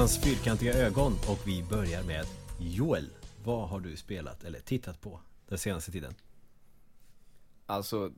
[0.00, 2.26] Veckans fyrkantiga ögon och vi börjar med
[2.60, 3.10] Joel.
[3.44, 6.14] Vad har du spelat eller tittat på den senaste tiden?
[7.66, 8.10] Alltså,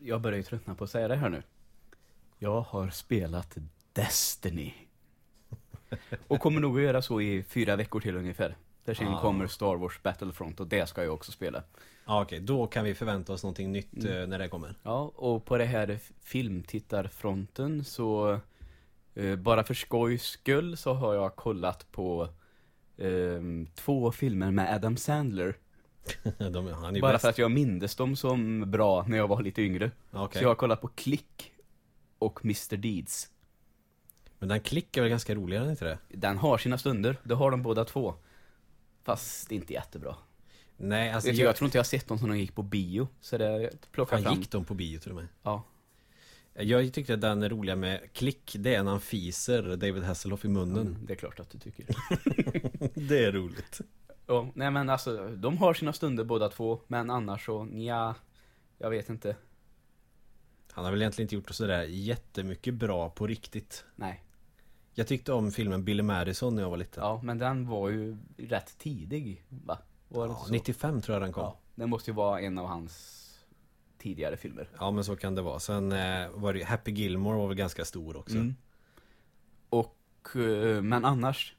[0.00, 1.42] jag börjar ju tröttna på att säga det här nu.
[2.38, 3.56] Jag har spelat
[3.92, 4.74] Destiny.
[6.28, 8.56] Och kommer nog att göra så i fyra veckor till ungefär.
[8.84, 9.20] Där sen Ah.
[9.20, 11.62] kommer Star Wars Battlefront och det ska jag också spela.
[12.06, 14.20] Ja okej, då kan vi förvänta oss någonting nytt Mm.
[14.22, 14.74] eh, när det kommer.
[14.82, 18.40] Ja, och på det här filmtittarfronten så
[19.38, 22.28] bara för skojs skull så har jag kollat på
[22.98, 25.56] ehm, två filmer med Adam Sandler.
[26.38, 27.22] De, Bara bäst.
[27.22, 29.90] för att jag mindes dem som bra när jag var lite yngre.
[30.10, 30.38] Okej.
[30.38, 31.52] Så jag har kollat på Click
[32.18, 33.30] och Mr Deeds.
[34.38, 35.98] Men den klick är väl ganska rolig, är inte det?
[36.08, 38.14] Den har sina stunder, det har de båda två.
[39.02, 40.16] Fast inte jättebra.
[40.76, 43.08] Nej, alltså jag, jag, tror inte jag har sett dem som de gick på bio.
[43.20, 44.34] Så det plockar fram.
[44.34, 45.28] gick de på bio till och med?
[45.42, 45.62] Ja.
[46.58, 50.48] Jag tyckte att den roliga med klick, det är när han fiser David Hasselhoff i
[50.48, 50.86] munnen.
[50.86, 51.86] Mm, det är klart att du tycker.
[53.08, 53.80] det är roligt.
[54.26, 56.80] ja, nej men alltså, de har sina stunder båda två.
[56.86, 58.14] Men annars så, ja
[58.78, 59.36] Jag vet inte.
[60.72, 63.84] Han har väl egentligen inte gjort sådär jättemycket bra på riktigt.
[63.96, 64.22] Nej.
[64.94, 67.02] Jag tyckte om filmen Billy Madison när jag var liten.
[67.04, 69.78] Ja, men den var ju rätt tidig, va?
[70.08, 70.52] Var Ja, så?
[70.52, 71.42] 95 tror jag den kom.
[71.42, 73.22] Ja, den måste ju vara en av hans
[73.98, 74.68] tidigare filmer.
[74.78, 75.58] Ja men så kan det vara.
[75.60, 78.34] Sen eh, var det Happy Gilmore var väl ganska stor också.
[78.36, 78.54] Mm.
[79.68, 79.96] Och,
[80.34, 81.54] eh, men annars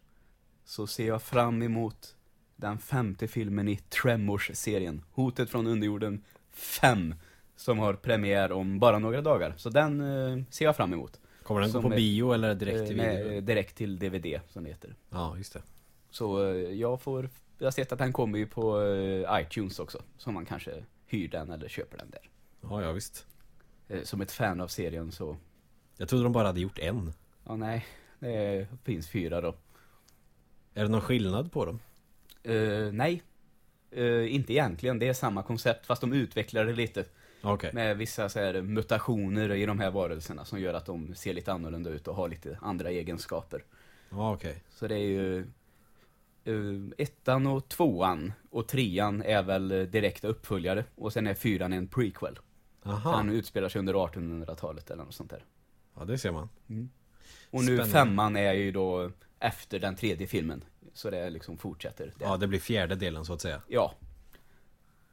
[0.66, 2.16] så ser jag fram emot
[2.56, 5.04] den femte filmen i Tremors-serien.
[5.12, 7.16] Hotet från underjorden 5.
[7.56, 9.54] Som har premiär om bara några dagar.
[9.58, 11.20] Så den eh, ser jag fram emot.
[11.44, 13.28] Kommer den gå Som på är- bio eller direkt till Eh, video?
[13.30, 14.96] nej, direkt till DVD som det heter.
[15.10, 15.62] Ja just det.
[16.10, 20.02] Så eh, jag får, jag har sett att den kommer ju på eh, iTunes också.
[20.18, 22.30] Så man kanske hyr den eller köper den där.
[22.62, 23.26] Ja ja visst.
[23.88, 25.38] Eh, Som ett fan av serien så,
[25.98, 27.14] Jag trodde de bara hade gjort en.
[27.46, 27.86] ja nej,
[28.20, 29.56] det finns fyra då.
[30.74, 31.80] Är det någon skillnad på dem?
[32.44, 33.24] Eh, nej,
[33.92, 35.00] Eh, inte egentligen.
[35.00, 37.06] Det är samma koncept fast de utvecklar det lite.
[37.42, 37.74] Okej.
[37.74, 41.52] Med vissa så här, mutationer i de här varelserna som gör att de ser lite
[41.54, 43.64] annorlunda ut och har lite andra egenskaper.
[44.10, 44.64] Ja okej.
[44.70, 45.46] Så det är ju
[46.48, 46.54] eh,
[46.98, 52.40] ettan och tvåan och trean är väl direkta uppföljare och sen är fyran en prequel.
[52.84, 53.12] Aha.
[53.16, 55.46] Han utspelar sig under 1800-talet eller något sånt där.
[55.98, 56.50] Ja det ser man.
[57.52, 57.86] Och nu Spännande.
[57.92, 60.64] femman är ju då efter den tredje filmen.
[60.94, 62.06] Så det liksom fortsätter.
[62.06, 62.26] där.
[62.28, 63.62] Ja det blir fjärde delen så att säga.
[63.68, 63.94] Ja.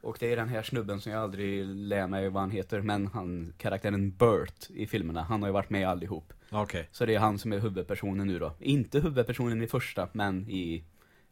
[0.01, 3.07] Och det är den här snubben som jag aldrig lär mig vad han heter, men
[3.07, 6.33] han, karaktären Burt i filmerna, han har ju varit med allihop.
[6.49, 6.89] Okej.
[6.91, 8.53] Så det är han som är huvudpersonen nu då.
[8.59, 10.83] Inte huvudpersonen i första, men i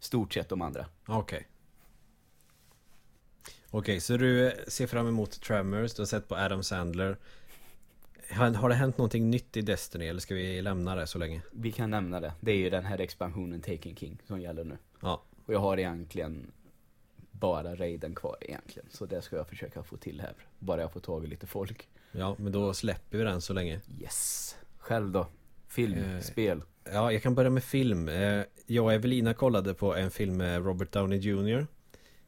[0.04, 0.86] stort sett de andra.
[1.06, 1.48] Okej.
[3.70, 7.18] Okej, så du ser fram emot Tremors, du har sett på Adam Sandler.
[8.32, 11.42] Har, har det hänt någonting nytt i Destiny eller ska vi lämna det så länge?
[11.52, 12.34] Vi kan nämna det.
[12.40, 14.78] Det är ju den här expansionen Taken King som gäller nu.
[15.00, 15.24] Ja.
[15.46, 16.52] Och jag har egentligen
[17.32, 18.90] bara raiden kvar egentligen.
[18.92, 20.34] Så det ska jag försöka få till här.
[20.60, 21.90] Bara jag får tag i lite folk.
[22.12, 23.82] Ja, men då släpper vi den så länge.
[24.02, 24.56] Yes.
[24.78, 25.28] Själv då?
[25.68, 26.64] Film, Eh, spel.
[26.92, 28.10] Ja, jag kan börja med film.
[28.10, 31.68] Eh, Jag och Evelina kollade på en film med Robert Downey Jr.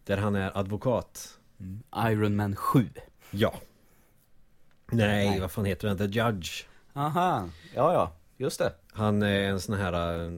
[0.03, 1.39] Där han är advokat.
[1.59, 1.83] Mm.
[2.11, 2.89] Iron Man 7.
[3.31, 3.53] Ja.
[4.91, 5.39] Nej, Nej.
[5.39, 5.97] vad fan heter den?
[5.97, 6.63] The Judge.
[6.93, 8.73] Aha, ja ja, just det.
[8.91, 10.31] Han är en sån här eh,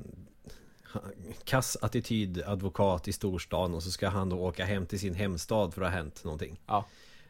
[1.44, 5.73] kass attityd advokat i storstan och så ska han då åka hem till sin hemstad
[5.73, 6.59] för att ha hänt någonting.
[6.66, 6.85] Ja.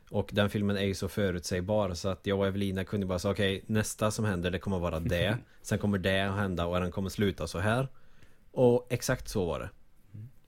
[0.10, 3.32] Och den filmen är ju så förutsägbar så att jag och Evelina kunde bara säga
[3.32, 5.38] okej nästa som händer det kommer vara det.
[5.62, 7.88] Sen kommer det att hända och den kommer sluta så här.
[8.52, 9.70] Och exakt så var det.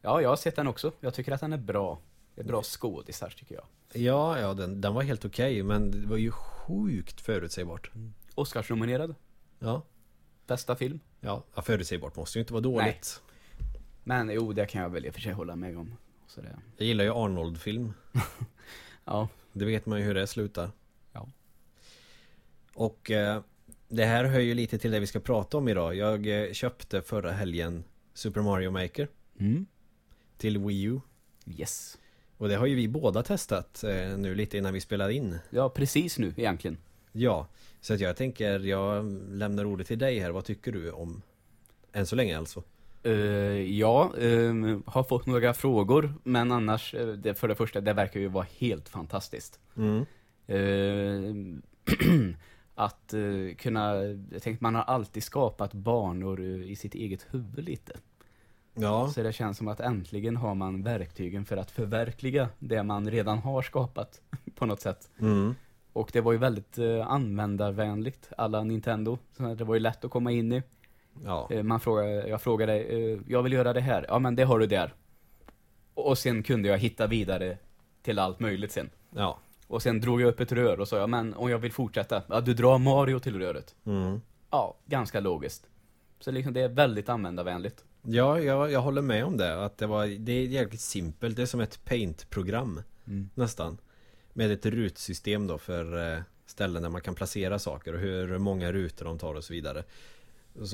[0.01, 0.91] Ja, jag har sett den också.
[0.99, 1.99] Jag tycker att den är bra.
[2.35, 3.65] Det är bra skådisar tycker jag.
[3.93, 7.91] Ja, ja den, den var helt okej men det var ju sjukt förutsägbart.
[8.35, 9.15] Oscarsnominerad.
[9.59, 9.81] Ja,
[10.47, 10.99] Bästa film.
[11.19, 13.21] ja, förutsägbart måste ju inte vara dåligt.
[14.03, 15.95] Men jo, det kan jag väl i och för sig hålla med om.
[16.27, 17.93] Så det, Jag gillar ju Arnold-film.
[19.05, 19.27] ja.
[19.53, 20.71] Det vet man ju hur det slutar.
[21.13, 21.27] Ja.
[22.73, 23.41] Och eh,
[23.87, 25.95] det här hör ju lite till det vi ska prata om idag.
[25.95, 29.07] Jag eh, köpte förra helgen Super Mario Maker
[29.39, 29.65] Mm.
[30.37, 30.99] till Wii U.
[31.45, 31.97] Yes.
[32.37, 35.37] Och det har ju vi båda testat eh, nu lite innan vi spelar in.
[35.49, 36.77] Ja, precis nu egentligen.
[37.11, 37.47] Ja,
[37.81, 40.29] så att jag tänker jag lämnar ordet till dig här.
[40.31, 41.21] Vad tycker du om
[41.93, 42.63] än så länge alltså?
[43.03, 43.11] Eh,
[43.79, 48.19] ja, ehm, har fått några frågor, men annars, eh, det, för det första, det verkar
[48.19, 49.59] ju vara helt fantastiskt.
[49.77, 50.05] Mm.
[50.47, 51.55] Eh,
[52.75, 53.95] att eh, kunna,
[54.31, 57.93] jag tänkte man har alltid skapat banor i sitt eget huvud lite.
[58.73, 63.11] Ja, Så det känns som att äntligen har man verktygen för att förverkliga det man
[63.11, 64.21] redan har skapat
[64.55, 65.09] på något sätt.
[65.19, 65.55] mm.
[65.93, 69.17] Och det var ju väldigt användarvänligt, alla Nintendo.
[69.37, 70.63] Så det var ju lätt att komma in i.
[71.25, 74.05] Ja, Eh, Man frågar, jag frågar dig, eh, jag vill göra det här.
[74.07, 74.93] Ja men det har du där.
[75.93, 77.57] Och sen kunde jag hitta vidare
[78.01, 78.89] till allt möjligt sen.
[79.15, 79.39] ja.
[79.67, 82.23] Och sen drog jag upp ett rör och sa, ja men om jag vill fortsätta,
[82.29, 83.75] ja du drar Mario till röret.
[83.85, 84.21] Mm.
[84.51, 85.67] Ja, ganska logiskt.
[86.19, 87.83] Så liksom det är väldigt användarvänligt.
[88.01, 89.65] Ja, jag, jag håller med om det.
[89.65, 91.35] Att det, var, det är jäkligt simpelt.
[91.35, 92.81] Det är som ett paint-program.
[93.07, 93.29] Mm.
[93.33, 93.77] Nästan.
[94.33, 98.71] Med ett rutsystem då för eh, ställen där man kan placera saker och hur många
[98.71, 99.83] rutor de tar och så vidare.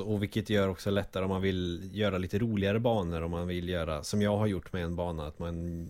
[0.06, 3.70] Och vilket gör också lättare om man vill göra lite roligare banor om man vill
[3.70, 5.88] göra som jag har gjort med en bana att man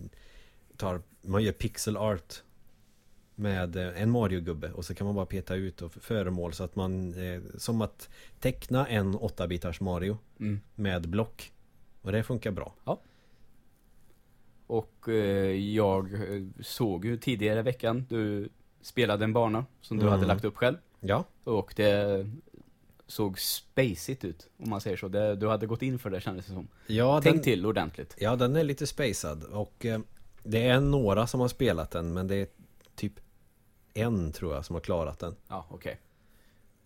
[0.78, 2.44] tar Man gör pixel art
[3.36, 6.76] Med eh, en Mario-gubbe och så kan man bara peta ut och föremål så att
[6.76, 8.10] man eh, Som att
[8.40, 10.60] teckna en 8-bitars Mario Mm.
[10.76, 11.52] med block
[12.02, 12.74] Och det funkar bra
[14.68, 18.50] Och eh, jag eh, såg ju tidigare i veckan, du
[18.82, 20.14] spelade en bana som du Mm.
[20.14, 20.78] hade lagt upp själv.
[21.00, 22.30] Ja Och det
[23.08, 25.08] såg spacigt ut, om man säger så.
[25.08, 26.68] Det, du hade gått in för det kändes det som.
[26.88, 28.16] Ja, Tänk den, till ordentligt.
[28.20, 30.00] ja den är lite spacad och eh,
[30.44, 32.48] Det är några som har spelat den men det är
[32.96, 33.14] typ
[33.94, 36.00] En tror jag som har klarat den Ja, okej.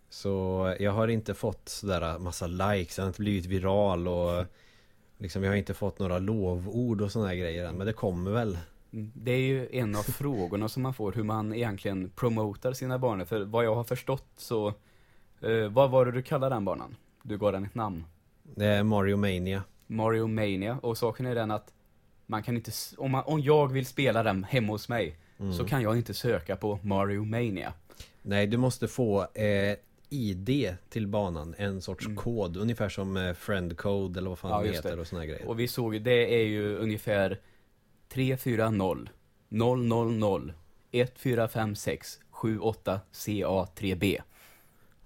[0.10, 4.46] Så jag har inte fått sådär massa likes, jag har inte blivit viral och
[5.18, 8.58] Liksom jag har inte fått några lovord och sådana grejer än Men det kommer väl
[8.92, 9.12] Mm.
[9.16, 13.26] Det är ju en av frågorna som man får, hur man egentligen promotar sina banor.
[13.26, 14.74] För vad jag har förstått så,
[15.42, 16.96] eh, vad var det du kallade den banan?
[17.24, 18.06] Du gav den ett namn.
[18.44, 20.80] Det är Mario Mania Mario Mania.
[20.82, 21.74] Och saken är den att
[22.26, 25.54] man kan inte, om, man, om jag vill spela den hemma hos mig, Mm.
[25.54, 27.74] så kan jag inte söka på Mario Mania.
[28.22, 29.76] Nej du måste få eh,
[30.10, 32.18] ID till banan, en sorts Mm.
[32.18, 35.02] kod Ungefär som eh, friend code eller vad fan Ja, det heter det.
[35.02, 37.40] och såna grejer Och vi såg ju, det är ju ungefär
[38.10, 39.08] 340
[39.50, 40.54] 000
[40.92, 44.22] 1456 78 CA3B.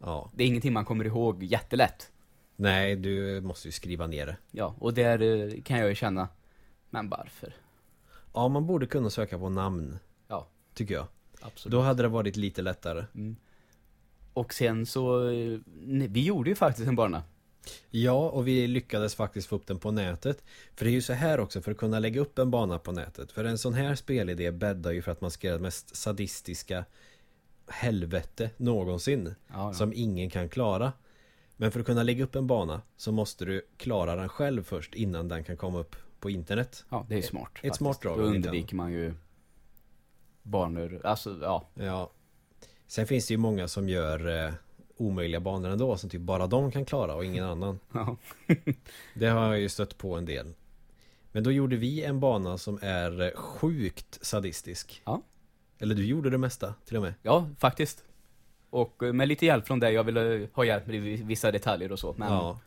[0.05, 2.11] Ja Det är ingenting man kommer ihåg jättelätt.
[2.55, 6.27] Nej du måste ju skriva ner det Ja, och där eh, kan jag ju känna,
[6.89, 7.53] men varför?
[8.33, 10.47] Ja man borde kunna söka på namn Ja.
[10.73, 11.07] Tycker jag
[11.41, 11.71] Absolut.
[11.71, 13.35] Då hade det varit lite lättare Mm.
[14.33, 15.59] Och sen så, eh,
[16.09, 17.23] vi gjorde ju faktiskt en bana.
[17.89, 20.43] Ja, och vi lyckades faktiskt få upp den på nätet
[20.75, 22.91] För det är ju så här också, för att kunna lägga upp en bana på
[22.91, 25.95] nätet För en sån här spelidé bäddar ju för att man ska göra det mest
[25.95, 26.85] sadistiska
[27.73, 29.73] helvete någonsin Ja, ja.
[29.73, 30.93] Som ingen kan klara
[31.57, 34.93] Men för att kunna lägga upp en bana så måste du klara den själv först
[34.95, 37.49] innan den kan komma upp på internet ja det är smart.
[37.53, 37.75] faktiskt.
[37.75, 39.13] smart drag Då undviker man ju
[40.43, 41.67] banor, alltså ja.
[41.73, 42.11] Ja
[42.87, 44.53] Sen finns det ju många som gör eh,
[44.97, 48.17] omöjliga banor ändå som typ bara de kan klara och ingen annan ja.
[49.13, 50.53] Det har jag ju stött på en del
[51.31, 55.21] Men då gjorde vi en bana som är eh, sjukt sadistisk Ja.
[55.79, 57.13] Eller du gjorde det mesta till och med.
[57.21, 58.03] Ja, faktiskt.
[58.69, 61.99] Och eh, med lite hjälp från dig, jag ville ha hjälp med vissa detaljer och
[61.99, 62.15] så.
[62.17, 62.59] Men, Ja.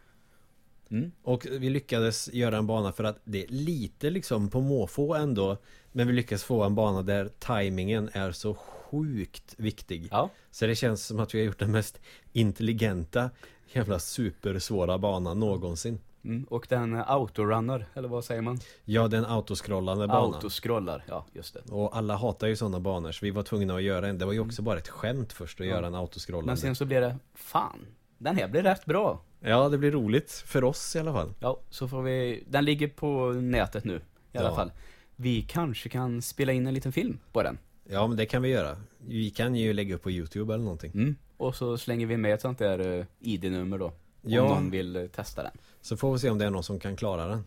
[0.91, 5.15] Mm, Och vi lyckades göra en bana för att det är lite liksom på måfå
[5.15, 5.57] ändå
[5.93, 10.09] Men vi lyckades få en bana där tajmingen är så sjukt viktig.
[10.11, 12.01] Ja, Så det känns som att vi har gjort den mest
[12.33, 13.31] intelligenta
[13.73, 18.59] Jävla supersvåra banan någonsin mm, och den eh, autorunner, eller vad säger man?
[18.85, 21.73] Ja, det är en autoskrollande bana Autoscrollar, ja just det.
[21.73, 24.33] Och alla hatar ju sådana banor så vi var tvungna att göra en Det var
[24.33, 25.71] ju också bara ett skämt först att Mm.
[25.71, 25.77] Ja.
[25.77, 27.87] göra en autoskrollande Men sen så blir det, fan,
[28.19, 29.21] den här blir rätt bra.
[29.41, 32.89] Ja, det blir roligt för oss i alla fall Ja, så får vi, den ligger
[32.89, 34.01] på nätet nu
[34.33, 34.55] i alla Ja.
[34.57, 34.73] fall.
[35.17, 37.59] Vi kanske kan spela in en liten film på den.
[37.91, 40.91] Ja, men det kan vi göra Vi kan ju lägga upp på Youtube eller någonting
[40.95, 41.17] Mm.
[41.37, 43.93] Och så slänger vi med ett sånt där uh, ID-nummer då.
[44.27, 44.43] Om Ja.
[44.49, 45.53] någon vill eh, testa den.
[45.81, 47.45] Så får vi se om det är någon som kan klara den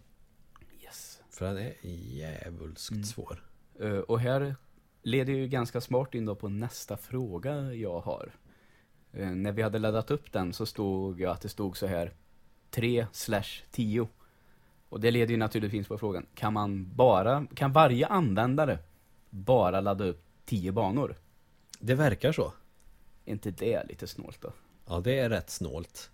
[0.83, 1.21] Yes.
[1.29, 3.03] För den är djävulskt Mm.
[3.03, 3.43] svår
[3.79, 4.55] Eh, och här
[5.03, 8.31] leder ju ganska smart in då på nästa fråga jag har.
[9.13, 12.13] Eh, när vi hade laddat upp den så stod jag att det stod så här
[12.69, 14.07] 3 slash 10.
[14.89, 18.79] Och det leder ju naturligtvis på frågan, kan man bara, kan varje användare
[19.29, 21.15] bara ladda upp 10 banor?
[21.79, 22.53] Det verkar så
[23.25, 24.53] Är inte det lite snålt då?
[24.87, 26.11] Ja, det är rätt snålt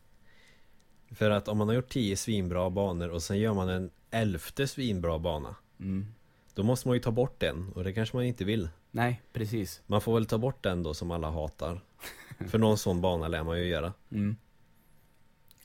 [1.11, 4.67] För att om man har gjort 10 svinbra banor och sen gör man en elfte
[4.67, 6.05] svinbra bana Mm.
[6.53, 9.81] Då måste man ju ta bort den och det kanske man inte vill Nej, precis.
[9.87, 11.81] Man får väl ta bort den då som alla hatar
[12.47, 14.35] För någon sån bana lär man ju göra Mm.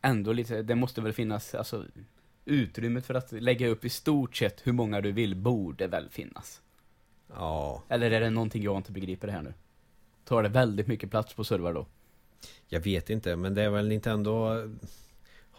[0.02, 1.85] Ändå lite, det måste väl finnas, alltså
[2.44, 6.61] utrymmet för att lägga upp i stort sett hur många du vill borde väl finnas.
[7.35, 9.54] Ja, Eller är det någonting jag inte begriper det här nu?
[10.25, 11.87] Tar det väldigt mycket plats på server då?
[12.68, 14.56] jag vet inte men det är väl Nintendo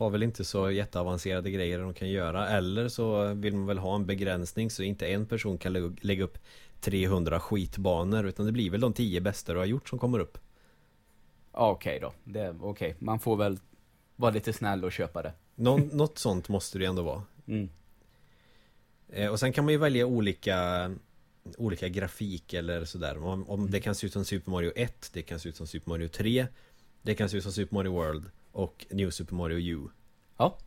[0.01, 3.95] Har väl inte så jätteavancerade grejer de kan göra Eller så vill man väl ha
[3.95, 6.37] en begränsning så inte en person kan lä- lägga upp
[6.79, 10.37] 300 skitbanor utan det blir väl de 10 bästa du har gjort som kommer upp
[11.51, 12.13] Okej då.
[12.23, 12.95] Det, okej.
[12.99, 13.59] Man får väl
[14.15, 15.33] Var lite snäll och köpa det.
[15.55, 17.23] Någon, något sånt måste det ändå vara.
[17.47, 17.69] Mm.
[19.09, 20.91] Eh, och sen kan man ju välja olika
[21.57, 25.21] Olika grafik eller sådär om, om det kan se ut som Super Mario 1 Det
[25.21, 26.47] kan se ut som Super Mario 3
[27.01, 29.89] Det kan se ut som Super Mario World Och New Super Mario U
[30.37, 30.57] Ja.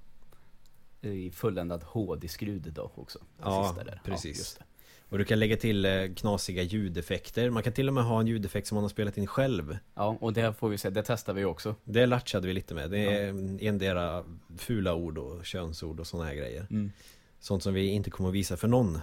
[1.01, 3.19] I fulländad HD-skrud då också.
[3.41, 4.55] Ja, precis.
[4.55, 4.65] det.
[5.09, 8.27] Och du kan lägga till eh, knasiga ljudeffekter Man kan till och med ha en
[8.27, 10.91] ljudeffekt som man har spelat in själv Ja, och det får vi se.
[10.91, 11.75] Det testar vi också.
[11.85, 13.29] Det latchade vi lite med Det är
[13.69, 14.25] endera
[14.59, 16.93] fula ord och könsord och sådana här grejer Mm.
[17.41, 18.99] Sånt som vi inte kommer att visa för någon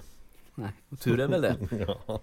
[0.55, 1.57] Nej, och tur är väl det.
[2.07, 2.21] Ja.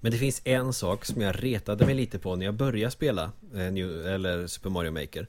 [0.00, 3.32] Men det finns en sak som jag retade mig lite på när jag började spela
[3.54, 5.26] eh, New, eller Super Mario Maker.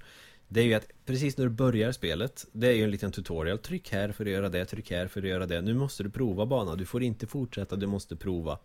[0.48, 3.58] Det är ju att precis när du börjar spelet Det är ju en liten tutorial.
[3.58, 5.62] Tryck här för att göra det, tryck här för att göra det.
[5.62, 8.60] Nu måste du prova banan, du får inte fortsätta, du måste prova.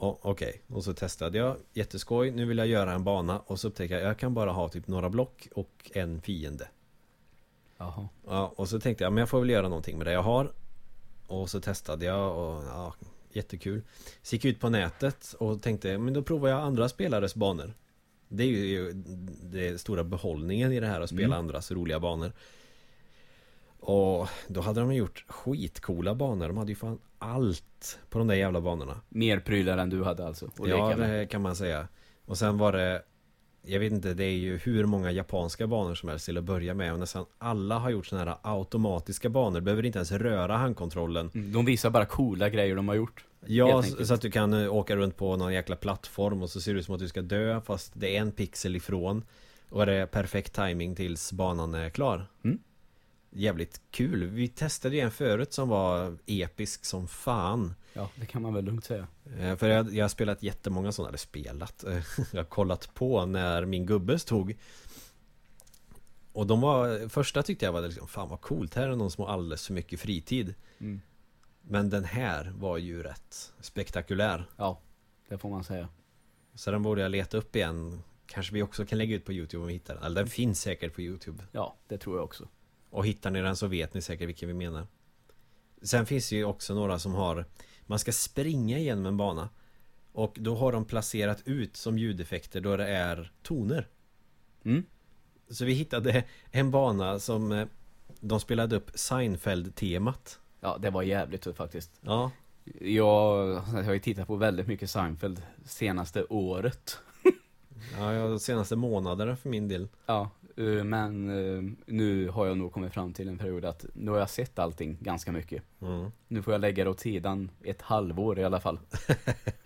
[0.00, 1.56] Ja, Okej, och så testade jag.
[1.72, 3.38] Jätteskoj, nu vill jag göra en bana.
[3.38, 6.68] Och så upptäcker jag, jag kan bara ha typ några block och en fiende.
[7.78, 8.08] Jaha.
[8.26, 10.52] Ja, och så tänkte jag, men jag får väl göra någonting med det jag har.
[11.26, 12.94] Och så testade jag och ja,
[13.36, 13.82] jättekul.
[14.22, 17.74] Så gick jag ut på nätet och tänkte, men då provar jag andra spelares banor.
[18.28, 18.92] Det är ju
[19.42, 21.38] det stora behållningen i det här att spela Mm.
[21.38, 22.32] andras roliga banor.
[23.80, 28.34] Och då hade de gjort skitcoola banor, de hade ju fan allt på de där
[28.34, 29.00] jävla banorna.
[29.08, 30.50] Mer prylar än du hade alltså.
[30.64, 31.88] Ja, det kan man säga.
[32.24, 33.02] Och sen var det
[33.68, 36.74] Jag vet inte, det är ju hur många japanska banor som helst till att börja
[36.74, 41.30] med Och nästan alla har gjort sådana här automatiska banor Behöver inte ens röra handkontrollen
[41.34, 43.24] Mm, De visar bara coola grejer de har gjort.
[43.46, 46.74] Ja, så att du kan eh, åka runt på någon jäkla plattform Och så ser
[46.74, 49.22] det ut som att du ska dö Fast det är en pixel ifrån
[49.70, 52.58] Och det är perfekt timing tills banan är klar Mm.
[53.38, 54.24] Jävligt kul.
[54.24, 57.74] Vi testade ju en förut som var episk som fan.
[57.92, 59.06] Ja, det kan man väl lugnt säga.
[59.38, 61.84] Eh, För jag, jag har spelat jättemånga sådana, eller spelat.
[61.84, 62.02] Eh,
[62.32, 64.54] Jag har kollat på när min gubbe stod.
[66.32, 69.24] Och de var, första tyckte jag var liksom, fan vad coolt, här är någon som
[69.24, 70.54] har alldeles för mycket fritid.
[70.78, 71.00] Mm.
[71.62, 74.50] Men den här var ju rätt spektakulär.
[74.56, 74.80] Ja,
[75.28, 75.88] det får man säga.
[76.54, 78.02] Så den borde jag leta upp igen.
[78.26, 80.60] Kanske vi också kan lägga ut på Youtube om vi hittar den, eller den finns
[80.60, 81.44] säkert på Youtube.
[81.52, 82.48] Ja, det tror jag också.
[82.96, 84.86] Och hittar ni den så vet ni säkert vilken vi menar.
[85.82, 87.44] Sen finns det ju också några som har
[87.86, 89.48] Man ska springa igenom en bana.
[90.12, 93.88] Och då har de placerat ut som ljudeffekter då det är toner.
[94.64, 94.84] Mm.
[95.48, 97.66] Så vi hittade en bana som eh,
[98.20, 100.38] De spelade upp Seinfeld-temat.
[100.60, 101.90] Ja, det var jävligt tufft faktiskt.
[102.00, 102.30] Ja.
[102.80, 106.98] Jag, jag har ju tittat på väldigt mycket Seinfeld senaste året.
[107.98, 109.88] Ja, ja, de senaste månaderna för min del.
[110.06, 110.30] Ja,
[110.64, 114.30] men eh, nu har jag nog kommit fram till en period att nu har jag
[114.30, 115.62] sett allting ganska mycket.
[115.80, 116.10] mm.
[116.28, 118.78] Nu får jag lägga det åt sidan ett halvår i alla fall.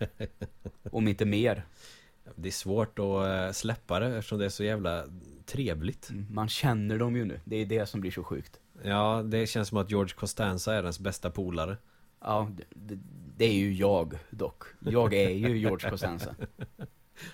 [0.91, 1.63] Om inte mer.
[2.35, 5.05] Det är svårt att eh, släppa det eftersom det är så jävla
[5.45, 7.39] trevligt Mm, Man känner dem ju nu.
[7.45, 8.59] Det är det som blir så sjukt.
[8.83, 11.77] Ja, det känns som att George Costanza är ens bästa polare
[12.21, 12.99] Ja, det, det,
[13.37, 14.63] det är ju jag dock.
[14.79, 16.35] Jag är ju George Costanza.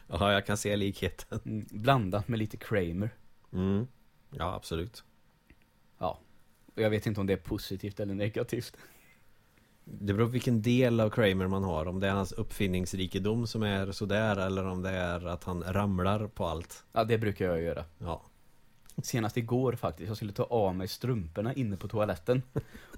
[0.08, 3.10] Ja, jag kan se likheten Mm, blandat med lite Kramer.
[3.54, 3.88] Mm.
[4.30, 5.04] Ja, absolut
[5.98, 6.20] Ja.
[6.76, 8.78] Och jag vet inte om det är positivt eller negativt.
[9.84, 13.64] Det beror på vilken del av Kramer man har Om det är hans uppfinningsrikedom som
[13.64, 17.62] är sådär Eller om det är att han ramlar på allt Ja, det brukar jag
[17.62, 17.86] göra.
[17.98, 18.22] Ja
[19.04, 22.42] Senast igår faktiskt, jag skulle ta av mig strumporna inne på toaletten.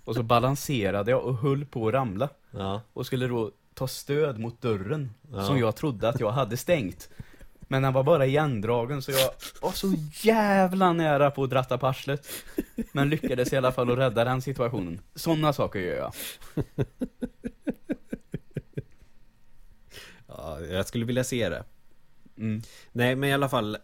[0.06, 2.30] Och så balanserade jag och höll på att ramla.
[2.52, 5.44] Ja Och skulle då ta stöd mot dörren, Ja.
[5.44, 7.10] som jag trodde att jag hade stängt.
[7.72, 11.88] Men den var bara igendragen så jag var så jävla nära på att dratta på
[11.88, 12.28] arslet.
[12.92, 15.02] Men lyckades i alla fall att rädda den situationen.
[15.16, 16.14] Sådana saker gör jag.
[20.28, 21.64] Ja, jag skulle vilja se det
[22.38, 22.62] Mm.
[22.92, 23.78] Nej, men i alla fall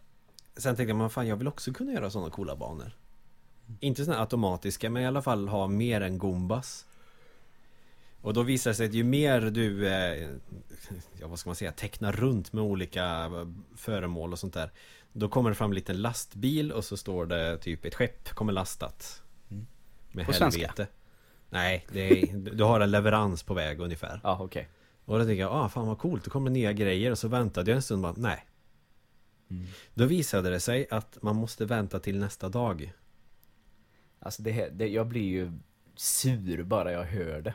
[0.58, 2.92] Sen tänkte jag, men fan jag vill också kunna göra sådana coola banor
[3.80, 6.86] Inte sådana automatiska, men i alla fall ha mer än Goombas
[8.25, 10.29] Och då visar det sig att ju mer du eh,
[11.20, 14.72] Ja vad ska man säga, tecknar runt med olika eh, föremål och sånt där
[15.13, 18.53] Då kommer det fram en liten lastbil och så står det typ ett skepp kommer
[18.53, 19.65] lastat Mm.
[20.12, 20.88] Med På helvete svenska?
[21.50, 24.70] Nej, är, du har en leverans på väg ungefär Ja, okej.
[25.05, 27.72] Och då tänkte jag, ah fan vad coolt, det kommer nya grejer Och så väntade
[27.72, 28.46] jag en stund och bara, nej
[29.50, 29.65] Mm.
[29.94, 32.94] Då visade det sig att man måste vänta till nästa dag
[34.20, 35.51] Alltså det, här- det, jag blir ju
[35.96, 37.53] sur bara jag hör det.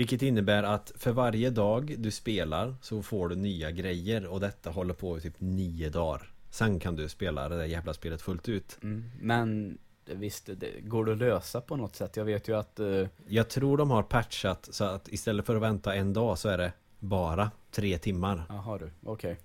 [0.00, 4.70] Vilket innebär att för varje dag du spelar så får du nya grejer och detta
[4.70, 8.48] håller på i typ nio dagar Sen kan du spela det där jävla spelet fullt
[8.48, 9.04] ut Mm.
[9.20, 12.16] Men visst, det går det att lösa på något sätt?
[12.16, 12.80] Jag vet ju att...
[12.80, 16.48] eh, Jag tror de har patchat så att istället för att vänta en dag så
[16.48, 19.36] är det bara tre timmar Jaha du, okej.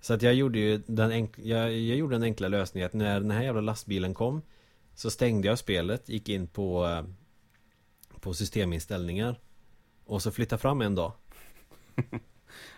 [0.00, 3.20] Så att jag gjorde ju den enk- jag, jag gjorde den enkla lösningen att när
[3.20, 4.42] den här jävla lastbilen kom
[4.94, 7.04] Så stängde jag spelet, gick in på eh,
[8.20, 9.36] På systeminställningar
[10.08, 11.12] Och så flyttade fram en dag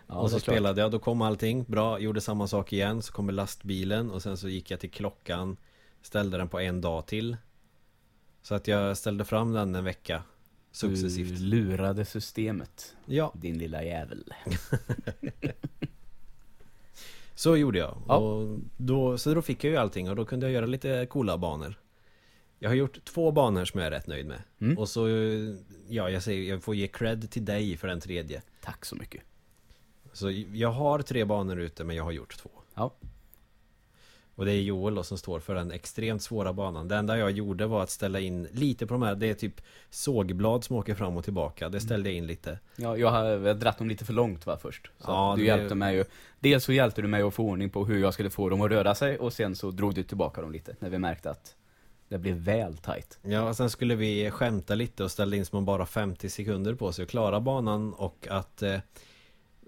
[0.06, 0.54] Ja, Och så såklart.
[0.56, 4.36] spelade jag, då kom allting bra, gjorde samma sak igen Så kommer lastbilen och sen
[4.36, 5.56] så gick jag till klockan
[6.02, 7.36] Ställde den på en dag till
[8.42, 10.22] Så att jag ställde fram den en vecka
[10.72, 14.24] Successivt Du lurade systemet, Ja, din lilla jävel.
[17.34, 18.16] så gjorde jag Ja.
[18.16, 21.38] och då, Så då fick jag ju allting och då kunde jag göra lite coola
[21.38, 21.74] banor
[22.62, 24.78] Jag har gjort två banor som jag är rätt nöjd med Mm.
[24.78, 25.08] Och så,
[25.88, 29.22] ja jag säger, jag får ge cred till dig för den tredje Tack så mycket.
[30.12, 32.94] Så jag har tre banor ute men jag har gjort två Ja.
[34.34, 37.30] Och det är Joel då som står för den extremt svåra banan Det enda jag
[37.30, 40.94] gjorde var att ställa in lite på de här Det är typ sågblad som åker
[40.94, 44.12] fram och tillbaka Det ställde jag in lite Ja, jag har dratt dem lite för
[44.12, 44.86] långt va först.
[44.98, 46.04] Så Ja, du det- hjälpte mig ju.
[46.40, 48.70] Dels så hjälpte du mig att få ordning på hur jag skulle få dem att
[48.70, 51.54] röra sig och sen så drog du tillbaka dem lite när vi märkte att
[52.10, 53.18] det blev väl tight.
[53.22, 56.74] Ja, och sen skulle vi skämta lite och ställa in som man bara 50 sekunder
[56.74, 58.78] på sig att klara banan och att eh,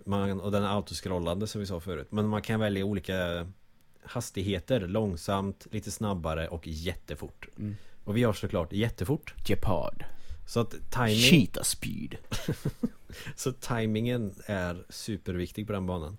[0.04, 3.46] man, och den är autoscrollande som vi sa förut Men man kan välja olika
[4.02, 7.76] hastigheter Långsamt, lite snabbare och jättefort Mm.
[8.04, 10.04] Och vi har såklart jättefort Gepard.
[10.46, 12.16] Så att timing, Cheetah speed.
[13.36, 16.18] så timingen är superviktig på den banan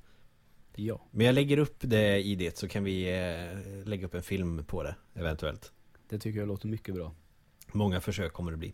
[0.75, 1.01] Ja.
[1.11, 4.65] Men jag lägger upp det i det så kan vi eh, lägga upp en film
[4.65, 5.71] på det eventuellt
[6.09, 7.15] Det tycker jag låter mycket bra.
[7.71, 8.73] Många försök kommer det bli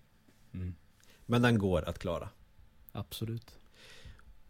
[0.54, 0.76] Mm.
[1.26, 2.30] Men den går att klara
[2.92, 3.60] Absolut.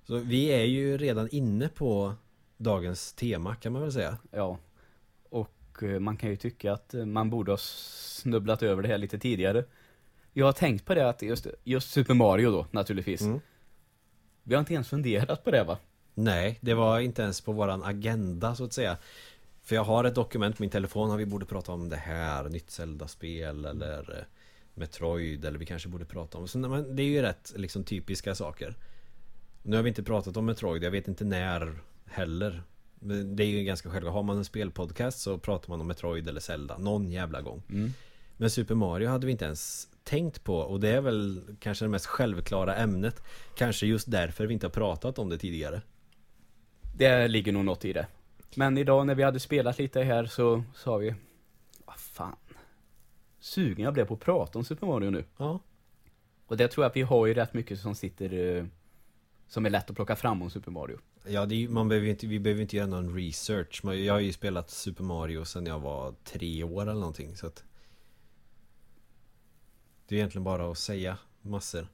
[0.04, 2.14] Så vi är ju redan inne på
[2.58, 4.58] dagens tema kan man väl säga Ja.
[5.30, 8.98] Och eh, man kan ju tycka att eh, man borde ha snubblat över det här
[8.98, 9.66] lite tidigare.
[10.34, 13.22] Jag har tänkt på det att just, just Super Mario då, naturligtvis.
[13.22, 13.40] Mm.
[14.44, 15.78] Vi har inte ens funderat på det va?
[16.14, 18.98] Nej, det var inte ens på våran agenda så att säga
[19.70, 22.50] För jag har ett dokument på min telefon, och vi borde prata om det här,
[22.50, 24.24] nytt Zelda-spel eller eh,
[24.74, 26.58] Metroid eller vi kanske borde prata om så,
[26.90, 28.76] Det är ju rätt liksom typiska saker.
[29.64, 32.64] Nu har vi inte pratat om Metroid, jag vet inte när heller.
[33.00, 36.30] Men Det är ju ganska självklart, har man en spelpodcast så pratar man om Metroid
[36.30, 37.62] eller Zelda någon jävla gång.
[37.70, 37.94] Mm.
[38.38, 41.90] Men Super Mario hade vi inte ens tänkt på och det är väl kanske det
[41.90, 43.24] mest självklara ämnet.
[43.56, 45.82] Kanske just därför vi inte har pratat om det tidigare.
[46.98, 48.08] Det ligger nog något i det.
[48.56, 51.16] Men idag när vi hade spelat lite här så sa vi,
[51.86, 52.36] vad fan.
[53.40, 55.26] Sugen jag blev på att prata om Super Mario nu.
[55.38, 55.60] Ja
[56.46, 58.66] Och det tror jag att vi har ju rätt mycket som sitter, eh,
[59.48, 61.00] som är lätt att plocka fram om Super Mario.
[61.26, 64.70] Ja, är, man behöver inte, vi behöver inte göra någon research Jag har ju spelat
[64.70, 67.64] Super Mario sedan jag var tre år eller någonting så att
[70.08, 71.88] Det är egentligen bara att säga massor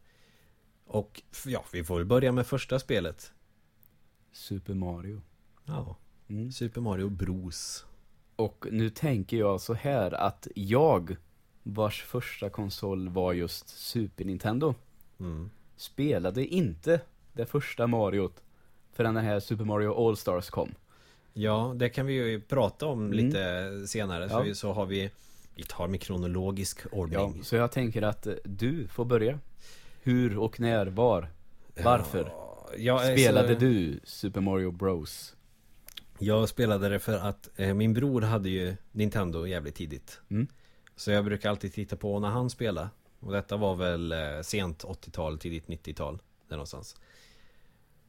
[0.86, 3.32] Och ja, vi får väl börja med första spelet
[4.32, 5.22] Super Mario.
[5.66, 6.52] Ja, Mm.
[6.52, 7.86] Super Mario Bros
[8.36, 11.16] Och nu tänker jag så här att jag,
[11.64, 14.76] vars första konsol var just Super Nintendo,
[15.20, 15.50] mm.
[15.78, 17.00] spelade inte
[17.34, 18.44] det första Mariot
[18.94, 20.72] förrän den här Super Mario All-Stars kom.
[21.34, 23.12] Ja, det kan vi ju prata om Mm.
[23.26, 24.42] lite senare så, Ja.
[24.42, 25.12] vi, så har vi
[25.58, 29.40] Vi tar med kronologisk Ja, ordning så jag tänker att du får börja.
[30.04, 31.28] Hur och när, var,
[31.84, 32.32] varför
[32.78, 35.35] Ja, alltså- spelade du Super Mario Bros?
[36.20, 40.20] Jag spelade det för att eh, min bror hade ju Nintendo jävligt tidigt.
[40.30, 40.48] Mm.
[40.96, 44.84] Så jag brukar alltid titta på när han spelade Och detta var väl eh, sent
[44.84, 46.96] 80-tal, tidigt 90-tal Där någonstans.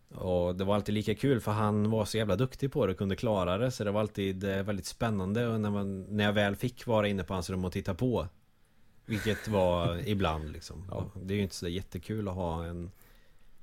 [0.09, 2.99] Och det var alltid lika kul för han var så jävla duktig på det och
[2.99, 3.71] kunde klara det.
[3.71, 7.09] Så det var alltid eh, väldigt spännande och när, man, när jag väl fick vara
[7.09, 8.29] inne på hans rum och titta på.
[9.07, 10.85] Vilket var ibland liksom.
[10.91, 11.11] Ja.
[11.23, 12.91] Det är ju inte så jättekul att ha en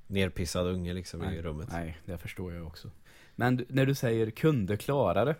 [0.06, 1.68] Nerpissad unge liksom i rummet.
[1.72, 2.90] Nej, det förstår jag också.
[3.36, 5.34] Men när du säger kunde klara det,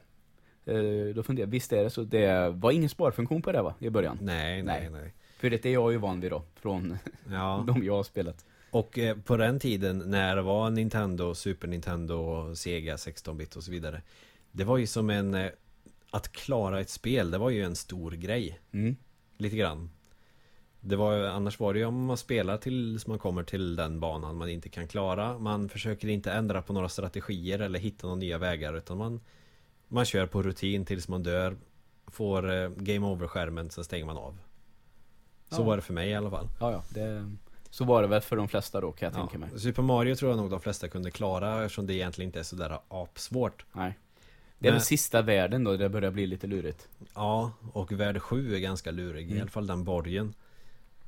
[0.64, 3.74] eh, då funderar jag, visst är det så, det var ingen sparfunktion på det va,
[3.78, 4.18] i början?
[4.20, 5.00] Nej, nej, Nej.
[5.02, 6.98] nej För det är jag ju van vid då, från
[7.30, 8.44] Ja de jag har spelat.
[8.70, 13.70] Och eh, på den tiden när det var Nintendo, Super Nintendo, Sega 16-bit och så
[13.70, 14.02] vidare
[14.52, 15.50] Det var ju som en eh,
[16.10, 18.96] Att klara ett spel, det var ju en stor grej Mm.
[19.36, 19.90] Lite grann
[20.86, 24.36] Det var annars var det ju om man spelar tills man kommer till den banan
[24.36, 28.38] man inte kan klara Man försöker inte ändra på några strategier eller hitta några nya
[28.38, 29.20] vägar utan man
[29.88, 31.56] Man kör på rutin tills man dör
[32.06, 34.38] Får eh, game over skärmen, sen stänger man av
[35.50, 35.64] Så Ja.
[35.64, 37.30] var det för mig i alla fall Ja, ja, det,
[37.70, 39.60] så var det väl för de flesta då kan jag tänka mig.
[39.60, 42.78] Super Mario tror jag nog de flesta kunde klara eftersom det egentligen inte är sådär
[42.88, 43.98] apsvårt Nej.
[44.58, 46.88] Det är Men- väl sista världen då, där det börjar bli lite lurigt.
[47.14, 49.42] Ja, och värld 7 är ganska lurig, i Mm.
[49.42, 50.34] alla fall den borgen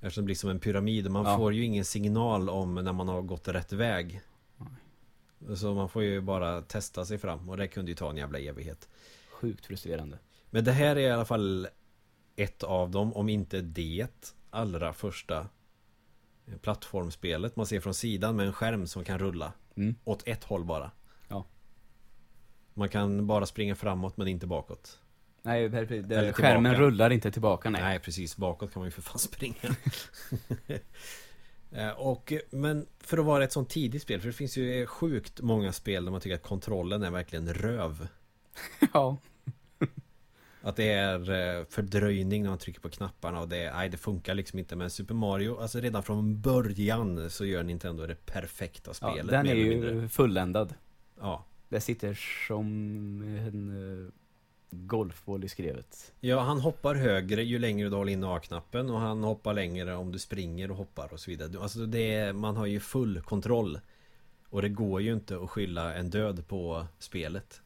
[0.06, 1.36] Eftersom det blir som en pyramid, man Ja.
[1.36, 4.20] får ju ingen signal om när man har gått rätt väg
[4.56, 5.56] Nej.
[5.56, 8.38] Så man får ju bara testa sig fram och det kunde ju ta en jävla
[8.38, 8.88] evighet.
[9.30, 10.18] Sjukt frustrerande.
[10.50, 11.68] Men det här är i alla fall
[12.36, 15.48] ett av dem, om inte det allra första
[16.60, 19.52] plattformspelet man ser från sidan med en skärm som kan rulla.
[19.74, 19.94] Mm.
[20.04, 20.90] Åt ett håll bara.
[21.28, 21.44] Ja.
[22.74, 24.98] Man kan bara springa framåt men inte bakåt.
[25.46, 26.80] Nej, det- Eller skärmen tillbaka.
[26.80, 27.82] rullar inte tillbaka, nej.
[27.82, 27.98] Nej.
[27.98, 29.54] precis, bakåt kan man ju för fan springa.
[31.72, 35.40] Eh, och, men för att vara ett sånt tidigt spel, för det finns ju sjukt
[35.40, 38.08] många spel där man tycker att kontrollen är verkligen röv.
[38.92, 39.16] Ja.
[40.62, 44.34] Att det är eh, fördröjning när man trycker på knapparna och det, nej, det funkar
[44.34, 45.60] liksom inte med Super Mario.
[45.60, 49.28] Alltså redan från början så gör Nintendo det perfekta ja spelet.
[49.30, 50.74] den mer är ju fulländad.
[51.20, 51.44] Ja.
[51.68, 52.14] Det sitter
[52.48, 52.66] som
[53.22, 54.12] en
[54.86, 56.12] golfboll i skrevet.
[56.20, 60.12] ja, han hoppar högre ju längre du håller in A-knappen och han hoppar längre om
[60.12, 61.62] du springer och hoppar och så vidare.
[61.62, 63.80] Alltså det är, man har ju full kontroll.
[64.48, 67.62] Och det går ju inte att skylla en död på spelet.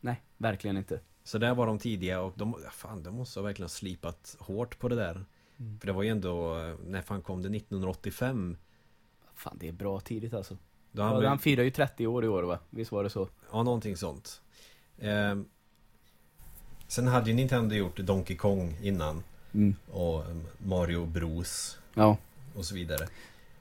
[0.00, 1.00] Nej, verkligen inte.
[1.24, 4.78] Så där var de tidiga och de, ja, fan, de måste ha verkligen slipat hårt
[4.78, 5.24] på det där.
[5.56, 5.80] Mm.
[5.80, 7.56] För det var ju ändå, när fan kom det?
[7.56, 8.56] 1985?
[9.34, 10.56] Fan, det är bra tidigt alltså.
[10.92, 12.58] Då Ja, han, han firar ju 30 år i år va?
[12.70, 13.28] Visst var det så?
[13.52, 14.42] Ja, någonting sånt.
[14.98, 15.48] Ehm,
[16.94, 19.22] sen hade ju Nintendo gjort Donkey Kong innan.
[19.54, 19.74] Mm.
[19.92, 21.78] Och eh, Mario Bros.
[21.94, 22.16] Ja.
[22.54, 23.06] Och så vidare.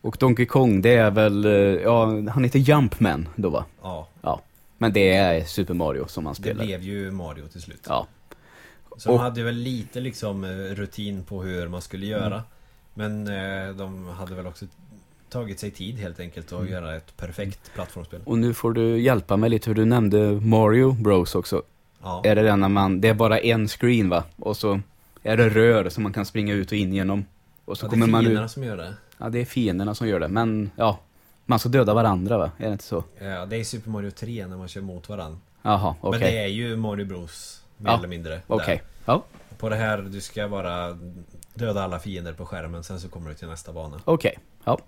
[0.01, 3.65] Och Donkey Kong, det är väl, eh, ja, han heter Jumpman då va?
[4.21, 4.41] Ja,
[4.77, 6.65] Men det är Super Mario som han det spelar.
[6.65, 7.85] blev ju Mario till slut.
[7.87, 8.07] Ja.
[8.97, 12.43] Så de Och- hade väl lite liksom eh, rutin på hur man skulle göra.
[12.95, 13.23] Mm.
[13.25, 13.25] Men
[13.77, 14.65] de hade väl också
[15.29, 16.71] tagit sig tid helt enkelt att Mm.
[16.71, 18.21] göra ett perfekt plattformsspel.
[18.25, 21.63] Och nu får du hjälpa mig lite, för du nämnde Mario Bros också.
[22.03, 24.23] Ja, Är det den när man, det är bara en screen va?
[24.35, 24.79] Och så
[25.23, 27.25] är det rör som man kan springa ut och in genom.
[27.65, 28.51] Och så ja det kommer är man fienderna ut.
[28.51, 28.93] som gör det.
[29.17, 30.27] Ja, det är fienderna som gör det.
[30.27, 30.99] Men ja,
[31.45, 32.51] man ska döda varandra va?
[32.57, 33.03] Är det inte så?
[33.19, 35.39] Ja, det är Super Mario 3 när man kör mot varandra.
[35.61, 36.19] Jaha, okej.
[36.19, 37.63] Men det är ju Mario Bros.
[37.77, 38.41] Mer Ja, eller mindre.
[38.47, 38.75] Okej.
[39.05, 39.13] där.
[39.13, 39.23] Ja,
[39.57, 40.97] På det här, du ska bara
[41.53, 43.99] döda alla fiender på skärmen, sen så kommer du till nästa bana.
[44.05, 44.37] okej.
[44.63, 44.79] Ja.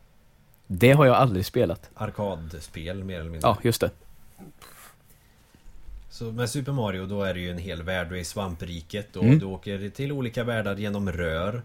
[0.68, 1.90] Det har jag aldrig spelat.
[1.96, 3.50] Arkadspel mer eller mindre.
[3.50, 3.90] Ja, just det.
[6.16, 9.16] Så med Super Mario då är det ju en hel värld, du är i svampriket
[9.16, 9.40] och Mm.
[9.40, 11.62] du åker till olika världar genom rör.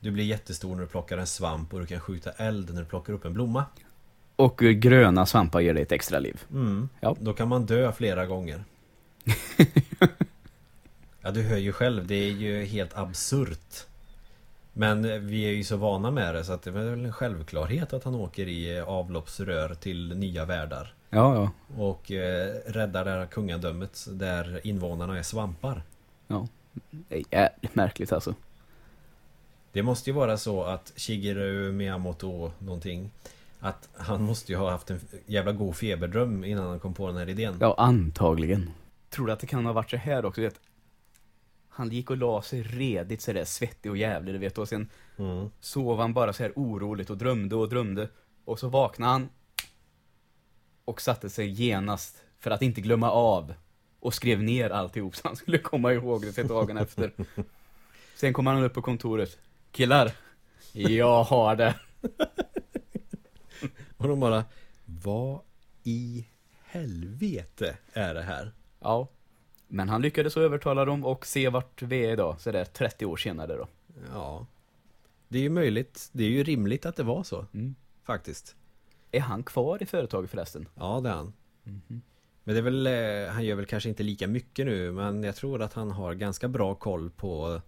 [0.00, 2.88] Du blir jättestor när du plockar en svamp och du kan skjuta eld när du
[2.88, 3.64] plockar upp en blomma.
[4.36, 6.40] Och eh, gröna svampar ger dig ett extra liv.
[6.50, 6.88] Mm.
[7.00, 7.16] Ja.
[7.20, 8.64] Då kan man dö flera gånger.
[11.20, 13.86] ja, du hör ju själv, det är ju helt absurt.
[14.72, 17.92] Men vi är ju så vana med det så att det är väl en självklarhet
[17.92, 20.94] att han åker i avloppsrör till nya världar.
[21.10, 21.50] Ja, ja.
[21.84, 25.82] Och eh, räddar det här kungadömet där invånarna är svampar.
[27.08, 28.34] Det är märkligt alltså.
[29.72, 33.10] Det måste ju vara så att Shigeru Miyamoto någonting
[33.60, 37.16] Att han måste ju ha haft en jävla god feberdröm innan han kom på den
[37.16, 38.70] här idén Ja, antagligen.
[39.10, 40.40] Tror du att det kan ha varit så här också?
[40.40, 40.60] Vet?
[41.68, 44.58] Han gick och la sig redigt sådär svettig och jävlig, du vet.
[44.58, 45.50] Och sen mm.
[45.60, 48.08] sov han bara så här oroligt och drömde och drömde.
[48.44, 49.28] Och så vaknade han.
[50.88, 53.54] Och satte sig genast för att inte glömma av.
[54.00, 57.12] Och skrev ner alltihop så han skulle komma ihåg det till dagen efter.
[58.16, 59.38] Sen kom han upp på kontoret.
[59.72, 60.12] Killar,
[60.72, 61.74] jag har det.
[63.96, 64.44] Och de bara
[64.84, 65.40] Vad
[65.84, 66.26] i
[66.62, 68.52] helvete är det här?
[68.80, 69.08] Ja.
[69.66, 73.06] Men han lyckades övertala dem och se vart vi är idag, så det är 30
[73.06, 73.68] år senare då.
[74.12, 74.46] Ja
[75.28, 77.74] Det är ju möjligt Det är ju rimligt att det var så Mm.
[78.04, 78.56] Faktiskt
[79.10, 80.68] Är han kvar i företaget förresten?
[80.74, 82.02] Ja det är han Mhm.
[82.44, 85.36] Men det är väl eh, Han gör väl kanske inte lika mycket nu Men jag
[85.36, 87.60] tror att han har ganska bra koll på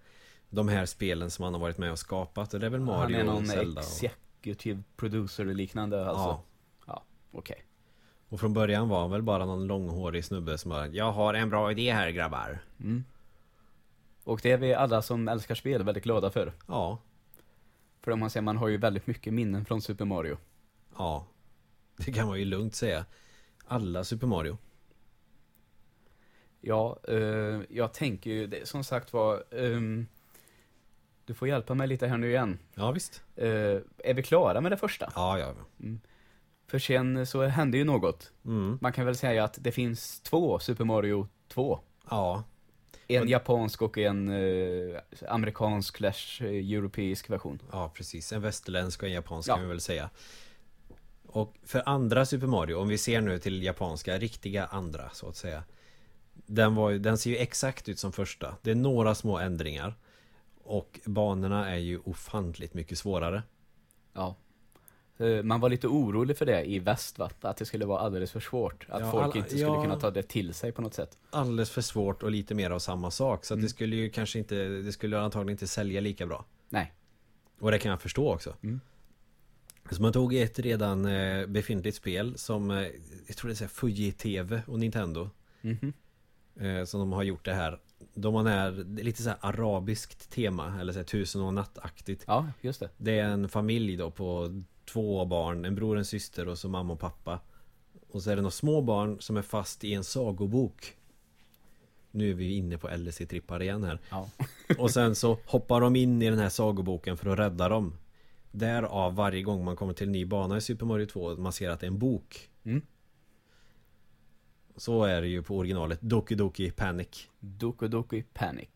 [0.51, 3.01] De här spelen som han har varit med och skapat Och det är väl Mario
[3.01, 3.87] han är och någon Zelda och...
[3.87, 6.41] executive producer och liknande alltså?
[6.87, 7.65] Ja Okej.
[8.29, 11.51] Och från början var han väl bara någon långhårig snubbe som bara Jag har en
[11.51, 13.05] bra idé här grabbar Mm.
[14.25, 16.53] Och det är vi alla som älskar spel väldigt glada för.
[16.67, 16.99] Ja,
[18.01, 20.37] För om man säger, man har ju väldigt mycket minnen från Super Mario.
[21.01, 21.27] Ja
[21.97, 23.05] Det kan man ju lugnt säga
[23.65, 24.59] Alla Super Mario
[26.61, 30.07] Ja, eh, jag tänker ju, det, som sagt var, ehm,
[31.25, 32.59] du får hjälpa mig lite här nu igen.
[32.75, 35.13] Ja visst Eh, är vi klara med det första?
[35.15, 35.55] Ja, ja
[36.67, 38.33] För sen så hände ju något.
[38.45, 38.79] mm.
[38.81, 41.81] Man kan väl säga att det finns två Super Mario 2.
[42.11, 42.45] Ja,
[43.09, 47.63] En Och- japansk och en eh, amerikansk slash eh, europeisk version.
[47.73, 49.55] ja precis En västerländsk och en japansk Ja.
[49.55, 50.11] kan vi väl säga
[51.33, 55.37] Och för andra Super Mario Om vi ser nu till japanska, riktiga andra så att
[55.37, 55.63] säga
[56.47, 59.95] Den, var, den ser ju exakt ut som första Det är några små ändringar
[60.65, 63.43] Och banorna är ju ofantligt mycket svårare
[64.13, 64.37] Ja.
[65.19, 67.31] Eh, Man var lite orolig för det i väst va?
[67.41, 68.87] Att det skulle vara alldeles för svårt.
[68.89, 69.83] Att Ja, folk inte skulle ja.
[69.83, 71.19] kunna ta det till sig på något sätt.
[71.31, 73.63] Alldeles för svårt och lite mer av samma sak Så Mm.
[73.63, 76.93] det skulle ju kanske inte Det skulle antagligen inte sälja lika bra Nej.
[77.61, 78.81] Och det kan jag förstå också Mm.
[79.91, 82.87] Så man tog ett redan eh, befintligt spel som eh,
[83.27, 85.31] Jag tror det är här Fuji TV och Nintendo.
[85.61, 85.93] Mhm.
[86.61, 87.81] eh, Som de har gjort det här.
[88.15, 91.55] De har är det är lite så här arabiskt tema Eller så här tusen och
[91.55, 92.25] nattaktigt.
[92.27, 92.89] Ja, just det.
[92.97, 96.93] Det är en familj då på två barn En bror, en syster och så mamma
[96.93, 97.41] och pappa.
[98.11, 100.97] Och så är det några små barn som är fast i en sagobok.
[102.11, 103.99] Nu är vi inne på LSD-trippar igen här.
[104.11, 104.29] Ja.
[104.79, 107.95] Och sen så hoppar de in i den här sagoboken för att rädda dem
[108.51, 111.71] Därav varje gång man kommer till en ny bana i Super Mario 2 Man ser
[111.71, 112.83] att det är en bok Mm.
[114.77, 118.69] Så är det ju på originalet Doki Doki Panic Doku Doku Panic.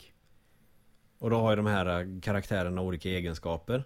[1.18, 3.84] Och då har ju de här äh, karaktärerna olika egenskaper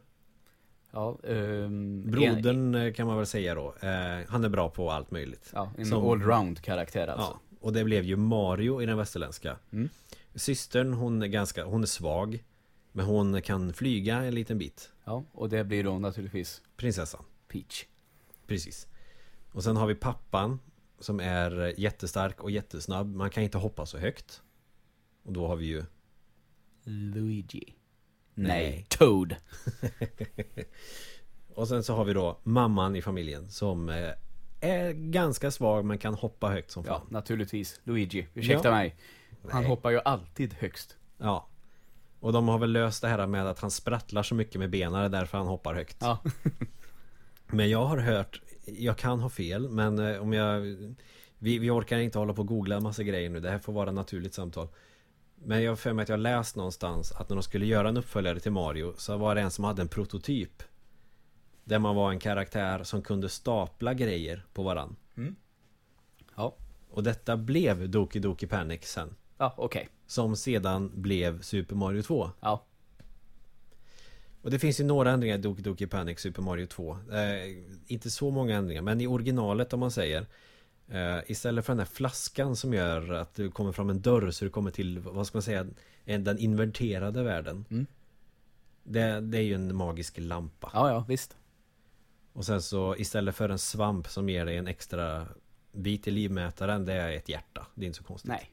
[0.91, 5.11] Ja, En, Brodern eh, kan man väl säga då eh, Han är bra på allt
[5.11, 7.39] möjligt ja, en allround karaktär alltså.
[7.51, 9.89] Ja, och det blev ju Mario i den västerländska Mm.
[10.35, 12.45] Systern hon är ganska, hon är svag
[12.93, 17.85] Men hon kan flyga en liten bit Ja, och det blir då naturligtvis Prinsessan Peach.
[18.47, 18.87] Precis
[19.53, 20.61] Och sen har vi pappan
[20.99, 24.43] Som är jättestark och jättesnabb Man kan inte hoppa så högt
[25.23, 25.85] Och då har vi ju
[26.85, 27.75] Luigi.
[28.35, 28.49] Nej.
[28.71, 29.37] Nej, Toad.
[31.55, 34.11] Och sen så har vi då mamman i familjen Som eh,
[34.61, 37.81] är ganska svag men kan hoppa högt som Ja, fan naturligtvis.
[37.85, 38.27] Luigi.
[38.35, 38.75] Ursäkta Ja.
[38.75, 38.97] mig.
[39.51, 39.71] Han Nej.
[39.71, 40.97] hoppar ju alltid högst.
[41.19, 41.49] Ja
[42.21, 44.93] Och de har väl löst det här med att han sprattlar så mycket med benen
[44.93, 45.97] Det är därför han hoppar högt.
[46.01, 46.19] Ja.
[47.47, 50.61] Men jag har hört Jag kan ha fel men eh, om jag
[51.39, 53.41] vi, vi orkar inte hålla på och googla en massa grejer nu.
[53.41, 54.69] Det här får vara naturligt samtal.
[55.35, 57.97] Men jag har för mig att jag läst någonstans Att när de skulle göra en
[57.97, 60.63] uppföljare till Mario Så var det en som hade en prototyp.
[61.65, 64.97] Där man var en karaktär som kunde stapla grejer på varann.
[66.37, 66.57] Ja.
[66.91, 69.15] Och detta blev Doki Doki Panic sen.
[69.39, 69.89] Ja, okej.
[70.09, 72.65] Som sedan blev Super Mario 2 Ja.
[74.43, 78.11] Och det finns ju några ändringar i Doki Doki Panic Super Mario 2 eh, Inte
[78.11, 80.27] så många ändringar men i originalet om man säger
[80.89, 84.45] eh, Istället för den här flaskan som gör att du kommer fram en dörr så
[84.45, 85.67] du kommer till, vad ska man säga,
[86.05, 87.87] en- den inverterade världen Mm.
[88.83, 91.37] det, det är ju en magisk lampa Ja, ja, visst.
[92.33, 95.27] Och sen så istället för en svamp som ger dig en extra
[95.73, 98.51] bit i livmätaren Det är ett hjärta, det är inte så konstigt Nej.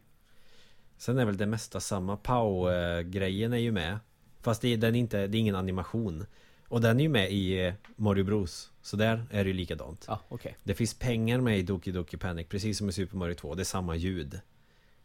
[0.98, 2.18] Sen är väl det mesta samma.
[2.18, 4.00] Pow-grejen är ju med.
[4.42, 6.26] Fast det, är- den är inte, det är ingen animation.
[6.68, 8.72] Och den är ju med i eh, Mario Bros.
[8.82, 10.06] Så där är det ju likadant.
[10.08, 10.58] Ja, okej.
[10.64, 13.62] Det finns pengar med i Doki Doki Panic Precis som i Super Mario 2 Det
[13.62, 14.40] är samma ljud.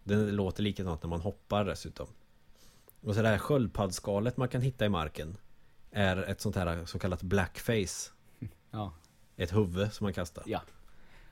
[0.04, 2.06] Den låter likadant när man hoppar dessutom.
[3.02, 5.36] Och så det här sköldpaddsskalet man kan hitta i marken
[5.90, 8.10] Är ett sånt här så kallat blackface.
[8.70, 8.92] Ja.
[9.36, 10.44] Ett huvud som man kastar.
[10.46, 10.62] Ja.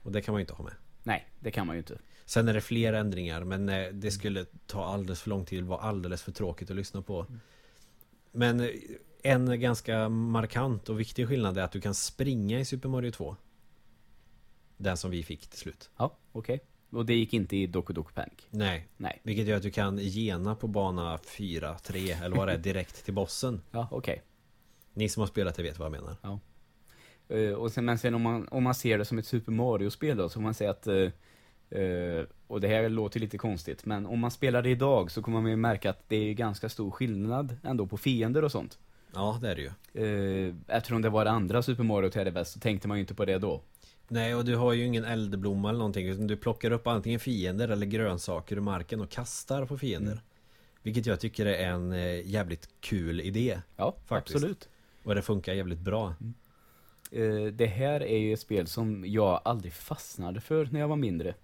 [0.02, 0.74] Och det kan man ju inte ha med.
[1.02, 1.98] Nej, det kan man ju inte.
[2.28, 5.68] Sen är det fler ändringar men eh, det skulle ta alldeles för lång tid och
[5.68, 7.26] vara alldeles för tråkigt att lyssna på.
[8.32, 8.68] Men eh,
[9.22, 13.36] en ganska markant och viktig skillnad är att du kan springa i Super Mario 2.
[14.76, 15.90] Den som vi fick till slut.
[15.96, 16.60] Ja, okej.
[16.90, 18.46] Och det gick inte i Doku Doku Panic?
[18.50, 19.20] Nej, Nej.
[19.22, 23.04] vilket gör att du kan gena på bana 4, 3 eller vad det är direkt
[23.04, 23.62] till bossen.
[23.70, 24.22] Ja, okej.
[24.94, 26.40] Ni som har spelat det vet vad jag menar.
[27.28, 30.16] Eh, och sen, men sen om man, om man ser det som ett Super Mario-spel
[30.16, 31.08] då, så får man säga att eh,
[31.70, 35.40] eh, och det här låter lite konstigt, men om man spelar det idag så kommer
[35.40, 38.78] man ju märka att det är ganska stor skillnad ändå på fiender och sånt.
[39.14, 39.70] Ja, det är det ju.
[40.48, 43.14] Eh, eftersom det var det andra Super Mario till bäst så tänkte man ju inte
[43.14, 43.62] på det då.
[44.08, 47.68] Nej, och du har ju ingen eldblomma eller någonting utan du plockar upp antingen fiender
[47.68, 50.12] eller grönsaker ur marken och kastar på fiender.
[50.12, 50.24] Mm.
[50.82, 53.60] Vilket jag tycker är en eh, jävligt kul idé.
[53.76, 54.36] Ja, Faktiskt.
[54.36, 54.68] absolut.
[55.02, 56.14] Och det funkar jävligt bra.
[57.10, 60.96] Eh, det här är ju ett spel som jag aldrig fastnade för när jag var
[60.96, 61.34] mindre.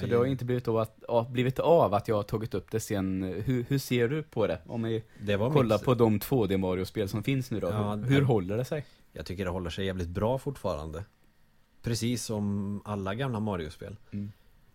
[0.00, 2.80] Så det har inte blivit av, att, blivit av att jag har tagit upp det
[2.80, 3.22] sen.
[3.22, 4.58] Hur, hur ser du på det?
[4.66, 7.66] Om vi kollar mitt, på de 2D Mario-spel som finns nu då.
[7.66, 8.84] Ja, hur, hur håller det sig?
[9.12, 11.04] Jag tycker det håller sig jävligt bra fortfarande.
[11.82, 13.96] Precis som alla gamla Mario-spel.
[14.12, 14.32] Mm.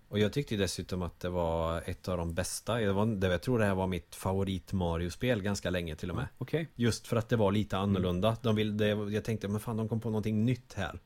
[0.07, 2.75] Och jag tyckte dessutom att det var ett av de bästa.
[2.75, 6.15] Det var, det, jag tror det här var mitt favorit Mario-spel ganska länge till och
[6.15, 6.27] med.
[6.37, 6.67] Okej.
[6.75, 8.37] Just för att det var lite annorlunda.
[8.41, 10.99] De vill, det, jag tänkte, men fan de kom på någonting nytt här.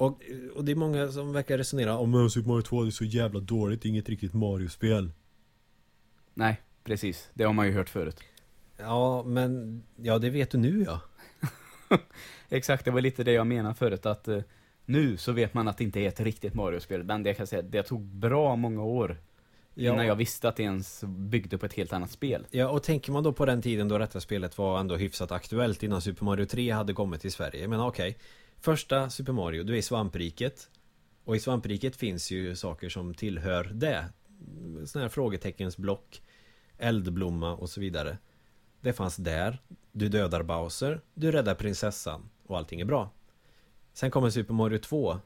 [0.00, 0.20] Och,
[0.54, 3.04] och det är många som verkar resonera om oh, Super Mario 2 det är så
[3.04, 5.10] jävla dåligt, det är inget riktigt Mario-spel.
[6.34, 7.30] Nej, precis.
[7.34, 8.20] Det har man ju hört förut.
[8.76, 11.00] Ja, men ja det vet du nu ja.
[12.48, 14.40] Exakt, det var lite det jag menade förut att eh,
[14.84, 17.04] nu så vet man att det inte är ett riktigt Mario-spel.
[17.04, 19.16] Men det kan jag säga, det tog bra många år
[19.74, 19.92] Ja.
[19.92, 22.46] Innan jag visste att det ens byggde på ett helt annat spel.
[22.50, 25.82] Ja, och tänker man då på den tiden då detta spelet var ändå hyfsat aktuellt
[25.82, 27.68] innan Super Mario 3 hade kommit till Sverige.
[27.68, 28.16] Menar okej,
[28.60, 30.70] första Super Mario, du är i svampriket.
[31.24, 34.04] Och i svampriket finns ju saker som tillhör det.
[34.86, 36.22] Sådana här frågeteckensblock,
[36.78, 38.18] eldblomma och så vidare.
[38.80, 39.62] Det fanns där.
[39.92, 43.10] Du dödar Bowser, du räddar prinsessan och allting är bra.
[43.92, 45.18] Sen kommer Super Mario 2.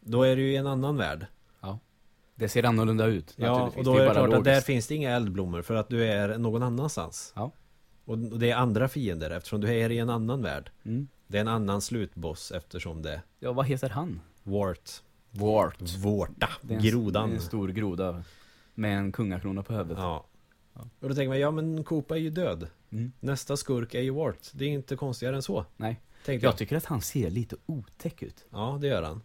[0.00, 1.26] Då är du i en annan värld.
[2.38, 3.34] Det ser annorlunda ut.
[3.36, 6.04] Ja, och då är det klart att där finns det inga eldblommor för att du
[6.04, 7.32] är någon annanstans.
[7.36, 7.52] Ja.
[8.04, 10.70] Och och det är andra fiender eftersom du är i en annan värld.
[10.84, 11.08] Mm.
[11.28, 14.20] Det är en annan slutboss eftersom det Ja, vad heter han?
[14.42, 14.90] Wart.
[15.30, 15.96] Wart.
[15.98, 16.48] Vårta.
[16.68, 17.32] En, Grodan.
[17.32, 18.22] en stor groda.
[18.74, 19.98] Med en kungakrona på huvudet.
[19.98, 20.26] Ja.
[20.74, 20.80] Ja.
[21.00, 22.68] Och då tänker man, ja men Koopa är ju död.
[22.90, 23.12] Mm.
[23.20, 24.38] Nästa skurk är ju Wart.
[24.52, 25.64] Det är inte konstigare än så.
[25.76, 26.00] Nej.
[26.24, 26.52] Tänkte jag.
[26.52, 28.44] Jag tycker att han ser lite otäck ut.
[28.50, 29.22] Ja, det gör han.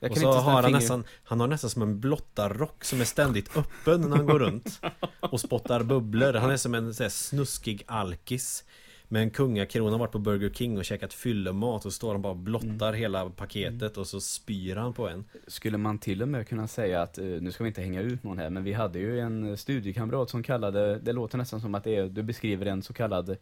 [0.00, 3.04] Jag och så har han finger- nästan, han har nästan som en blottarrock som är
[3.04, 4.80] ständigt öppen när han går runt.
[5.20, 6.32] Och spottar bubblor.
[6.34, 8.64] Han är som en så här, snuskig alkis.
[9.08, 12.30] Med en kungakrona, har varit på Burger King och käkat fyllemat och står han bara
[12.32, 13.00] och blottar Mm.
[13.00, 15.24] hela paketet och så spyr han på en.
[15.46, 18.22] Skulle man till och med kunna säga att, eh, nu ska vi inte hänga ut
[18.22, 21.74] någon här, men vi hade ju en eh, studiekamrat som kallade, det låter nästan som
[21.74, 23.36] att det är, du beskriver en så kallad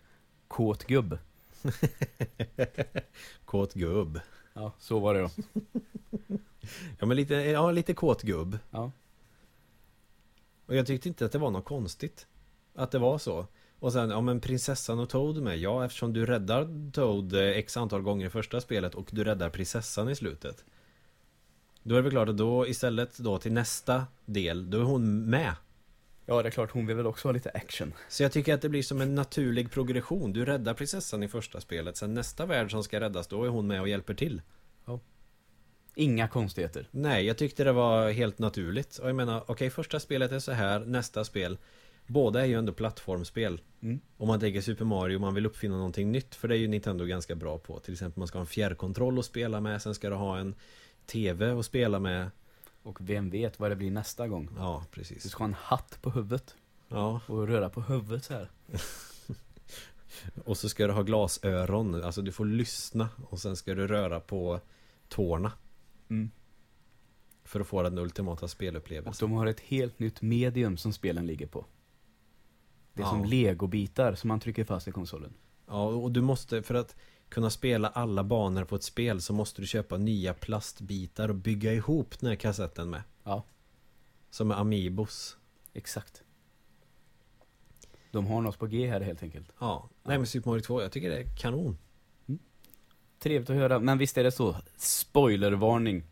[0.48, 1.18] kåt gubb.
[3.44, 4.20] Kåt gubb.
[4.54, 5.30] Ja, så var det då.
[6.98, 8.58] Ja men lite, ja lite kåt gubb.
[8.70, 8.90] Ja.
[10.66, 12.26] Och jag tyckte inte att det var något konstigt.
[12.74, 13.46] Att det var så.
[13.84, 15.58] Och sen, ja men prinsessan och Toad med.
[15.58, 19.50] Ja eftersom du räddar Toad eh, x antal gånger i första spelet och du räddar
[19.50, 20.64] prinsessan i slutet.
[21.82, 25.30] Då är det väl klart att då istället då till nästa del, då är hon
[25.30, 25.54] med.
[26.26, 27.92] Ja, det är klart, hon vill väl också ha lite action.
[28.08, 30.32] Så jag tycker att det blir som en naturlig progression.
[30.32, 31.96] Du räddar prinsessan i första spelet.
[31.96, 34.42] Sen nästa värld som ska räddas, då är hon med och hjälper till.
[35.94, 36.88] Inga konstigheter.
[36.90, 38.98] Nej, jag tyckte det var helt naturligt.
[38.98, 41.58] Och jag menar, okej, första spelet är så här, nästa spel.
[42.06, 43.60] Båda är ju ändå plattformsspel.
[43.82, 44.00] Mm.
[44.16, 46.34] Om man tänker Super Mario, man vill uppfinna någonting nytt.
[46.34, 47.78] För det är ju Nintendo ganska bra på.
[47.78, 49.82] Till exempel man ska ha en fjärrkontroll att spela med.
[49.82, 50.54] Sen ska du ha en
[51.06, 52.30] TV att spela med.
[52.82, 54.48] Och vem vet vad det blir nästa gång?
[54.58, 55.30] Ja, Du precis.
[55.30, 56.54] ska ha en hatt på huvudet
[56.88, 58.50] Ja, och röra på huvudet så här.
[60.44, 62.02] och så ska du ha glasöron.
[62.04, 63.08] Alltså du får lyssna.
[63.30, 64.60] Och sen ska du röra på
[65.08, 65.52] tårna.
[66.10, 66.30] Mm.
[67.44, 69.28] För att få den ultimata Och spelupplevelsen.
[69.30, 71.64] de har ett helt nytt medium som spelen ligger på.
[72.94, 73.10] Det är Ja.
[73.10, 75.34] som legobitar som man trycker fast i konsolen.
[75.66, 76.96] Ja, och du måste, för att
[77.28, 81.72] kunna spela alla banor på ett spel så måste du köpa nya plastbitar och bygga
[81.72, 83.02] ihop den här kassetten med.
[83.24, 83.44] Ja.
[84.30, 85.36] Som är Amiibos.
[85.72, 86.22] Exakt.
[88.10, 89.52] De har något på G här helt enkelt.
[89.58, 91.78] Ja, nej men Super Mario 2, jag tycker det är kanon.
[93.18, 96.02] Trevligt att höra, men visst är det så, spoilervarning.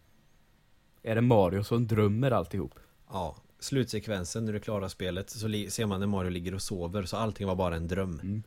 [1.03, 2.75] Är det Mario som drömmer alltihop?
[3.11, 7.17] Ja, slutsekvensen när du klarar spelet så ser man när Mario ligger och sover så
[7.17, 8.21] allting var bara en dröm.
[8.23, 8.43] Mm.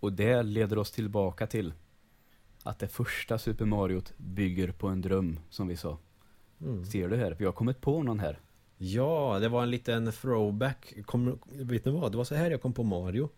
[0.00, 1.72] Och det leder oss tillbaka till
[2.62, 5.98] att det första Super Mario bygger på en dröm, som vi sa.
[6.60, 6.84] Mm.
[6.84, 7.36] Ser du här?
[7.38, 8.38] Vi har kommit på någon här.
[8.76, 10.94] Ja, det var en liten throwback.
[11.06, 12.12] Kom, vet ni vad?
[12.12, 13.28] Det var så här jag kom på Mario.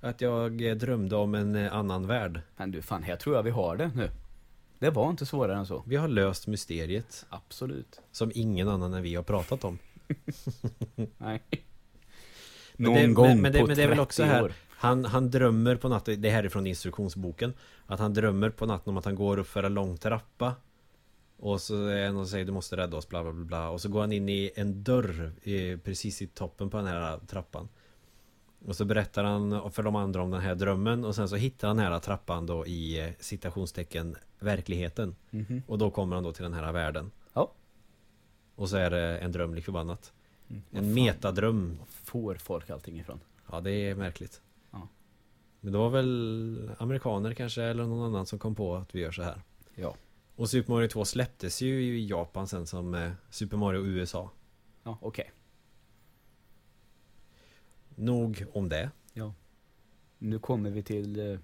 [0.00, 2.40] Att jag eh, drömde om en eh, annan värld.
[2.56, 4.10] Men du, fan, här tror jag vi har det nu.
[4.78, 5.82] Det var inte svårare än så.
[5.86, 7.26] Vi har löst mysteriet.
[7.28, 8.00] Absolut.
[8.12, 9.78] Som ingen annan än vi har pratat om.
[11.18, 11.42] Nej.
[12.76, 14.42] Men Någon det- men- gång men det- på men det är väl 30 också här-
[14.42, 14.52] år.
[14.70, 17.52] Han, han drömmer på natten, det här är från instruktionsboken
[17.86, 20.54] Att han drömmer på natten om att han går upp för en lång trappa
[21.38, 23.80] Och så är det någon som säger du måste rädda oss bla bla bla, Och
[23.80, 27.68] så går han in i en dörr i, precis i toppen på den här trappan
[28.66, 31.68] Och så berättar han för de andra om den här drömmen Och sen så hittar
[31.68, 35.62] han den här trappan då i eh, citationstecken verkligheten Mhm.
[35.66, 37.10] Och då kommer han då till den här världen.
[38.58, 40.12] Och så är det en dröm lik förbannat
[40.50, 40.62] Mm.
[40.70, 43.20] En metadröm får folk allting ifrån?
[43.50, 44.42] Ja, det är märkligt.
[44.70, 44.88] Ja.
[45.60, 49.10] Men det var väl amerikaner kanske eller någon annan som kom på att vi gör
[49.10, 49.42] så här.
[49.74, 49.94] Ja.
[50.36, 54.30] Och Super Mario 2 släpptes ju i Japan sen som eh, Super Mario USA.
[54.82, 55.32] Ja, okej.
[57.94, 58.90] Nog om det.
[60.18, 61.38] Nu kommer vi till eh,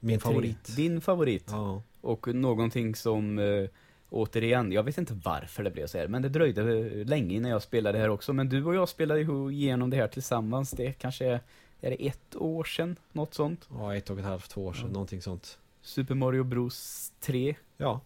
[0.00, 0.76] Min favorit.
[0.76, 1.44] Din favorit.
[1.48, 1.82] Ja.
[2.00, 3.68] Och någonting som eh,
[4.10, 6.62] Återigen, jag vet inte varför det blev så här, men det dröjde
[7.04, 8.32] länge innan jag spelade det här också.
[8.32, 10.70] Men du och jag spelade ju igenom det här tillsammans.
[10.70, 11.40] Det kanske är,
[11.80, 12.96] är det ett år sedan?
[13.12, 13.68] Något sånt?
[13.70, 14.92] ja, ett och ett halvt, två år sedan, Ja.
[14.92, 15.58] någonting sånt.
[15.80, 17.54] Super Mario Bros 3.
[17.76, 18.00] Ja.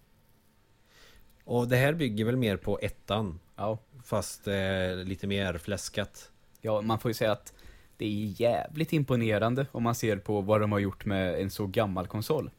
[1.44, 3.40] Och det här bygger väl mer på ettan.
[3.56, 3.78] Ja.
[4.04, 6.30] Fast eh, lite mer fläskat.
[6.60, 7.52] ja, man får ju säga att
[7.96, 11.66] det är jävligt imponerande om man ser på vad de har gjort med en så
[11.66, 12.50] gammal konsol.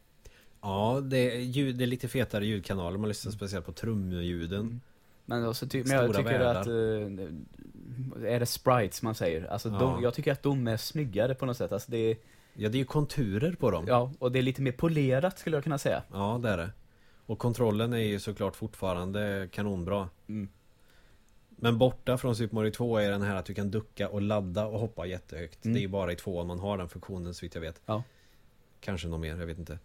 [0.62, 2.98] Ja, det är, ljud, det är lite fetare ljudkanaler.
[2.98, 4.80] Man lyssnar speciellt på trumljuden.
[5.24, 6.54] Men, alltså, ty- men jag tycker världar.
[6.60, 9.44] att eh, är det sprites man säger?
[9.44, 9.78] Alltså Ja.
[9.78, 11.72] de, jag tycker att de är snyggare på något sätt.
[11.72, 12.16] Alltså det är,
[12.54, 13.84] Ja, det är ju konturer på dem.
[13.88, 16.02] ja, och det är lite mer polerat skulle jag kunna säga.
[16.12, 16.70] Ja, det är det.
[17.26, 20.08] Och kontrollen är ju såklart fortfarande kanonbra.
[20.28, 20.48] Mm.
[21.48, 24.66] Men borta från Super Mario 2 är den här att du kan ducka och ladda
[24.66, 25.64] och hoppa jättehögt.
[25.64, 25.74] Mm.
[25.74, 27.80] Det är ju bara i tvåan man har den funktionen så vitt jag vet.
[27.86, 28.02] Ja.
[28.80, 29.78] Kanske något mer, jag vet inte.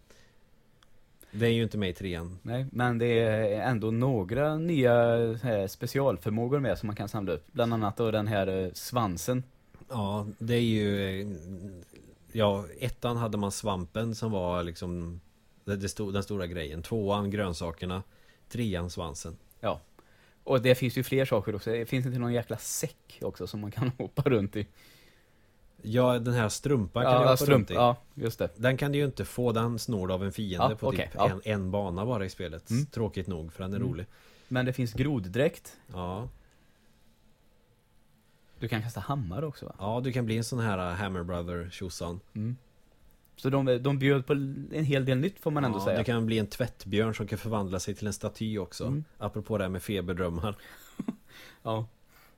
[1.31, 2.39] Det är ju inte med i trean.
[2.41, 4.93] Nej, men det är ändå några nya
[5.35, 7.45] här, specialförmågor med som man kan samla upp.
[7.51, 9.43] Bland annat då den här eh, svansen.
[9.89, 11.21] Ja, det är ju...
[11.21, 11.27] eh,
[12.31, 15.21] Ja, ettan hade man svampen som var liksom
[15.65, 16.81] det, det sto, den stora grejen.
[16.83, 18.03] Tvåan grönsakerna.
[18.49, 19.37] Trean svansen.
[19.59, 19.81] Ja.
[20.43, 21.71] Och det finns ju fler saker också.
[21.71, 24.67] Det finns inte någon jäkla säck också som man kan hoppa runt i.
[25.81, 27.49] Ja, den här strumpan kan du Ja, hoppa strump.
[27.51, 27.73] runt i.
[27.73, 28.49] Ja, just det.
[28.55, 31.05] Den kan du ju inte få, den snor du av en fiende Ja, på okej,
[31.05, 31.29] typ ja.
[31.29, 32.69] en, en bana bara i spelet.
[32.69, 32.85] Mm.
[32.85, 33.89] Tråkigt nog, för den är Mm.
[33.89, 34.05] rolig.
[34.47, 35.77] Men det finns groddräkt.
[35.93, 36.27] Ja.
[38.59, 39.75] Du kan kasta hammare också va?
[39.79, 42.19] ja, du kan bli en sån här uh, Hammer Brother tjosan.
[42.33, 42.55] Mm.
[43.35, 45.97] Så de, de bjöd på en hel del nytt får man ändå ja, säga.
[45.97, 48.85] Du kan bli en tvättbjörn som kan förvandla sig till en staty också.
[48.85, 49.03] Mm.
[49.17, 50.55] Apropå det här med feberdrömmar.
[51.63, 51.85] Ja.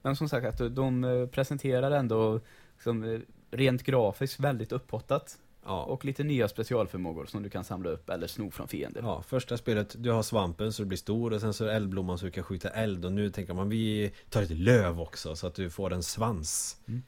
[0.01, 2.39] Men som sagt, att de presenterar ändå
[2.79, 3.19] liksom, eh,
[3.51, 5.37] rent grafiskt väldigt upphottat.
[5.65, 5.83] Ja.
[5.83, 9.01] Och lite nya specialförmågor som du kan samla upp eller sno från fiender.
[9.01, 11.73] Ja, första spelet, du har svampen så du blir stor och sen så är det
[11.75, 15.35] eldblomman så du kan skjuta eld och nu tänker man vi tar lite löv också
[15.35, 16.81] så att du får en svans.
[16.87, 17.03] Mm.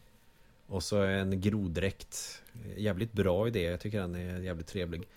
[0.68, 2.44] Och så en groddräkt.
[2.78, 5.08] Jävligt bra idé, jag tycker den är jävligt trevlig.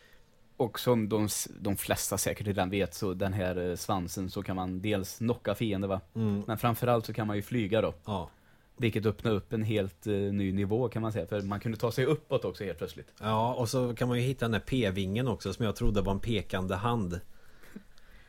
[0.57, 1.29] Och som de,
[1.61, 5.55] de flesta säkert redan vet så den här eh, svansen så kan man dels knocka
[5.55, 6.01] fiender va.
[6.15, 6.43] Mm.
[6.47, 7.95] Men framförallt så kan man ju flyga då.
[8.05, 8.31] Ja.
[8.77, 11.27] Vilket öppnar upp en helt eh, ny nivå kan man säga.
[11.27, 13.13] För man kunde ta sig uppåt också helt plötsligt.
[13.21, 16.13] ja, och så kan man ju hitta den där p-vingen också som jag trodde var
[16.13, 17.21] en pekande hand.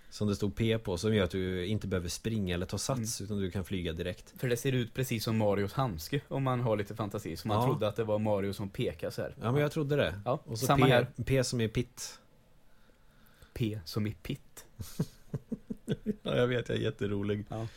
[0.10, 3.22] Som det stod P på, som gör att du inte behöver springa eller ta sats
[3.22, 4.34] utan du kan flyga direkt.
[4.38, 7.36] För det ser ut precis som Marios handske om man har lite fantasi.
[7.38, 7.66] Så man Ja.
[7.66, 9.36] trodde att det var Mario som pekar så här.
[9.42, 10.22] Ja men jag trodde det.
[10.26, 11.08] Ja, Och så samma P, här.
[11.26, 12.20] P som är pitt.
[13.54, 14.66] P som i pitt.
[16.24, 17.46] Ja jag vet, jag är jätterolig.
[17.50, 17.68] Ja.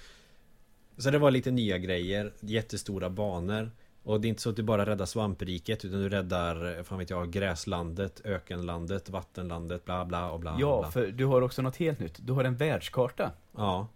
[0.98, 3.70] Så det var lite nya grejer, jättestora banor.
[4.02, 7.10] Och det är inte så att du bara räddar svampriket utan du räddar, fan vet
[7.10, 10.90] jag, gräslandet, ökenlandet, vattenlandet, bla bla och bla Ja, bla.
[10.90, 12.26] för du har också något helt nytt.
[12.26, 13.32] Du har en världskarta.
[13.56, 13.88] Ja.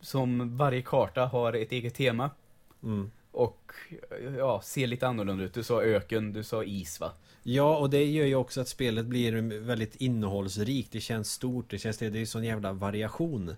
[0.00, 2.30] Som varje karta har ett eget tema.
[2.82, 3.10] Mm.
[3.32, 3.72] Och
[4.38, 5.54] ja, ser lite annorlunda ut.
[5.54, 7.12] Du sa öken, du sa is va?
[7.42, 10.92] Ja, och det gör ju också att spelet blir väldigt innehållsrikt.
[10.92, 13.56] Det känns stort, det känns det, det är sån jävla variation.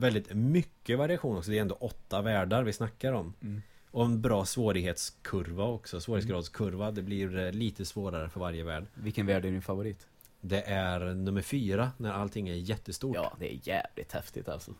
[0.00, 1.50] Väldigt mycket variation också.
[1.50, 3.34] Det är ändå åtta världar vi snackar om.
[3.42, 3.62] Mm.
[3.90, 6.00] Och en bra svårighetskurva också.
[6.00, 6.90] Svårighetsgradskurva.
[6.90, 8.86] Det blir lite svårare för varje värld.
[8.94, 10.06] Vilken värld är din favorit?
[10.40, 13.16] Det är nummer fyra när allting är jättestort.
[13.16, 14.74] Ja, det är jävligt häftigt alltså.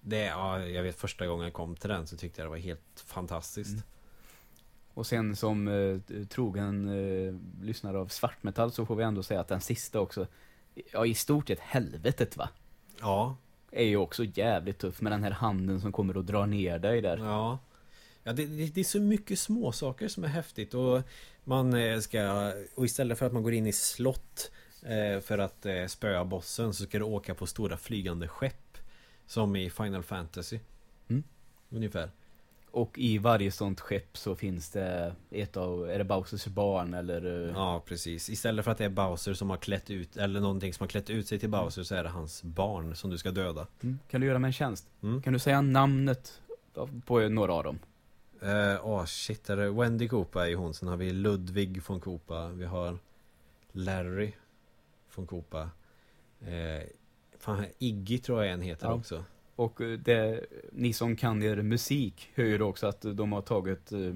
[0.00, 2.56] Det, ja, jag vet första gången jag kom till den så tyckte jag det var
[2.56, 3.70] helt fantastiskt.
[3.70, 3.82] Mm.
[4.94, 9.48] Och sen som eh, trogen eh, lyssnare av svartmetall så får vi ändå säga att
[9.48, 10.26] den sista också,
[10.92, 12.48] ja i stort sett helvetet va?
[13.00, 13.36] Ja,
[13.74, 17.00] Är ju också jävligt tuff med den här handen som kommer och drar ner dig
[17.00, 17.16] där.
[17.18, 17.58] ja.
[18.26, 21.02] Ja, det, det, det är så mycket små saker som är häftigt och
[21.44, 24.50] man eh, ska, och istället för att man går in i slott
[24.82, 28.78] eh, för att eh, spöa bossen så ska du åka på stora flygande skepp.
[29.26, 30.58] Som i Final Fantasy.
[31.08, 31.22] Mm.
[31.70, 32.10] Ungefär.
[32.74, 37.46] Och i varje sånt skepp så finns det ett av, är det Bowsers barn eller?
[37.48, 38.30] eh, Ja, precis.
[38.30, 41.10] Istället för att det är Bowser som har klätt ut, eller någonting som har klätt
[41.10, 43.66] ut sig till Bowser så är det hans barn som du ska döda.
[43.82, 43.98] Mm.
[44.10, 44.86] Kan du göra mig en tjänst?
[45.02, 45.22] Mm.
[45.22, 46.40] Kan du säga namnet
[47.06, 47.78] på några av dem?
[48.42, 50.74] Åh oh, shit, är det Wendy Koopa är hon.
[50.74, 52.48] Sen har vi Ludvig von Koopa.
[52.48, 52.98] Vi har
[53.72, 54.32] Larry
[55.14, 55.70] von Koopa.
[56.40, 56.88] Eh,
[57.38, 58.94] fan, Iggy tror jag en heter Ja.
[58.94, 59.24] också.
[59.56, 60.40] Och eh, det,
[60.72, 64.14] ni som kan er musik hör ju också att de har tagit eh,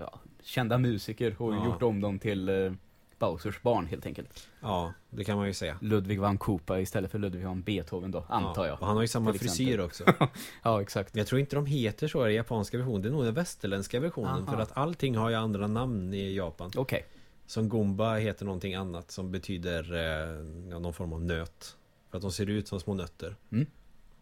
[0.00, 1.64] ja, kända musiker och Ja.
[1.64, 2.72] gjort om dem till eh,
[3.18, 4.48] Bowsers barn helt enkelt.
[4.60, 5.78] Ja, det kan man ju säga.
[5.80, 8.68] Ludwig van Koopa istället för Ludwig van Beethoven då, antar ja.
[8.68, 8.80] jag.
[8.80, 10.04] Och han har ju samma frisyr också.
[10.62, 11.14] Ja, exakt.
[11.14, 13.02] Men jag tror inte de heter så i den japanska versionen.
[13.02, 14.42] Det är nog den västerländska versionen.
[14.42, 14.52] Aha.
[14.52, 16.70] För att allting har ju andra namn i Japan.
[16.76, 17.06] Okej.
[17.46, 20.44] Som Gomba heter någonting annat som betyder eh,
[20.80, 21.76] någon form av nöt.
[22.10, 23.36] För att de ser ut som små nötter.
[23.52, 23.66] Mm.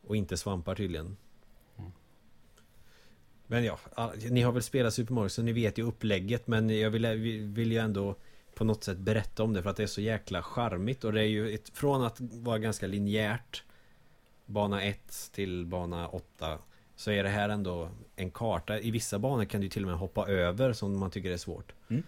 [0.06, 1.16] Och inte svampar tydligen.
[1.78, 1.90] Mm.
[3.46, 3.78] Men ja,
[4.30, 7.06] ni har väl spelat Super Mario så ni vet ju upplägget men jag vill,
[7.54, 8.16] vill ju ändå
[8.54, 11.20] på något sätt berätta om det för att det är så jäkla charmigt och det
[11.20, 13.62] är ju ett, från att vara ganska linjärt
[14.46, 16.58] Bana 1 till bana 8
[16.96, 19.98] Så är det här ändå en karta I vissa banor kan du till och med
[19.98, 22.02] hoppa över som man tycker är svårt Mm.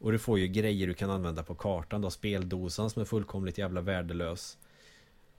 [0.00, 2.00] Och du får ju grejer du kan använda på kartan.
[2.00, 4.58] Du har speldosan som är fullkomligt jävla värdelös.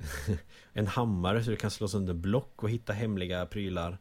[0.73, 3.97] en hammare så du kan slå sönder block och hitta hemliga prylar.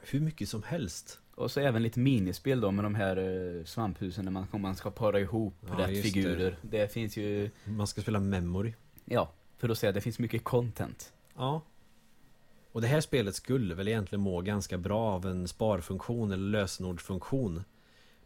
[0.00, 1.20] hur mycket som helst.
[1.34, 4.90] Och så även lite minispel då med de här eh, svamphusen när man, man ska
[4.90, 6.56] para ihop Ja, rätt figurer.
[6.62, 6.92] Det.
[6.92, 8.72] finns ju, Man ska spela memory.
[9.04, 11.12] ja, för att säga det finns mycket content.
[11.36, 11.62] Ja.
[12.72, 17.64] Och det här spelet skulle väl egentligen må ganska bra av en sparfunktion eller lösenordsfunktion.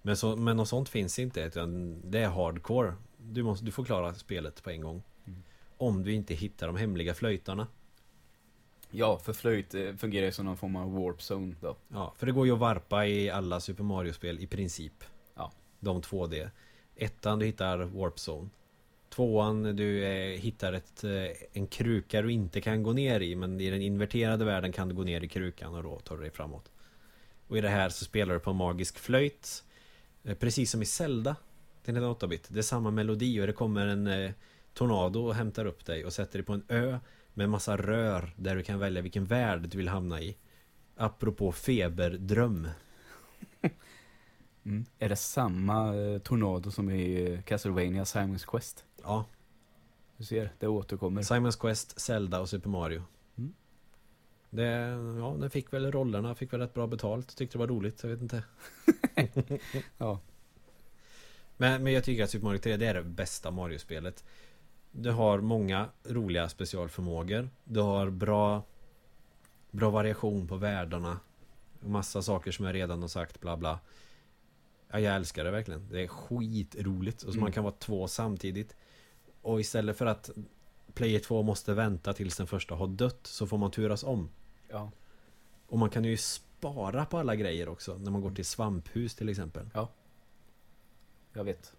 [0.02, 2.94] Men, så, men något sånt finns inte utan det är hardcore.
[3.18, 5.02] Du, måste, du får klara spelet på en gång.
[5.80, 7.66] Om du inte hittar de hemliga flöjtarna.
[8.90, 11.76] Ja, för flöjt eh, fungerar ju som någon form av warp zone då.
[11.88, 15.04] Ja, för det går ju att varpa i alla Super Mario-spel i princip.
[15.34, 15.52] Ja.
[15.80, 16.50] De 2D.
[16.96, 18.48] Ettan du hittar Warp Zone.
[19.08, 21.10] Tvåan du eh, hittar ett, eh,
[21.52, 24.94] en kruka du inte kan gå ner i men i den inverterade världen kan du
[24.94, 26.70] gå ner i krukan och då tar du dig framåt.
[27.48, 29.64] Och i det här så spelar du på en magisk flöjt.
[30.24, 31.36] Eh, precis som i Zelda.
[31.84, 32.46] Till en 8-bit.
[32.48, 34.32] Det är samma melodi och det kommer en
[34.74, 36.98] tornado och hämtar upp dig och sätter dig på en ö
[37.34, 40.36] med massa rör där du kan välja vilken värld du vill hamna i.
[40.96, 42.68] Apropå feberdröm.
[44.64, 44.84] Mm.
[44.98, 48.84] Är det samma eh, tornado som i eh, Castlevania Simons Quest?
[49.02, 49.24] Ja,
[50.16, 51.22] Du ser, det återkommer.
[51.22, 53.02] Simons Quest, Zelda och Super Mario.
[53.38, 53.54] Mm.
[54.50, 54.64] Det,
[55.18, 57.36] ja, den fick väl rollerna, fick väl rätt bra betalt.
[57.36, 58.42] Tyckte det var roligt, jag vet inte.
[59.98, 60.20] Ja.
[61.56, 64.24] Men, men jag tycker att Super Mario 3 det är det bästa Mario-spelet.
[64.92, 67.48] Du har många roliga specialförmågor.
[67.64, 68.62] Du har bra
[69.70, 71.20] Bra variation på världarna.
[71.80, 73.80] Massa saker som jag redan har sagt, bla bla.
[74.90, 75.88] Ja, jag älskar det verkligen.
[75.90, 77.16] Det är skitroligt.
[77.22, 77.40] Och så Mm.
[77.40, 78.76] man kan vara två samtidigt.
[79.42, 80.30] Och istället för att
[80.94, 84.28] Player 2 måste vänta tills den första har dött så får man turas om.
[84.68, 84.90] ja.
[85.68, 87.98] Och man kan ju spara på alla grejer också.
[87.98, 89.70] När man går till svamphus till exempel.
[91.32, 91.72] Jag vet.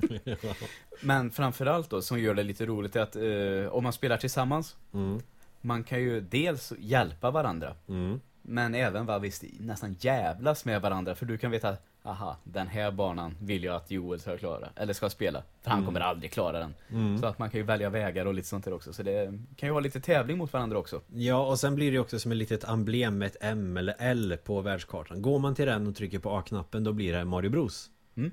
[1.00, 4.76] Men framförallt då, som gör det lite roligt, är att eh, om man spelar tillsammans,
[4.94, 5.20] mm.
[5.60, 8.20] man kan ju dels hjälpa varandra, Mm.
[8.42, 12.90] men även va, visst, nästan jävlas med varandra, för du kan veta Aha, den här
[12.90, 15.86] banan vill jag att Joel ska klara, eller ska spela, för han Mm.
[15.86, 16.74] kommer aldrig klara den.
[16.90, 17.18] Mm.
[17.18, 19.66] Så att man kan ju välja vägar och lite sånt där också, så det kan
[19.68, 21.00] ju vara lite tävling mot varandra också.
[21.14, 24.36] Ja, och sen blir det också som ett litet emblem med ett M eller L
[24.44, 25.22] på världskartan.
[25.22, 27.90] Går man till den och trycker på A-knappen då blir det Mario Bros.
[28.16, 28.30] Mm.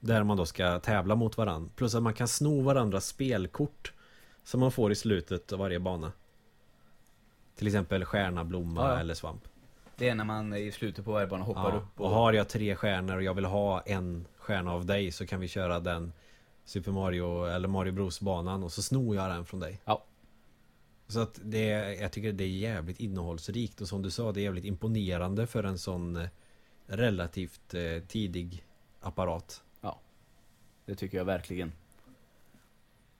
[0.00, 1.70] Där man då ska tävla mot varandra.
[1.76, 3.92] Plus att man kan sno varandras spelkort.
[4.44, 6.12] Som man får i slutet av varje bana.
[7.56, 9.00] Till exempel stjärna, blomma Ja, ja.
[9.00, 9.44] eller svamp.
[9.96, 12.48] Det är när man i slutet på varje bana hoppar Ja, upp och har jag
[12.48, 16.12] tre stjärnor och jag vill ha en stjärna av dig så kan vi köra den
[16.64, 19.80] Super Mario eller Mario Bros banan och så snor jag den från dig.
[19.84, 20.04] Ja.
[21.08, 24.42] Så att det, jag tycker det är jävligt innehållsrikt och som du sa det är
[24.42, 26.28] jävligt imponerande för en sån eh,
[26.86, 28.64] relativt eh, tidig
[29.00, 29.62] apparat.
[30.90, 31.72] Det tycker jag verkligen.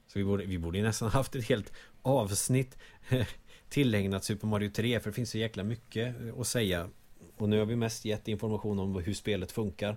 [0.07, 2.79] Så vi borde, vi borde ju nästan haft ett helt avsnitt
[3.69, 6.89] tillägnat Super Mario 3 för det finns så jäkla mycket eh, att säga.
[7.37, 9.97] Och nu har vi mest gett information om hur spelet funkar.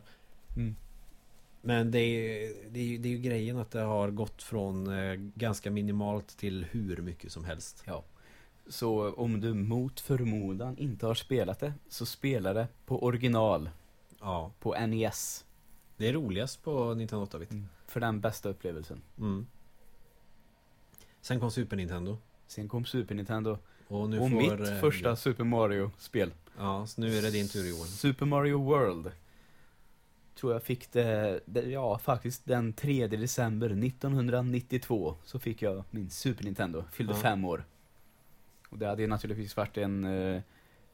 [0.56, 0.76] Mm.
[1.62, 4.88] Men det är, det, är, ju- det är ju grejen att det har gått från
[5.00, 7.84] eh, ganska minimalt till hur mycket som helst.
[7.86, 8.04] Ja.
[8.68, 13.70] Så om du mot förmodan inte har spelat det, så spela det på original,
[14.20, 15.46] Ja, på NES.
[16.04, 17.50] Det är roligast på Nintendo 8-bit.
[17.88, 19.02] För den bästa upplevelsen.
[19.18, 19.48] Mm.
[21.22, 22.18] Sen kom Super Nintendo.
[22.48, 23.58] Sen kom Super Nintendo.
[23.88, 24.38] Och nu och får...
[24.38, 26.34] mitt eh, första Super Mario-spel.
[26.58, 27.88] Ja, så nu är det din tur Johan.
[27.88, 29.12] Super Mario World.
[30.36, 36.10] Tror jag fick det, det, ja faktiskt den 3 december 1992 så fick jag min
[36.10, 37.20] Super Nintendo, fyllde Ja.
[37.20, 37.66] fem år.
[38.70, 40.42] Och det hade ju naturligtvis varit en, eh,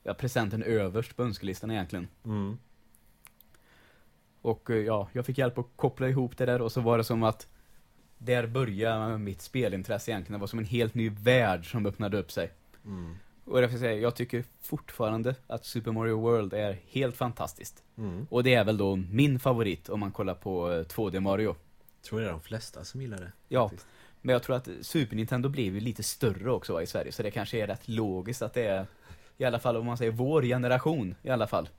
[0.03, 2.07] ja presenten överst på önskelistan egentligen.
[2.25, 2.57] Mm.
[4.41, 7.03] Och eh, ja, jag fick hjälp att koppla ihop det där och så var det
[7.03, 7.47] som att
[8.17, 10.39] där började mitt spelintresse egentligen.
[10.39, 12.51] Det var som en helt ny värld som öppnade upp sig.
[12.85, 13.15] Mm.
[13.45, 17.83] Och därför säger jag, jag tycker fortfarande att Super Mario World är helt fantastiskt.
[17.97, 18.27] Mm.
[18.29, 21.55] Och det är väl då min favorit om man kollar på eh, 2D Mario.
[22.01, 23.31] Tror det är de flesta som gillar det.
[23.47, 23.87] Ja, faktiskt.
[24.21, 27.23] men jag tror att Super Nintendo blev ju lite större också va, i Sverige, så
[27.23, 28.85] det kanske är rätt logiskt att det är
[29.37, 31.69] i alla fall om man säger vår generation i alla fall.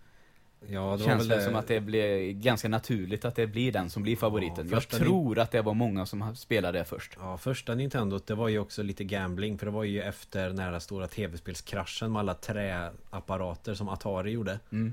[0.67, 4.03] Ja, det Känns det som att det blir ganska naturligt att det blir den som
[4.03, 4.69] blir favoriten.
[4.71, 7.17] Ja, jag tror att det var många som spelade det först.
[7.21, 10.59] Ja, första Nintendo det var ju också lite gambling för det var ju efter den
[10.59, 14.61] här stora tv-spelskraschen med alla träapparater som Atari gjorde.
[14.73, 14.93] Mm.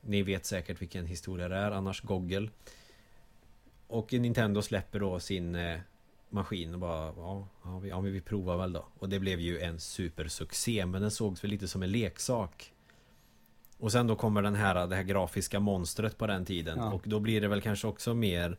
[0.00, 2.48] Ni vet säkert vilken historia det är, annars Goggle.
[3.86, 5.78] Och Nintendo släpper då sin eh,
[6.30, 8.86] maskin och bara ja, ja, vi, ja, vi provar väl då.
[8.98, 12.72] Och det blev ju en supersuccé men den sågs väl lite som en leksak.
[13.82, 16.92] Och sen då kommer den här, det här grafiska monstret på den tiden Ja.
[16.92, 18.56] och då blir det väl kanske också mer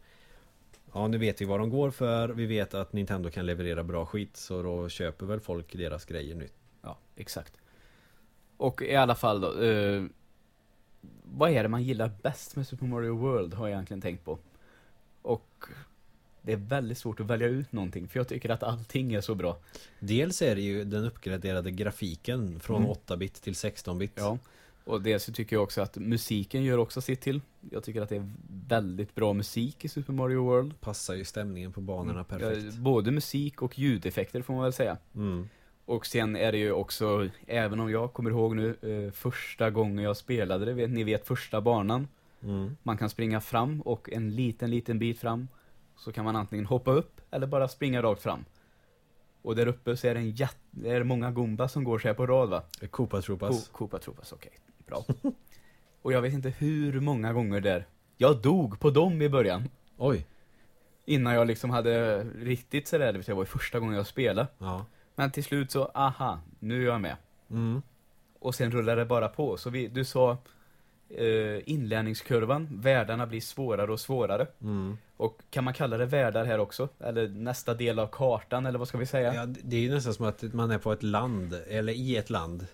[0.93, 4.05] Ja nu vet vi vad de går för Vi vet att Nintendo kan leverera bra
[4.05, 6.47] skit Så då köper väl folk deras grejer nu
[6.81, 7.53] Ja, exakt.
[8.57, 10.03] Och i alla fall då, eh,
[11.23, 14.39] vad är det man gillar bäst med Super Mario World har jag egentligen tänkt på.
[15.21, 15.65] Och
[16.41, 19.35] det är väldigt svårt att välja ut någonting, för jag tycker att allting är så
[19.35, 19.57] bra.
[19.99, 22.91] Dels är det ju den uppgraderade grafiken från Mm.
[22.91, 24.11] 8-bit till 16-bit.
[24.15, 24.37] Ja.
[24.85, 27.41] Och dels så tycker jag också att musiken gör också sitt till.
[27.71, 28.31] Jag tycker att det är
[28.67, 30.81] väldigt bra musik i Super Mario World.
[30.81, 32.63] Passar ju stämningen på banorna perfekt.
[32.75, 34.97] Ja, Både musik och ljudeffekter får man väl säga.
[35.15, 35.49] Mm.
[35.85, 40.03] Och sen är det ju också, även om jag kommer ihåg nu, eh, första gången
[40.03, 42.07] jag spelade det, ni vet första banan.
[42.43, 42.77] Mm.
[42.83, 45.47] Man kan springa fram och en liten, liten bit fram
[45.95, 48.45] så kan man antingen hoppa upp eller bara springa rakt fram.
[49.41, 52.07] Och där uppe så är det en jätte, det är många Goomba som går så
[52.07, 52.63] här på rad va?
[52.89, 53.67] Koopa Troopas.
[53.67, 54.51] Ko- Koopa Troopas, okej.
[54.93, 55.31] Bra.
[56.01, 57.85] och jag vet inte hur många gånger där
[58.17, 59.69] jag dog på dem i början.
[59.97, 60.25] Oj.
[61.05, 64.07] Innan jag liksom hade riktigt sådär, det vill säga, det var ju första gången jag
[64.07, 64.47] spelade.
[64.57, 64.85] Ja.
[65.15, 67.15] Men till slut så, aha, nu är jag med.
[67.49, 67.81] Mm.
[68.39, 69.57] Och sen rullar det bara på.
[69.57, 70.37] Så vi, du sa
[71.09, 74.47] eh, inlärningskurvan, världarna blir svårare och svårare.
[74.61, 74.97] Mm.
[75.17, 76.89] Och kan man kalla det världar här också?
[76.99, 79.33] Eller nästa del av kartan, eller vad ska vi säga?
[79.33, 82.29] Ja, det är ju nästan som att man är på ett land, eller i ett
[82.29, 82.67] land.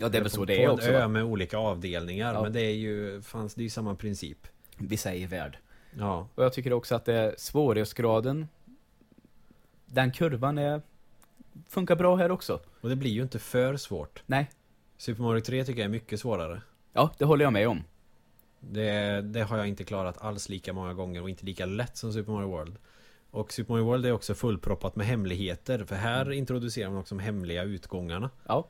[0.00, 0.88] Ja, det är väl på, så det på är en också.
[0.88, 1.08] ö va?
[1.08, 2.34] med olika avdelningar.
[2.34, 2.42] Ja.
[2.42, 4.46] Men det är ju, fanns det är ju samma princip.
[4.78, 5.58] Vi säger värld.
[5.98, 6.28] Ja.
[6.34, 8.48] Och jag tycker också att det är svårighetsgraden,
[9.86, 10.82] den kurvan är,
[11.68, 12.60] funkar bra här också.
[12.80, 14.22] Och det blir ju inte för svårt.
[14.26, 14.50] Nej,
[14.96, 16.62] Super Mario 3 tycker jag är mycket svårare.
[16.92, 17.82] ja, det håller jag med om.
[18.60, 22.12] Det, det har jag inte klarat alls lika många gånger och inte lika lätt som
[22.12, 22.76] Super Mario World.
[23.30, 25.84] Och Super Mario World är också fullproppat med hemligheter.
[25.84, 26.38] För här Mm.
[26.38, 28.30] introducerar man också de hemliga utgångarna.
[28.46, 28.68] Ja.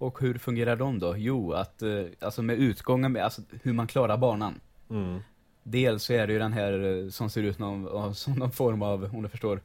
[0.00, 1.16] Och hur fungerar de då?
[1.16, 4.60] Jo, att, eh, alltså med utgången, med, alltså hur man klarar banan.
[4.90, 5.20] Mm.
[5.62, 8.82] Dels så är det ju den här eh, som ser ut någon, som någon form
[8.82, 9.60] av, om du förstår,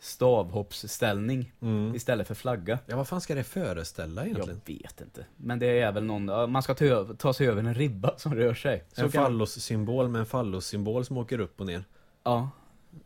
[0.00, 1.94] stavhoppsställning Mm.
[1.94, 2.78] istället för flagga.
[2.86, 4.60] Ja, vad fan ska det föreställa egentligen?
[4.66, 5.26] Jag vet inte.
[5.36, 8.54] Men det är väl någon, man ska ta, ta sig över en ribba som rör
[8.54, 8.84] sig.
[8.92, 11.84] Så en fallossymbol med en fallossymbol som åker upp och ner.
[12.24, 12.50] Ja.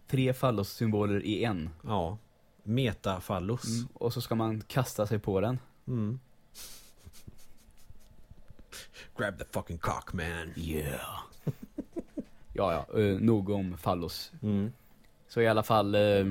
[0.07, 1.71] Tre fallossymboler i en.
[1.85, 2.19] Ja.
[2.63, 3.65] Metafallos.
[3.69, 3.89] Mm.
[3.95, 5.59] Och så ska man kasta sig på den.
[5.87, 6.21] Mm.
[9.17, 10.53] Grab the fucking cock man.
[10.57, 11.19] Yeah.
[12.53, 13.01] ja, ja.
[13.01, 14.33] Uh, nog om fallos.
[14.43, 14.73] Mm.
[15.29, 16.25] Så i alla fall eh,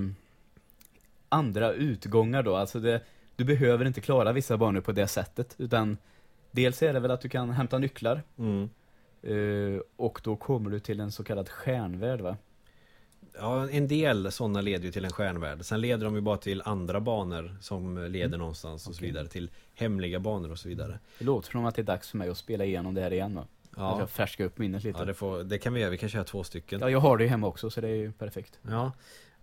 [1.29, 2.55] andra utgångar då.
[2.55, 3.01] Alltså det,
[3.35, 5.55] du behöver inte klara vissa banor på det sättet.
[5.57, 5.97] Utan
[6.51, 8.23] dels är det väl att du kan hämta nycklar.
[8.37, 8.69] Mm.
[9.21, 12.37] eh, och då kommer du till en så kallad stjärnvärld va?
[13.37, 15.65] Ja, en del sådana leder ju till en stjärnvärld.
[15.65, 19.27] Sen leder de ju bara till andra banor som leder någonstans och så vidare.
[19.27, 20.99] Till hemliga banor och så vidare.
[21.19, 23.35] Det låter som att det är dags för mig att spela igenom det här igen
[23.35, 23.41] va?
[23.41, 24.99] Att Ja, jag färskar upp minnet lite.
[24.99, 25.89] ja det, får, det kan vi göra.
[25.91, 26.79] Vi kan köra två stycken.
[26.81, 28.59] Ja, jag har det ju hemma också så det är ju perfekt.
[28.61, 28.91] Ja,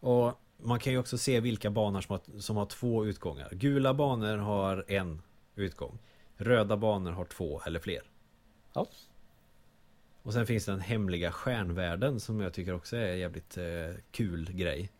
[0.00, 3.48] och man kan ju också se vilka banor som har, som har två utgångar.
[3.52, 5.22] Gula banor har en
[5.54, 5.98] utgång.
[6.36, 8.02] Röda banor har två eller fler.
[8.72, 8.86] Ja.
[10.28, 13.64] Och sen finns den hemliga stjärnvärlden som jag tycker också är en jävligt eh,
[14.10, 14.90] kul grej.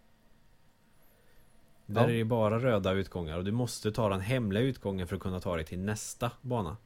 [1.86, 2.08] Där Ja.
[2.10, 5.40] är det bara röda utgångar och du måste ta den hemliga utgången för att kunna
[5.40, 6.76] ta dig till nästa bana.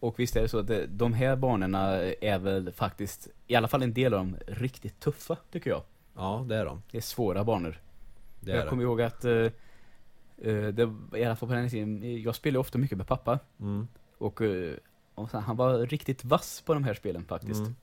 [0.00, 3.82] Och visst är det så att de här banorna är väl faktiskt, i alla fall
[3.82, 5.82] en del av dem, riktigt tuffa tycker jag.
[6.16, 6.82] Ja, det är de.
[6.90, 7.80] Det är svåra banor.
[8.40, 8.86] Det jag är kommer det.
[8.86, 12.98] ihåg att, eh, eh, det, i alla fall på den tiden, jag spelade ofta mycket
[12.98, 13.38] med pappa.
[13.60, 13.88] Mm.
[14.18, 14.74] Och, eh,
[15.16, 17.60] och sen, han var riktigt vass på de här spelen faktiskt.
[17.60, 17.74] Mm.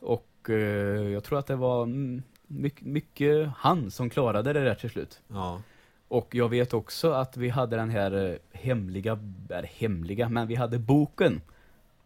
[0.00, 4.74] Och eh, jag tror att det var mm, mycket, mycket han som klarade det där
[4.74, 5.20] till slut.
[5.28, 5.60] Ja.
[6.08, 9.18] Och jag vet också att vi hade den här eh, hemliga,
[9.48, 11.40] eller hemliga, men vi hade boken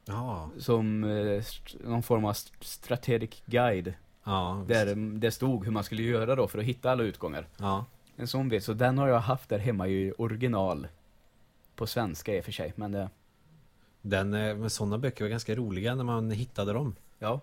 [0.04, 0.50] Ja.
[0.58, 1.42] som eh,
[1.84, 3.94] någon form av st- strategic guide.
[4.24, 4.64] Ja.
[4.68, 7.46] Där mm, det stod hur man skulle göra då för att hitta alla utgångar.
[7.56, 7.84] Ja.
[8.16, 10.88] En sån vet, så den har jag haft där hemma i original.
[11.76, 13.10] På svenska i och för sig, men det,
[14.02, 16.96] Den, eh, men sådana böcker var ganska roliga när man hittade dem.
[17.18, 17.40] ja.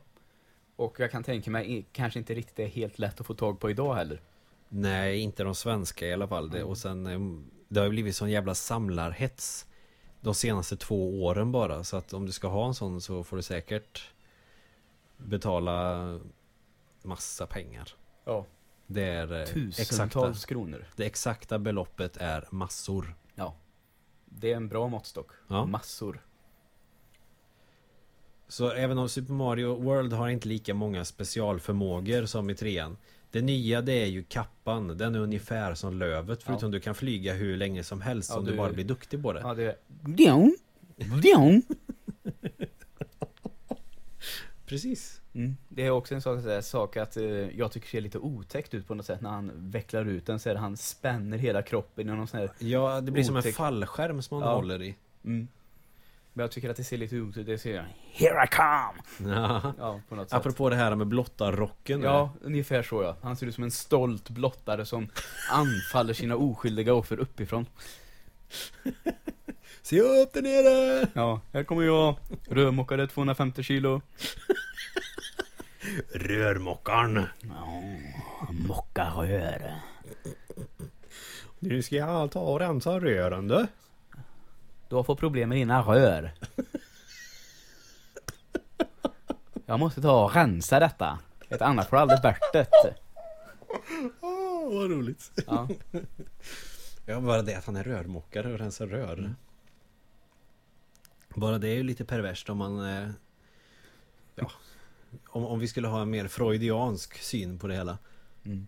[0.78, 3.70] Och jag kan tänka mig, kanske inte riktigt är helt lätt att få tag på
[3.70, 4.22] idag heller.
[4.70, 6.49] Nej, inte de svenska i alla fall.
[6.49, 6.68] Mm.
[6.68, 7.20] och sen, eh,
[7.68, 9.66] det har blivit sån jävla samlarhets
[10.22, 11.84] de senaste två åren bara.
[11.84, 14.10] Så att om du ska ha en sån så får du säkert
[15.18, 16.20] betala
[17.03, 17.89] massa pengar.
[18.26, 18.45] Ja.
[18.88, 20.86] Det är eh, exakta, Tusentals kronor.
[20.95, 23.16] det exakta beloppet är massor.
[23.36, 23.56] Ja.
[24.26, 25.32] Det är en bra måttstock.
[25.47, 25.66] Ja.
[25.66, 26.22] Massor.
[28.48, 32.98] Så även om Super Mario World har inte lika många specialförmågor som i trean.
[33.32, 34.98] Det nya det är ju kappan.
[34.98, 36.43] Den är ungefär som lövet.
[36.43, 38.52] Förutom du kan flyga hur länge som helst Ja, om du...
[38.52, 39.39] du- bara blir duktig på det.
[39.39, 39.76] Ja, det är...
[44.66, 45.22] Precis.
[45.34, 45.58] Mm.
[45.70, 47.24] Det är också en sak, så här, sak att eh,
[47.60, 50.50] jag tycker ser lite otäckt ut på något sätt när han vecklar ut den så
[50.50, 52.52] är det, han spänner hela kroppen i någon sån här...
[52.60, 54.56] Ja, det blir som en fallskärm som man Ja.
[54.56, 54.96] håller i.
[55.26, 55.48] Mm.
[56.38, 57.45] Men jag tycker att det ser lite ut.
[57.45, 59.31] Det ser Here I come!
[59.36, 59.73] Ja.
[59.79, 60.38] Ja, på något sätt.
[60.39, 62.01] Apropå det här med blottarrocken.
[62.01, 63.17] Ja, ungefär så ja.
[63.21, 65.09] Han ser ut som en stolt blottare som
[65.51, 67.65] anfaller sina oskyldiga offer uppifrån.
[69.81, 71.07] Se upp där nere!
[71.13, 72.15] Ja, här kommer jag.
[72.49, 74.01] Rörmokare 250 kilo.
[76.13, 77.25] Rörmokaren.
[77.41, 77.83] Ja,
[78.67, 79.73] mocka rör.
[81.59, 83.67] Nu ska jag ta och rensa rören du.
[84.96, 86.32] Du har fått problem med dina rör.
[89.66, 91.20] Jag måste ta och rensa detta.
[91.50, 92.68] Ett annat får aldrig bort det.
[94.22, 95.32] Åh, vad roligt.
[95.48, 95.68] Ja.
[97.06, 99.36] Ja, bara det att han är rörmokare och rensar rör.
[101.36, 102.89] Bara det är ju lite perverst om man...
[102.89, 103.10] eh,
[104.36, 104.52] Ja.
[105.28, 107.98] Om, om vi skulle ha en mer freudiansk syn på det hela.
[108.46, 108.68] Mm.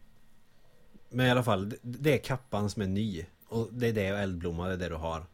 [1.09, 3.25] Men i alla fall, det, det är kappan som är ny.
[3.47, 5.25] Och det är det och eldblomma, det är det du har.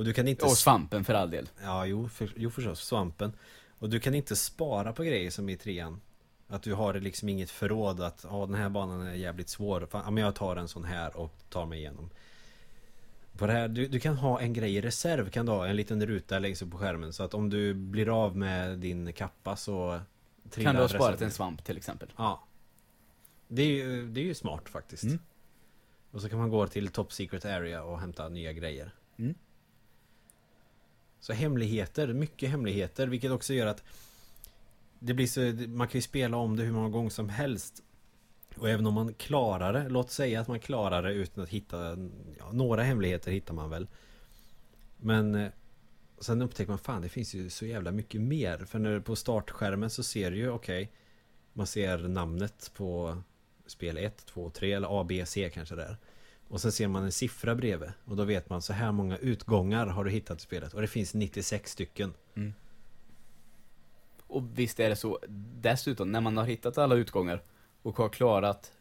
[0.00, 0.44] Och du kan inte...
[0.44, 1.48] Och svampen för all del.
[1.62, 3.32] Ja, jo, för, jo förstås, svampen.
[3.78, 6.00] Och du kan inte spara på grejer som i trean.
[6.48, 9.86] Att du har liksom inget förråd att, ja den här banan är jävligt svår.
[9.90, 12.10] Fan, men jag tar en sån här och tar mig igenom.
[13.38, 15.76] På det här, du, du kan ha en grej i reserv, kan du ha en
[15.76, 17.12] liten ruta längst upp på skärmen.
[17.12, 20.00] Så att om du blir av med din kappa så
[20.54, 21.24] Kan du ha sparat reserven.
[21.24, 22.08] en svamp till exempel?
[22.16, 22.44] Ja.
[23.48, 25.04] Det är ju, det är ju smart faktiskt.
[25.04, 25.18] Mm.
[26.10, 28.94] Och så kan man gå till Top Secret Area och hämta nya grejer.
[29.18, 29.34] Mm.
[31.20, 33.82] Så hemligheter, mycket hemligheter, vilket också gör att
[34.98, 37.82] det blir så, man kan ju spela om det hur många gånger som helst.
[38.56, 41.96] Och även om man klarar det, låt säga att man klarar det utan att hitta,
[42.38, 43.86] ja, några hemligheter hittar man väl.
[44.96, 45.48] Men eh,
[46.20, 48.58] sen upptäcker man fan det finns ju så jävla mycket mer.
[48.58, 50.92] För när på startskärmen så ser du ju okej,
[51.52, 53.22] man ser namnet på
[53.66, 55.96] spel 1, 2, 3 eller A, B, C kanske där.
[56.50, 57.92] Och sen ser man en siffra bredvid.
[58.04, 60.74] Och då vet man så här många utgångar har du hittat i spelet.
[60.74, 62.14] Och det finns 96 stycken.
[64.26, 65.18] Och visst är det så,
[65.60, 67.42] dessutom, när man har hittat alla utgångar
[67.82, 68.72] och har klarat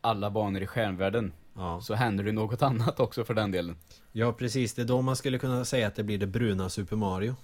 [0.00, 1.80] alla banor i stjärnvärlden, Ja.
[1.80, 3.76] så händer det något annat också för den delen.
[4.12, 4.74] ja, precis.
[4.74, 7.34] Det är då man skulle kunna säga att det blir det bruna Super Mario.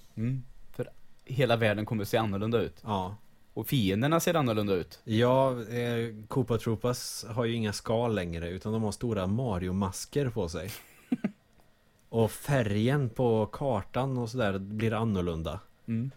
[0.71, 0.89] För
[1.25, 2.79] hela världen kommer se annorlunda ut.
[2.83, 3.15] Ja.
[3.53, 4.99] Och fienderna ser annorlunda ut.
[5.03, 10.49] Ja, eh, Koopa Troopas har ju inga skal längre utan de har stora Mario-masker på
[10.49, 10.71] sig.
[12.09, 15.59] och färgen på kartan och sådär blir annorlunda.
[15.85, 16.11] Mm.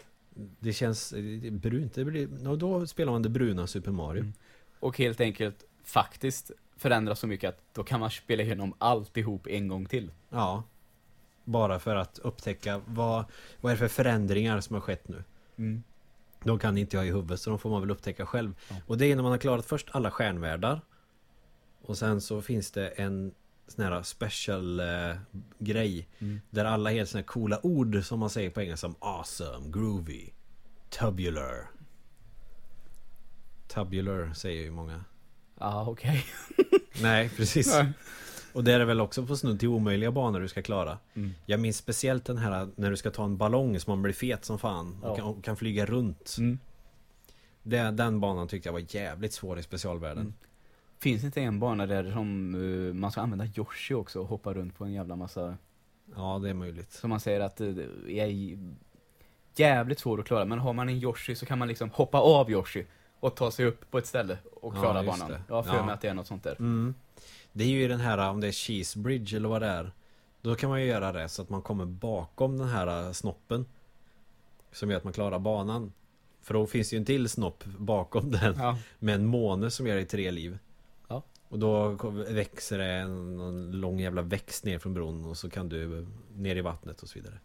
[0.58, 1.94] Det känns eh, brunt.
[1.94, 4.20] Det blir, och då spelar man det bruna Super Mario.
[4.20, 4.32] Mm.
[4.80, 9.68] Och helt enkelt faktiskt förändras så mycket att då kan man spela igenom alltihop en
[9.68, 10.10] gång till.
[10.30, 10.62] Ja.
[11.44, 13.24] Bara för att upptäcka vad,
[13.60, 15.24] vad är det för förändringar som har skett nu.
[16.46, 18.54] De kan inte jag i huvudet så de får man väl upptäcka själv.
[18.68, 18.76] Ja.
[18.86, 20.80] Och det är när man har klarat först alla stjärnvärldar.
[21.82, 23.34] Och sen så finns det en
[23.68, 25.16] sån här special eh,
[25.58, 26.08] grej.
[26.18, 26.40] Mm.
[26.50, 30.30] Där alla helt såna här coola ord som man säger på engelska som awesome, groovy,
[30.90, 31.70] tubular.
[33.68, 35.04] Tubular säger ju många.
[35.58, 36.24] Ja, okej.
[37.02, 37.74] Nej, precis.
[38.56, 40.98] Och det är det väl också på snudd till omöjliga banor du ska klara.
[41.14, 41.30] Mm.
[41.46, 44.44] Jag minns speciellt den här när du ska ta en ballong som man blir fet
[44.44, 45.16] som fan och, Ja.
[45.16, 46.36] kan, och kan flyga runt.
[46.38, 46.58] Mm.
[47.62, 50.20] Det, den banan tyckte jag var jävligt svår i specialvärlden.
[50.22, 50.34] Mm.
[50.98, 52.54] Finns inte en bana där som
[52.88, 55.56] eh, man ska använda Yoshi också och hoppa runt på en jävla massa
[56.16, 56.92] Ja, det är möjligt.
[56.92, 58.58] Som man säger att det är
[59.56, 60.44] jävligt svårt att klara.
[60.44, 62.86] Men har man en Yoshi så kan man liksom hoppa av Yoshi
[63.20, 65.30] och ta sig upp på ett ställe och Ja, klara just banan.
[65.32, 65.42] det.
[65.48, 65.84] Jag har för Ja.
[65.86, 66.56] mig att det är något sånt där.
[66.58, 66.94] Mm.
[67.56, 69.92] Det är ju den här, om det är cheese bridge eller vad det är.
[70.42, 73.66] Då kan man ju göra det så att man kommer bakom den här äh, snoppen.
[74.72, 75.92] Som gör att man klarar banan.
[76.42, 78.54] För då finns ju en till snopp bakom den.
[78.58, 78.78] Ja.
[78.98, 80.58] Med en måne som gör dig tre liv.
[81.08, 81.22] Ja.
[81.48, 81.88] Och då
[82.30, 86.56] växer det en, en lång jävla växt ner från bron och så kan du ner
[86.56, 87.38] i vattnet och så vidare.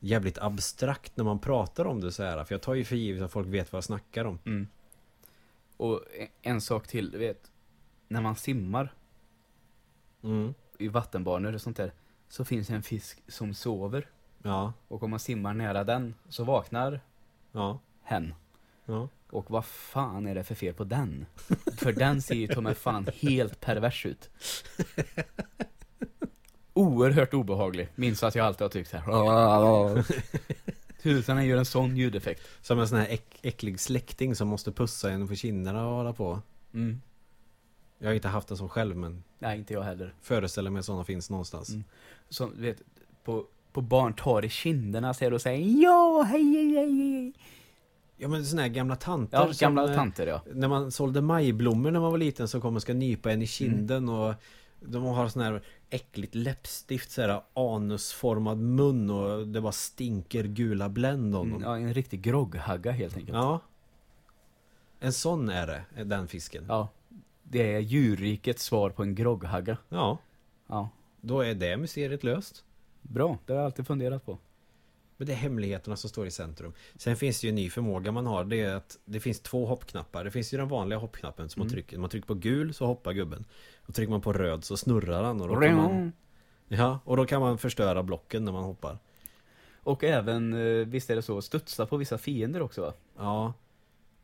[0.00, 2.44] Jävligt abstrakt när man pratar om det så här.
[2.44, 4.38] För jag tar ju för givet att folk vet vad jag snackar om.
[4.46, 4.66] Mm.
[5.76, 7.50] Och en- en sak till, du vet.
[8.08, 8.94] När man simmar
[10.22, 10.54] Mm.
[10.78, 11.92] i vattenbanor och sånt där.
[12.28, 14.06] Så finns det en fisk som sover.
[14.42, 17.00] Ja, Och om man simmar nära den så vaknar
[17.52, 18.34] ja, hen.
[18.84, 19.08] ja.
[19.30, 21.26] Och vad fan är det för fel på den?
[21.76, 24.30] För den ser ju ta fan helt pervers ut.
[26.72, 27.88] Oerhört obehaglig.
[27.94, 30.04] Minns att jag alltid har tyckt så här.
[31.02, 32.42] Tusan gör en sån ljudeffekt.
[32.60, 36.12] Som en sån här äck, äcklig släkting som måste pussa en på kinderna och hålla
[36.12, 36.42] på.
[36.74, 37.00] Mm.
[37.98, 40.14] Jag har inte haft en sån själv men Nej, inte jag heller.
[40.20, 41.68] föreställer mig att såna finns någonstans.
[41.68, 41.84] Mm.
[42.28, 42.82] Som, du vet,
[43.24, 47.32] på, på barn tar i kinderna ser och säger ja, hej, hej, hej.
[48.16, 50.42] Ja men såna här gamla tanter Ja, gamla som, eh, tanter ja.
[50.52, 53.46] När man sålde majblommor när man var liten så kom och ska nypa en i
[53.46, 54.34] kinden och
[54.80, 60.88] De har sån här äckligt läppstift, så här anusformad mun och det bara stinker gula
[60.88, 61.62] Blend om dem.
[61.62, 63.36] Ja, en riktig grogghagga helt enkelt.
[63.36, 63.60] Ja.
[65.00, 66.64] En sån är det, den fisken.
[66.68, 66.88] Ja.
[67.50, 69.76] Det är djurrikets svar på en grogghagga.
[69.88, 70.18] Ja,
[70.66, 70.88] Ja.
[71.20, 72.64] då är det mysteriet löst.
[73.02, 74.38] Bra, det har jag alltid funderat på.
[75.16, 76.72] Men det är hemligheterna som står i centrum.
[76.96, 78.44] Sen finns det ju en ny förmåga man har.
[78.44, 80.24] Det är att det finns två hoppknappar.
[80.24, 81.72] Det finns ju den vanliga hoppknappen som man Mm.
[81.72, 81.98] trycker.
[81.98, 83.44] Man trycker på gul så hoppar gubben.
[83.86, 85.40] Och trycker man på röd så snurrar han.
[85.40, 86.12] Och då kan man,
[86.68, 88.98] ja, och då kan man förstöra blocken när man hoppar.
[89.82, 92.92] Och även, eh, visst är det så, studsa på vissa fiender också va?
[93.18, 93.52] Ja.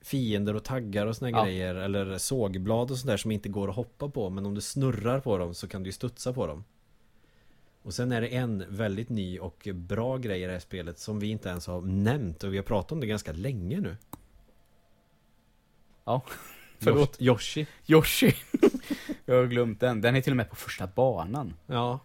[0.05, 1.45] Fiender och taggar och såna Ja.
[1.45, 1.75] grejer.
[1.75, 4.31] Eller sågblad och sånt där som inte går att hoppa på.
[4.31, 6.65] Men om du snurrar på dem så kan du ju studsa på dem.
[7.83, 11.21] Och sen är det en väldigt ny och bra grej i det här spelet som
[11.21, 12.45] vi inte ens har nämnt.
[12.45, 13.97] Och vi har pratat om det ganska länge nu.
[16.05, 16.23] Ja,
[16.79, 17.17] förlåt.
[17.23, 17.67] Yoshi.
[17.87, 18.35] Yoshi.
[19.25, 20.01] jag har glömt den.
[20.01, 21.55] Den är till och med på första banan.
[21.67, 21.99] Ja.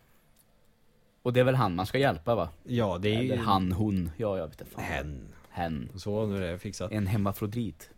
[1.22, 2.50] Och det är väl han man ska hjälpa va?
[2.64, 3.20] Ja, det är.
[3.20, 4.12] Eller han, hon.
[4.18, 4.84] Ja, jag vet inte fan.
[4.84, 5.34] Hen.
[5.50, 5.90] Hen.
[5.96, 6.92] Så, nu är det fixat.
[6.92, 7.90] En hemafrodit.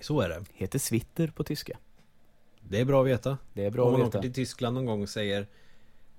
[0.00, 0.44] Så är det.
[0.52, 1.78] Heter Switter på tyska.
[2.60, 3.38] Det är bra att veta.
[3.52, 4.22] Det är bra Om man att åker veta.
[4.22, 5.46] till Tyskland någon gång och säger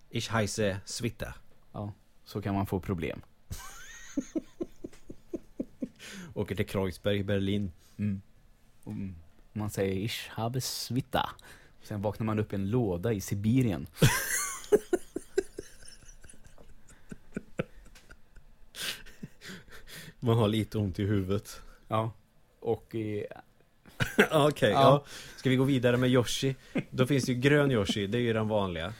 [0.09, 1.33] Ich heiße Switta.
[1.71, 1.93] Ja,
[2.25, 3.21] så kan man få problem.
[6.33, 7.71] Åker till Kreuzberg, Berlin.
[7.97, 8.21] Mm.
[8.85, 9.15] Mm.
[9.53, 11.29] Man säger Ich habe Switta.
[11.81, 13.87] Sen vaknar man upp i en låda i Sibirien.
[20.27, 21.61] Man har lite ont i huvudet.
[21.87, 22.11] Ja.
[22.59, 23.25] Och i...
[24.31, 24.81] Okej, Ja.
[24.81, 25.03] ja.
[25.37, 26.55] Ska vi gå vidare med Yoshi?
[26.89, 28.93] Då finns det ju grön Yoshi, det är ju den vanliga.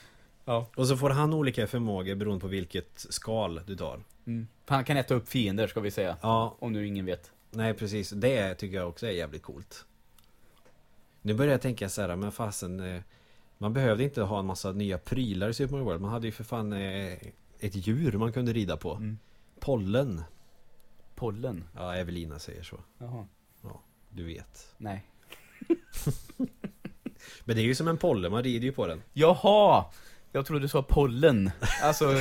[0.44, 0.66] Ja.
[0.76, 4.00] Och så får han olika förmågor beroende på vilket skal du tar.
[4.26, 4.46] Mm.
[4.66, 6.16] Han kan äta upp fiender ska vi säga.
[6.22, 7.30] Ja, Om nu ingen vet.
[7.50, 8.10] nej precis.
[8.10, 9.84] Det tycker jag också är jävligt coolt.
[11.22, 13.02] Nu börjar jag tänka så här, men fasen eh,
[13.58, 16.00] Man behövde inte ha en massa nya prylar i Super Mario World.
[16.00, 17.12] Man hade ju för fan eh,
[17.60, 18.94] ett djur man kunde rida på.
[18.94, 19.18] Mm.
[19.60, 20.22] Pollen.
[21.18, 21.64] Pollen.
[21.74, 22.80] Ja, Evelina säger så.
[22.98, 23.26] Jaha.
[24.10, 24.74] Du vet.
[24.76, 25.04] Nej.
[27.44, 29.02] Men det är ju som en pollen, man rider ju på den.
[29.12, 29.84] Jaha!
[30.32, 31.50] Jag trodde du sa pollen.
[31.82, 32.14] Alltså,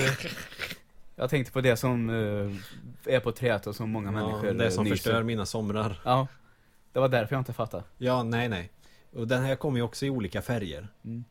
[1.16, 4.72] jag tänkte på det som eh, är på träet och som många människor ja, det
[4.72, 4.96] som nyser.
[4.96, 6.02] förstör mina somrar.
[6.06, 6.28] Ja.
[6.94, 7.84] Det var därför jag inte fattade.
[7.98, 8.72] Ja, nej, nej.
[9.14, 10.88] Och den här kommer ju också i olika färger.
[11.04, 11.24] Mm.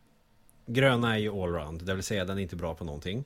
[0.66, 3.24] Gröna är ju allround, det vill säga den är inte bra på någonting.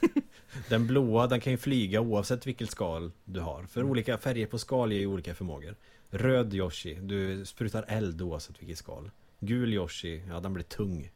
[0.68, 3.66] den blåa, den kan ju flyga oavsett vilket skal du har.
[3.66, 3.90] För Mm.
[3.90, 5.76] olika färger på skal ger ju olika förmågor.
[6.10, 9.10] Röd Yoshi, du sprutar eld oavsett vilket skal.
[9.40, 11.10] Gul Yoshi, ja den blir tung.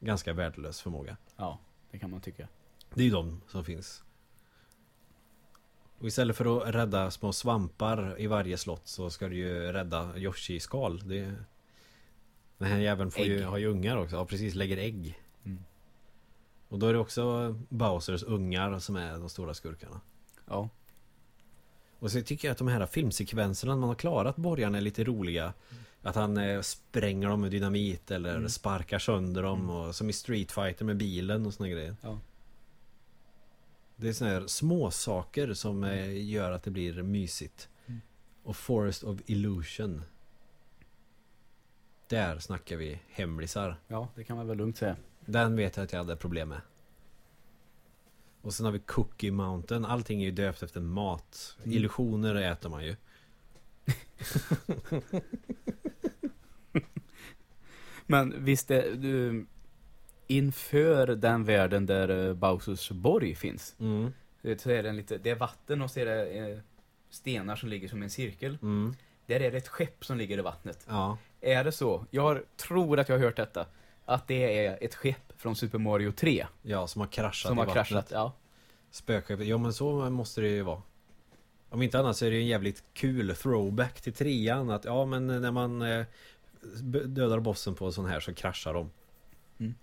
[0.00, 1.16] Ganska värdelös förmåga.
[1.36, 1.58] Ja,
[1.90, 2.48] det kan man tycka.
[2.94, 4.02] Det är ju de som finns.
[5.98, 10.18] Och istället för att rädda små svampar i varje slott så ska du ju rädda
[10.18, 11.08] Yoshi-skal.
[11.08, 11.34] Det...
[12.58, 14.16] Den här jäveln får ju, har ju ungar också.
[14.16, 14.54] Ja, precis.
[14.54, 15.21] Lägger ägg.
[16.72, 16.74] Mm.
[16.74, 20.00] Och då är det också Bowsers ungar som är de stora skurkarna.
[20.46, 20.68] Ja.
[21.98, 25.52] Och så tycker jag att de här filmsekvenserna, man har klarat borgarna är lite roliga.
[26.02, 28.48] Att han eh, spränger dem med dynamit eller Mm.
[28.48, 29.70] sparkar sönder dem.
[29.70, 31.96] Och, som i Street Fighter med bilen och såna grejer.
[32.00, 32.18] Ja.
[33.96, 37.68] Det är såna här små saker som eh, gör att det blir mysigt.
[37.86, 38.00] Mm.
[38.42, 40.02] Och Forest of Illusion.
[42.08, 43.76] Där snackar vi hemlisar.
[43.88, 44.96] Ja, det kan man väl lugnt säga.
[45.24, 46.60] Den vet jag att jag hade problem med.
[48.42, 49.84] Och sen har vi Cookie Mountain.
[49.84, 51.56] Allting är ju döpt efter mat.
[51.64, 51.76] Mm.
[51.76, 52.96] Illusioner äter man ju.
[58.06, 59.46] Men visst är du
[60.26, 63.74] inför den världen där eh, Bowsers borg finns.
[63.80, 64.12] Mm.
[64.58, 66.58] Så är det, lite, det är vatten och så är det eh,
[67.10, 68.58] stenar som ligger som en cirkel.
[68.62, 68.94] Mm.
[69.26, 70.86] Där är det ett skepp som ligger i vattnet.
[70.88, 71.18] Ja.
[71.40, 72.06] Är det så?
[72.10, 73.66] Jag har, tror att jag har hört detta.
[74.14, 76.46] Att det är ett skepp från Super Mario 3.
[76.62, 77.88] ja, som har kraschat som i har vattnet.
[77.88, 78.10] kraschat.
[78.10, 78.32] Ja.
[78.90, 79.46] Spökskeppet.
[79.46, 80.82] Ja men så måste det ju vara.
[81.68, 84.70] Om inte annat så är det ju en jävligt kul throwback till trean.
[84.70, 86.06] Att ja men när man eh,
[87.06, 88.90] dödar bossen på en sån här så kraschar de.
[89.58, 89.74] Mm.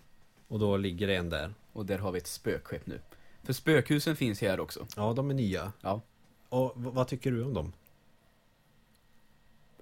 [0.48, 1.54] Och då ligger det en där.
[1.74, 3.00] Och där har vi ett spökskepp nu.
[3.44, 4.86] För spökhusen finns här också.
[4.96, 5.72] Ja de är nya.
[5.82, 6.02] Ja.
[6.50, 7.74] Och vad tycker du om dem?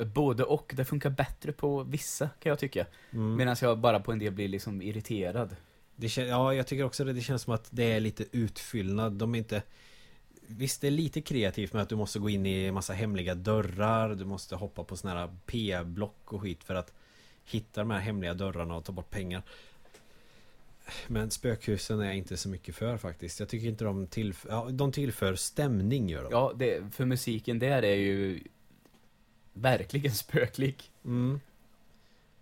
[0.05, 0.73] Både och.
[0.75, 2.85] Det funkar bättre på vissa kan jag tycka.
[3.11, 3.35] Mm.
[3.35, 5.55] Medan jag bara på en del blir liksom irriterad.
[5.95, 7.13] Det kän- ja jag tycker också det.
[7.13, 9.13] Det känns som att det är lite utfyllnad.
[9.13, 9.61] De är inte
[10.49, 14.15] Visst det är lite kreativt med att du måste gå in i massa hemliga dörrar
[14.15, 16.93] Du måste hoppa på såna här P-block och skit för att
[17.45, 19.43] Hitta de här hemliga dörrarna och ta bort pengar
[21.07, 24.67] Men spökhusen är jag inte så mycket för faktiskt Jag tycker inte de tillför ja,
[24.71, 28.43] De tillför stämning gör de Ja, det, för musiken där är ju
[29.61, 30.91] verkligen spöklik.
[31.05, 31.39] mm.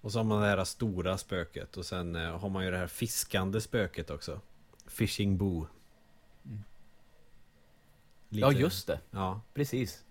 [0.01, 2.77] Och så har man det här stora spöket och sen eh, har man ju det
[2.77, 4.41] här fiskande spöket också.
[4.87, 5.67] Fishing Boo.
[8.29, 8.99] Ja, just det.
[9.11, 9.41] Ja.
[9.53, 10.03] Precis.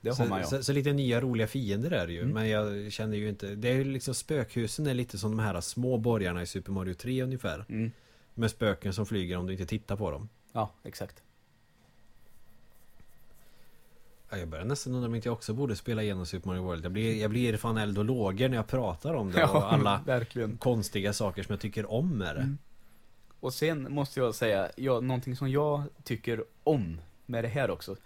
[0.00, 0.46] Det så, har man ja.
[0.46, 2.20] så, så lite nya roliga fiender är det ju.
[2.20, 2.34] Mm.
[2.34, 3.54] Men jag känner ju inte...
[3.54, 6.94] Det är ju liksom spökhusen är lite som de här små borgarna i Super Mario
[6.94, 7.64] 3 ungefär.
[7.68, 7.92] Mm.
[8.34, 10.28] Med spöken som flyger om du inte tittar på dem.
[10.52, 11.22] Ja, exakt.
[14.23, 16.84] Ja, jag börjar nästan undra om inte jag också borde spela igenom Super Mario World.
[16.84, 20.00] Jag blir, jag blir fan eld och lågor när jag pratar om det och alla
[20.06, 20.56] verkligen.
[20.56, 22.40] konstiga saker som jag tycker om med det.
[22.42, 22.58] Mm.
[23.40, 27.96] Och sen måste jag säga, ja, någonting som jag tycker om med det här också.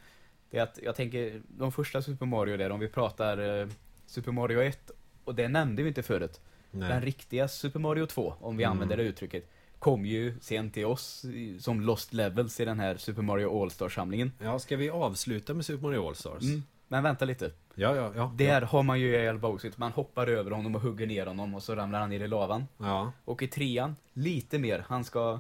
[0.51, 3.69] Det är att jag tänker, de första Super Mario där, om vi pratar eh,
[4.07, 4.91] Super Mario 1,
[5.25, 6.41] och det nämnde vi inte förut.
[6.71, 6.89] Nej.
[6.89, 8.73] Den riktiga Super Mario 2, om vi Mm.
[8.73, 11.25] använder det uttrycket, kom ju sen till oss
[11.61, 14.33] som Lost Levels i den här Super Mario All-Star-samlingen.
[14.39, 16.43] Ja, ska vi avsluta med Super Mario All-Stars?
[16.43, 16.63] Mm.
[16.89, 17.51] Men vänta lite.
[17.75, 18.33] Ja, ja, ja.
[18.37, 19.73] Där har man ju ihjäl Bowser.
[19.77, 22.67] Man hoppar över honom och hugger ner honom och så ramlar han ner i lavan.
[22.79, 23.13] Ja.
[23.25, 24.85] Och i trean, lite mer.
[24.89, 25.39] Han ska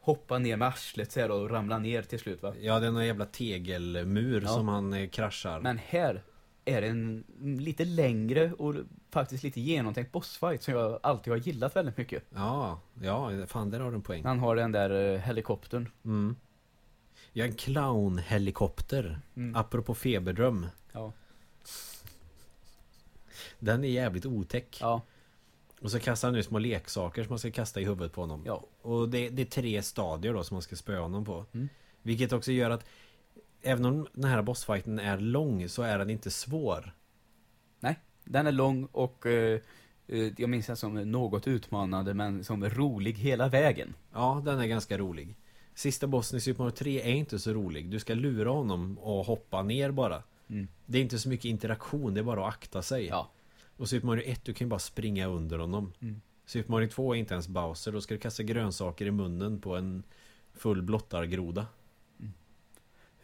[0.00, 2.54] hoppa ner med arslet så här och ramla ner till slut va.
[2.60, 4.48] Ja, det är någon jävla tegelmur Ja.
[4.48, 5.60] som han eh, kraschar.
[5.60, 6.22] Men här
[6.70, 7.24] är det en
[7.60, 8.74] lite längre och
[9.10, 12.22] faktiskt lite genomtänkt bossfight som jag alltid har gillat väldigt mycket.
[12.34, 14.24] Ja, ja, fan där har du en poäng.
[14.24, 15.88] Han har den där eh, helikoptern.
[16.04, 16.36] Mm.
[17.32, 19.20] Ja, en clownhelikopter.
[19.36, 19.56] Mm.
[19.56, 20.66] Apropå feberdröm.
[20.92, 21.12] Ja.
[23.58, 24.78] Den är jävligt otäck.
[24.80, 25.02] Ja,
[25.80, 28.42] Och så kastar han nu små leksaker som man ska kasta i huvudet på honom.
[28.46, 28.64] ja.
[28.82, 31.44] Och det, det är tre stadier då som man ska spöa honom på.
[31.52, 31.68] Mm.
[32.02, 32.84] Vilket också gör att
[33.62, 36.92] Även om den här bossfighten är lång så är den inte svår.
[38.30, 39.60] Den är lång och eh,
[40.06, 43.94] eh, jag minns den som något utmanande men som rolig hela vägen.
[44.12, 45.36] Ja, den är ganska rolig.
[45.74, 47.90] Sista bossen i Super Mario 3 är inte så rolig.
[47.90, 50.22] Du ska lura honom och hoppa ner bara.
[50.48, 50.68] Mm.
[50.86, 53.06] Det är inte så mycket interaktion, det är bara att akta sig.
[53.06, 53.30] Ja.
[53.76, 55.92] Och Super Mario 1, du kan ju bara springa under honom.
[56.00, 56.20] Mm.
[56.46, 59.76] Super Mario 2 är inte ens Bowser, då ska du kasta grönsaker i munnen på
[59.76, 60.02] en
[60.54, 61.66] full blottargroda.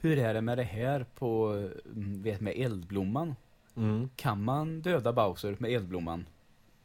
[0.07, 1.47] Hur är det med det här på,
[1.87, 3.35] mm, vet med eldblomman?
[3.77, 4.11] Mm.
[4.17, 6.29] Kan man döda Bowser med eldblomman?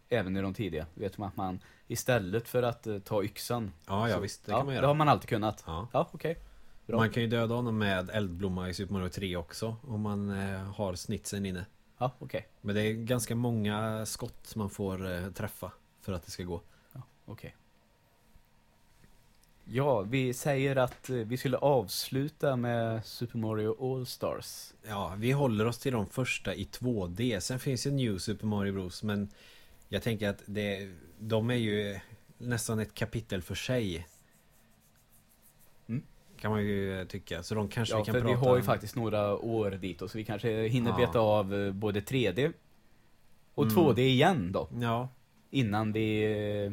[0.09, 0.85] Även i de tidiga.
[0.93, 3.71] Vet man att man istället för att eh, ta yxan.
[3.87, 4.87] Ja, ja så- visst, det ja, kan man Det göra.
[4.87, 5.63] har man alltid kunnat.
[5.67, 5.87] Ja.
[5.93, 6.37] Ja, okej.
[6.87, 6.97] Bra.
[6.97, 10.59] Man kan ju döda honom med eldblomma i Super Mario 3 också, om man eh,
[10.59, 11.65] har snitsen inne.
[11.97, 12.47] Ja, okej.
[12.61, 16.61] Men det är ganska många skott man får eh, träffa för att det ska gå.
[17.25, 17.55] Okej.
[19.73, 24.73] Ja, vi säger att eh, vi skulle avsluta med Super Mario All-Stars.
[24.87, 27.39] Ja, vi håller oss till de första i 2D.
[27.39, 29.03] Sen finns ju New Super Mario Bros.
[29.03, 29.29] Men
[29.89, 31.99] jag tänker att det, de är ju
[32.37, 34.07] nästan ett kapitel för sig.
[35.87, 36.03] Mm.
[36.39, 37.43] Kan man ju tycka.
[37.43, 38.65] Så de kanske Ja, vi kan för prata vi har ju om.
[38.65, 40.97] faktiskt några år dit och så vi kanske hinner Ja.
[40.97, 42.53] beta av eh, både 3D
[43.55, 43.75] och Mm.
[43.75, 44.69] 2D igen då.
[44.81, 45.09] Ja,
[45.53, 46.23] Innan vi
[46.65, 46.71] eh,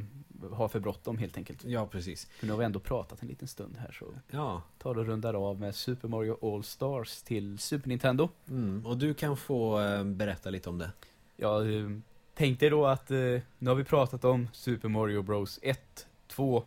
[0.53, 1.65] har för bråttom helt enkelt.
[1.65, 2.25] ja precis.
[2.25, 5.35] För nu har vi ändå pratat en liten stund här så Ja, tar och rundar
[5.35, 8.29] av med Super Mario All-Stars till Super Nintendo.
[8.49, 8.87] mm.
[8.87, 10.91] och du kan få eh, berätta lite om det.
[11.37, 11.91] Jag eh,
[12.35, 13.17] tänkte då att eh,
[13.59, 16.65] nu har vi pratat om Super Mario Bros 1, 2,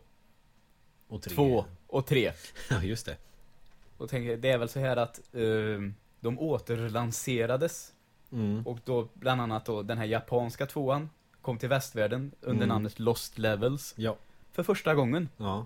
[1.07, 1.35] Och tre.
[1.35, 2.31] 2 och 3.
[2.69, 3.17] Ja, just det.
[3.97, 5.41] Och tänker, det är väl så här att eh,
[6.19, 7.93] de återlanserades
[8.33, 8.67] Mm.
[8.67, 11.09] och då bland annat då den här japanska tvåan
[11.41, 12.69] kom till västvärlden under Mm.
[12.69, 14.17] namnet Lost Levels Ja.
[14.51, 15.29] för första gången.
[15.37, 15.65] Ja.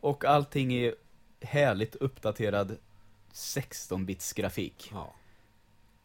[0.00, 0.94] Och allting är
[1.40, 2.76] härligt uppdaterad
[3.32, 4.88] 16-bits grafik.
[4.92, 5.14] ja.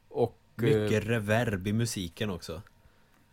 [0.09, 0.37] Och...
[0.57, 2.61] eh, Mycket reverb i musiken också.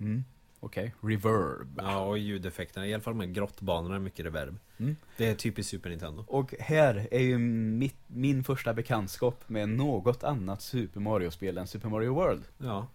[0.00, 0.24] Mm,
[0.60, 1.80] Okej, reverb.
[1.82, 2.86] Ja, och ljudeffekterna.
[2.86, 4.58] I alla fall med grottbanorna är mycket reverb.
[4.78, 4.96] Mm.
[5.16, 6.24] Det är typiskt Super Nintendo.
[6.28, 11.88] Och här är ju mitt, min första bekantskap med något annat Super Mario-spel än Super
[11.88, 12.42] Mario World.
[12.58, 12.86] Ja.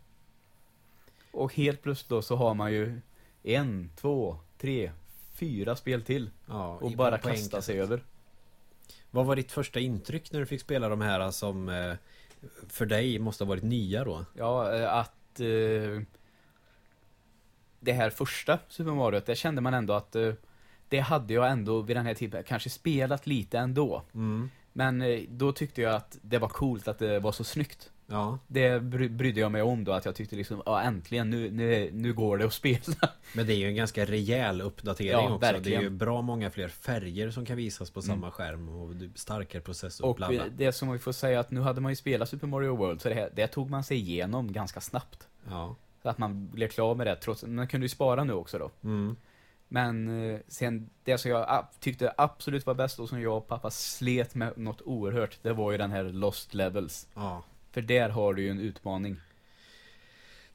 [1.35, 3.01] Och helt plötsligt då så har man ju
[3.43, 4.91] en, två, tre,
[5.33, 6.29] fyra spel till.
[6.47, 8.03] ja Och bara kasta sig över.
[9.11, 11.93] Vad var ditt första intryck när du fick spela de här som eh,
[12.67, 14.25] för dig måste ha varit nya då?
[14.33, 16.01] Ja, eh, att eh,
[17.79, 20.33] det här första Super Mario, det kände man ändå att eh,
[20.89, 24.03] det hade jag ändå vid den här tiden kanske spelat lite ändå.
[24.13, 24.49] Mm.
[24.73, 27.91] Men eh, då tyckte jag att det var coolt att det var så snyggt.
[28.07, 31.51] Ja, Det bry- brydde jag mig om då, att jag tyckte liksom, ja äntligen, nu,
[31.51, 33.09] nu, nu går det att spela.
[33.33, 35.39] men det är ju en ganska rejäl uppdatering Ja, också.
[35.39, 35.81] Det är verkligen.
[35.81, 38.07] ju bra många fler färger som kan visas på Mm.
[38.15, 40.43] samma skärm och starkare processor Och bla bla.
[40.57, 43.09] det som vi får säga att nu hade man ju spelat Super Mario World, så
[43.09, 45.27] det, här, det tog man sig igenom ganska snabbt.
[45.49, 45.75] Ja.
[46.01, 48.71] Så att man blev klar med det, trots man kunde ju spara nu också då.
[48.83, 49.15] Mm.
[49.67, 53.69] Men eh, sen, det som jag tyckte absolut var bäst och som jag och pappa
[53.71, 57.07] slet med något oerhört, det var ju den här Lost Levels.
[57.15, 57.43] ja.
[57.75, 59.17] För där har du ju en utmaning.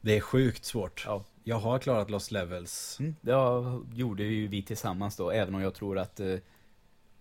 [0.00, 1.04] Det är sjukt svårt.
[1.06, 1.24] Ja.
[1.44, 2.96] Jag har klarat Lost Levels.
[3.00, 3.32] Mm, det
[3.92, 6.36] gjorde ju vi tillsammans då, även om jag tror att eh,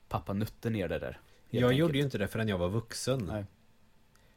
[0.10, 1.20] pappa nötte ner det där.
[1.50, 1.80] Jag enkelt.
[1.80, 3.26] gjorde ju inte det förrän jag var vuxen.
[3.26, 3.46] Nej.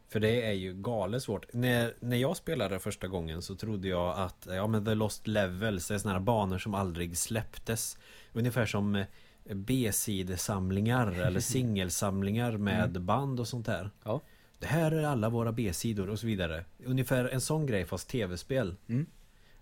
[0.08, 1.52] För det är ju galet svårt.
[1.52, 5.90] När, när jag spelade första gången så trodde jag att ja, men The Lost Levels
[5.90, 7.98] är såna här banor som aldrig släpptes.
[8.32, 9.06] Ungefär som eh,
[9.54, 13.90] B-sidesamlingar eller singelsamlingar med band och sånt där.
[14.04, 14.20] Ja.
[14.62, 16.64] Det här är alla våra B-sidor och så vidare.
[16.84, 18.76] Ungefär en sån grej fast tv-spel.
[18.88, 19.06] Mm.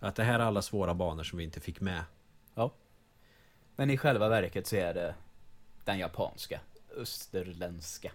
[0.01, 2.05] Att det här är alla svåra banor som vi inte fick med.
[2.55, 2.73] Ja.
[3.77, 5.15] Men i själva verket så är det
[5.85, 6.61] den japanska,
[6.97, 8.13] österländska.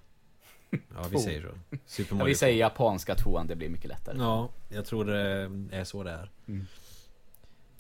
[0.69, 1.77] Ja, vi säger så.
[1.86, 4.17] Super Ja, Mario vi säger japanska tvåan, det blir mycket lättare.
[4.17, 6.31] Ja, jag tror det är så det är.
[6.47, 6.65] Mm.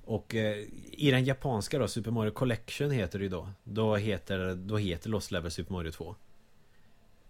[0.05, 0.57] Och eh,
[0.91, 3.49] i den japanska då, Super Mario Collection heter det ju då.
[3.63, 6.15] Då heter, då heter Lost Level Super Mario 2.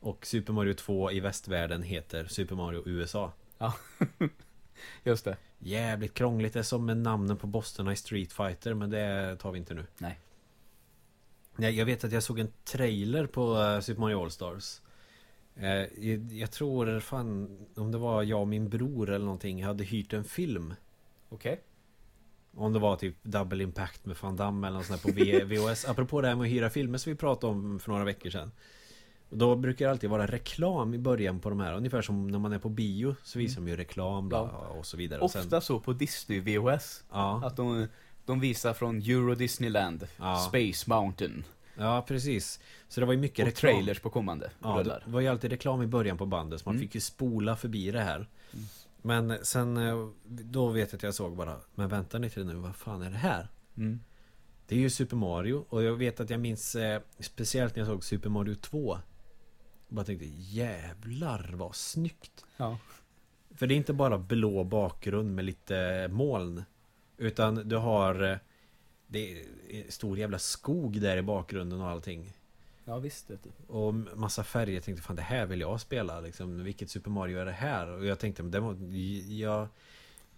[0.06, 3.32] Och Super Mario 2 i västvärlden heter Super Mario USA.
[5.04, 5.38] Just det.
[5.60, 9.52] Jävligt krångligt, det är som med namnen på bossarna i Street Fighter men det tar
[9.52, 9.86] vi inte nu.
[9.98, 10.20] Nej.
[11.56, 14.82] Nej, jag vet att jag såg en trailer på eh, Super Mario All-Stars.
[15.56, 16.08] Eh,
[16.40, 20.24] jag, tror fan, om det var jag och min bror eller någonting, hade hyrt en
[20.24, 20.74] film.
[21.30, 21.62] Okej.
[22.54, 25.86] Om det var typ Double Impact med Van Damme eller något sånt där på VHS
[25.88, 28.52] Apropå det här med att hyra filmer som vi pratade om för några veckor sedan
[29.30, 32.54] Då brukar det alltid vara reklam i början på de här Ungefär som när man
[32.54, 35.46] är på bio Så visar de ju reklam bla, och så vidare och Mm.
[35.46, 37.04] Ofta så på Disney VHS.
[37.12, 37.88] ja, Att de,
[38.26, 40.36] de visar från Euro Disneyland, Ja.
[40.50, 41.44] Space Mountain
[41.78, 45.04] ja, precis Så det var ju mycket och reklam trailers på kommande Ja, rullar.
[45.06, 46.88] det var ju alltid reklam i början på bandet Så man Mm.
[46.88, 48.28] fick ju spola förbi det här
[49.02, 52.76] Men sen eh, Då vet jag att jag såg bara Men vänta lite nu, vad
[52.76, 53.48] fan är det här?
[53.78, 54.00] Mm.
[54.68, 57.88] Det är ju Super Mario och jag vet att jag minns eh, Speciellt när jag
[57.88, 58.98] såg Super Mario 2
[59.96, 62.78] Bara tänkte jävlar vad snyggt Ja.
[63.56, 66.64] För det är inte bara blå bakgrund med lite moln
[67.18, 68.38] Utan du har eh,
[69.08, 72.34] Det är stor jävla skog där i bakgrunden och allting
[72.86, 73.74] ja, visst vet du.
[73.74, 77.40] Och massa färger, jag tänkte fan det här vill jag spela liksom Vilket Super Mario
[77.40, 77.88] är det här?
[77.88, 78.76] Och jag tänkte, men det var,
[79.34, 79.68] jag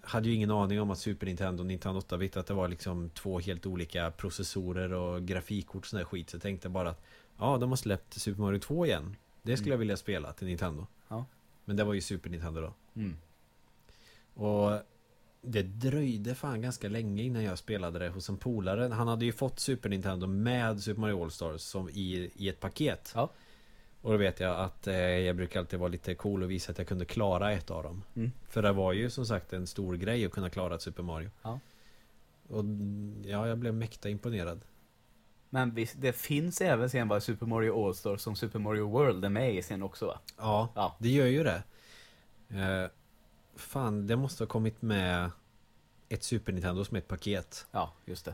[0.01, 3.09] hade ju ingen aning om att Super Nintendo och Nintendo 8-bit Att det var liksom
[3.09, 7.03] två helt olika processorer och grafikkort och sån där skit Så jag tänkte bara att
[7.39, 9.15] Ja, de har släppt Super Mario 2 igen
[9.47, 11.25] Det skulle jag vilja spela till Nintendo Ja.
[11.65, 13.17] Men det var ju Super Nintendo då Mm.
[14.33, 14.79] Och
[15.41, 19.31] det dröjde fan ganska länge innan jag spelade det hos en polare Han hade ju
[19.31, 23.29] fått Super Nintendo med Super Mario All-Stars som i, i ett paket Ja.
[24.01, 26.77] Och då vet jag att eh, jag brukar alltid vara lite cool och visa att
[26.77, 28.31] jag kunde klara ett av dem Mm.
[28.49, 31.29] För det var ju som sagt en stor grej att kunna klara ett Super Mario
[31.41, 31.59] Ja.
[32.47, 32.63] Och
[33.25, 34.61] ja, jag blev mäkta imponerad
[35.49, 39.29] Men visst, det finns även sen bara Super Mario All-Stars som Super Mario World är
[39.29, 40.19] med i sen också va?
[40.37, 40.95] Ja, Ja.
[40.99, 41.63] det gör ju det
[42.49, 42.89] eh,
[43.55, 45.31] Fan, det måste ha kommit med
[46.09, 48.33] ett Super Nintendo som ett paket Ja, just det.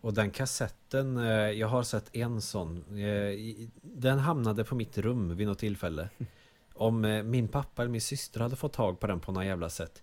[0.00, 3.38] Och den kassetten, eh, jag har sett en sån eh,
[3.82, 6.08] Den hamnade på mitt rum vid något tillfälle
[6.74, 9.70] Om eh, min pappa eller min syster hade fått tag på den på något jävla
[9.70, 10.02] sätt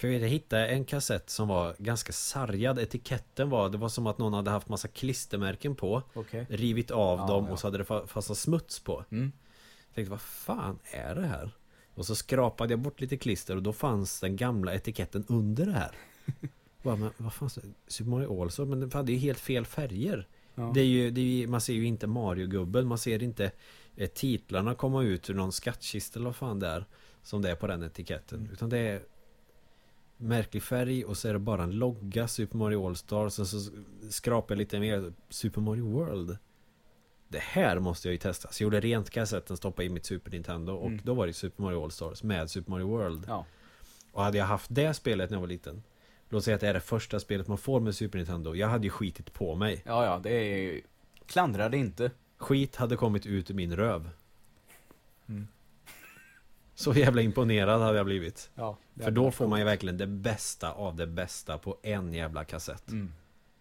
[0.00, 4.18] För jag, hittade en kassett som var ganska sargad Etiketten var, det var som att
[4.18, 6.46] någon hade haft massa klistermärken på Okej.
[6.50, 7.52] Rivit av Ja, dem ja.
[7.52, 9.32] och så hade det fa- fastnat smuts på Mm.
[9.88, 11.50] Jag tänkte, vad fan är det här?
[11.94, 15.72] Och så skrapade jag bort lite klister och då fanns den gamla etiketten under det
[15.72, 15.90] här
[16.82, 17.50] Bara, men vad fan,
[17.86, 20.70] Super Mario All-Stars, men det hade ju helt fel färger Ja.
[20.74, 23.50] det är ju, det är ju, man ser ju inte Mario-gubben, man ser inte
[23.96, 26.84] eh, titlarna komma ut ur någon skattkista eller vad fan det är
[27.22, 28.52] Som det är på den etiketten, Mm.
[28.52, 29.02] utan det är
[30.22, 33.70] Märklig färg och så är det bara en logga Super Mario All-Stars Sen så
[34.10, 36.36] skrapar jag lite mer Super Mario World
[37.28, 40.30] Det här måste jag ju testa Så jag gjorde rent kassetten, stoppade i mitt Super
[40.30, 41.00] Nintendo och Mm.
[41.04, 43.46] då var det Super Mario All-Stars med Super Mario World Ja.
[44.12, 45.82] Och hade jag haft det spelet när jag var liten
[46.28, 48.84] Låt säga att det är det första spelet man får med Super Nintendo Jag hade
[48.84, 50.82] ju skitit på mig ja, ja, det är ju...
[51.26, 52.10] Klandra det inte.
[52.38, 54.10] Skit hade kommit ut ur min röv
[55.26, 55.48] Mm.
[56.84, 58.76] Så jävla imponerad hade jag blivit Ja.
[59.00, 62.88] För då får man ju verkligen det bästa av det bästa på en jävla kassett
[62.88, 63.12] Mm.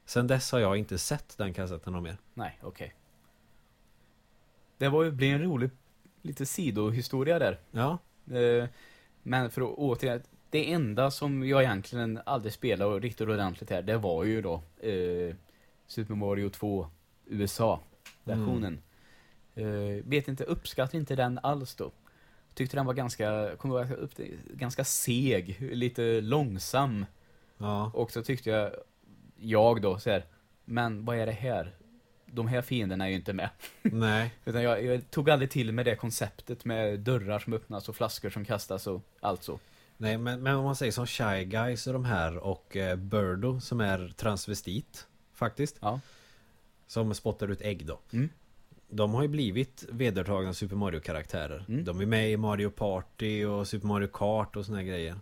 [0.06, 2.96] Sen dess har jag inte sett den kassetten någon mer Nej, okej.
[4.78, 5.70] Det var ju, blir en rolig,
[6.22, 7.60] lite sidohistoria där.
[7.72, 7.98] Ja,
[8.32, 8.68] Eh,
[9.24, 13.98] Men för att återigen, det enda som jag egentligen aldrig spelade riktigt ordentligt här, det
[13.98, 15.36] var ju då eh,
[15.88, 16.88] Super Mario 2
[17.26, 18.82] USA-versionen.
[19.56, 19.66] Eh,
[20.04, 21.92] vet inte, uppskattar inte den alls då.
[22.60, 27.06] Tyckte den var ganska, kommer jag upp det, ganska seg, lite långsam.
[27.58, 28.72] ja, Och så tyckte jag,
[29.38, 30.26] jag då, så här,
[30.66, 31.76] men vad är det här?
[32.26, 33.50] De här fienderna är ju inte med.
[33.82, 37.96] nej Utan jag, jag tog aldrig till med det konceptet med dörrar som öppnas och
[37.96, 39.60] flaskor som kastas och allt så.
[39.98, 43.60] Nej men, men om man säger som Shy Guys och de här och eh, Birdo
[43.60, 46.00] som är transvestit Faktiskt Ja.
[46.88, 48.30] Som spottar ut ägg då Mm.
[48.90, 51.86] De har ju blivit vedertagna Super Mario-karaktärer Mm.
[51.86, 55.16] De är med i Mario Party och Super Mario Kart och såna grejer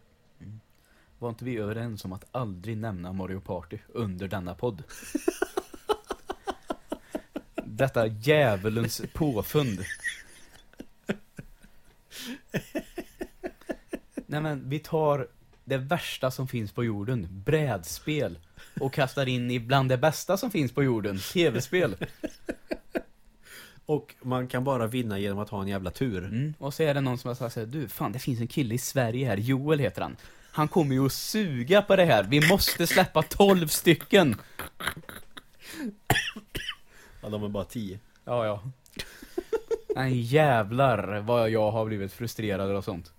[1.19, 4.84] Var inte vi överens om att aldrig nämna Mario Party under denna podd?
[7.65, 9.80] Detta djävulens påfund.
[14.26, 15.27] Nej men, vi tar
[15.65, 18.39] det värsta som finns på jorden, brädspel,
[18.80, 21.95] och kastar in i bland det bästa som finns på jorden, tv-spel.
[23.88, 26.53] Och man kan bara vinna genom att ha en jävla tur Mm.
[26.59, 28.77] Och så är det någon som har sagt du, fan det finns en kille i
[28.77, 30.18] Sverige här, Joel heter han.
[30.51, 34.35] Han kommer ju att suga på det här, vi måste släppa 12 stycken.
[37.22, 38.64] Ja de är bara 10 Ja, ja.
[39.95, 43.14] Nej jävlar vad jag har blivit frustrerad och sånt.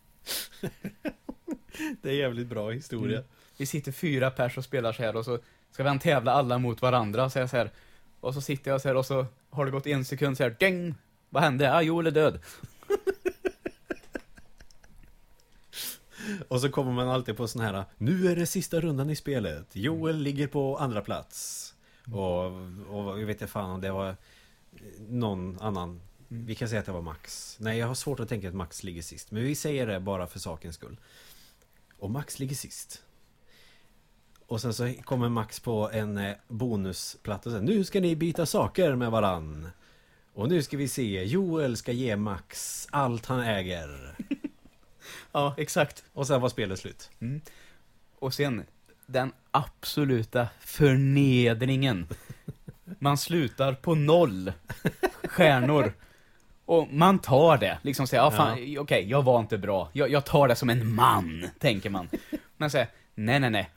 [2.03, 3.29] Det är jävligt bra historia Mm.
[3.57, 5.39] Vi sitter fyra pers och spelar så här och så
[5.71, 7.71] ska vi tävla alla mot varandra, så jag så här.
[8.21, 10.57] Och så sitter jag så här och så har det gått en sekund så här,
[10.59, 10.95] ding!
[11.31, 11.75] Vad hände?
[11.75, 12.41] Ah, Joel är död.
[16.49, 19.77] Och så kommer man alltid på sån här Nu är det sista rundan i spelet.
[19.77, 21.75] Joel ligger på andra plats.
[22.13, 22.45] Och,
[22.97, 24.17] och jag vet inte fan om det var
[24.99, 26.01] Någon annan.
[26.29, 27.57] Vi kan säga att det var Max.
[27.61, 29.31] Nej jag har svårt att tänka att Max ligger sist.
[29.31, 30.97] Men vi säger det bara för sakens skull.
[31.99, 33.03] Och Max ligger sist
[34.49, 38.47] Och sen så kommer Max på en eh, bonusplatta och säger Nu ska ni byta
[38.47, 39.71] saker med varann
[40.35, 44.15] Och nu ska vi se Joel ska ge Max allt han äger
[45.33, 46.05] Ja, exakt.
[46.13, 47.11] Och sen var spelet slut
[48.19, 48.65] Och sen,
[49.07, 52.07] den absoluta förnedringen.
[52.99, 54.53] Man slutar på noll
[55.25, 55.93] stjärnor.
[56.65, 59.91] Och man tar det, liksom säger, ja fan, okej, jag var inte bra.
[59.93, 62.09] Jag, jag tar det som en man, tänker man.
[62.57, 63.71] Men säger, nej nej nej.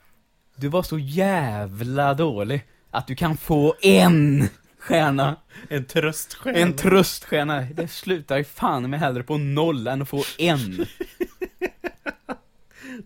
[0.62, 4.48] Du var så jävla dålig att du kan få en
[4.78, 5.36] stjärna.
[5.68, 7.60] En tröststjärna En tröststjärna.
[7.60, 10.86] Det slutar ju fan med hellre på noll än att få en.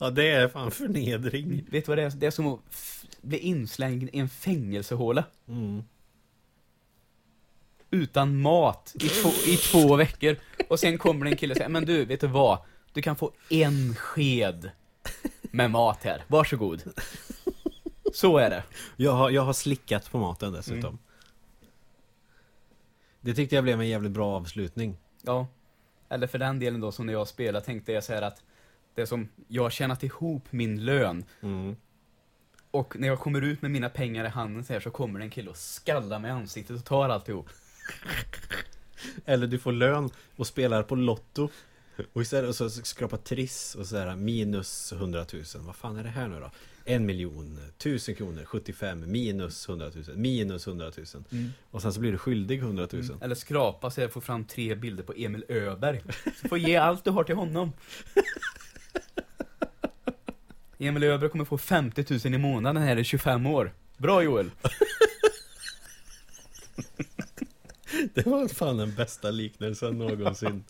[0.00, 2.10] Ja det är fan förnedring Vet du vad det är?
[2.10, 2.60] Det är som att
[3.20, 5.24] bli inslängd i en fängelsehåla.
[5.48, 5.82] mm.
[7.90, 10.36] utan mat i två, i två veckor.
[10.68, 12.58] Och sen kommer det en kille och säger, men du, vet du vad?
[12.92, 14.70] Du kan få en sked
[15.50, 16.24] med mat här.
[16.26, 16.82] Varsågod.
[18.14, 18.62] Så är det.
[18.96, 20.98] jag, har, jag har slickat på maten dessutom Mm.
[23.20, 25.46] Det tyckte jag blev en jävligt bra avslutning Ja.
[26.08, 28.42] Eller för den delen då, som när jag spelar, tänkte jag så här att
[28.94, 31.24] det som, jag har tjänat ihop min lön.
[31.40, 31.76] mm.
[32.70, 35.24] Och när jag kommer ut med mina pengar i handen så här så kommer det
[35.24, 37.48] en kille och skallar mig i ansiktet och tar alltihop.
[39.24, 41.48] Eller du får lön och spelar på Lotto
[42.12, 46.28] Och istället så skrapa Triss och sådär minus 100 000 Vad fan är det här
[46.28, 46.50] nu då?
[46.84, 51.52] En miljon, tusen kronor, 75, minus 100 000, minus 100 000 Mm.
[51.70, 54.74] Och sen så blir du skyldig 100 000 Eller skrapa så jag får fram tre
[54.74, 56.02] bilder på Emil Öberg.
[56.42, 57.72] Så får ge allt du har till honom.
[60.78, 63.72] Emil Öberg kommer få 50 000 i månaden här i 25 år.
[63.96, 64.50] Bra Joel!
[68.14, 70.64] Det var fan den bästa liknelsen någonsin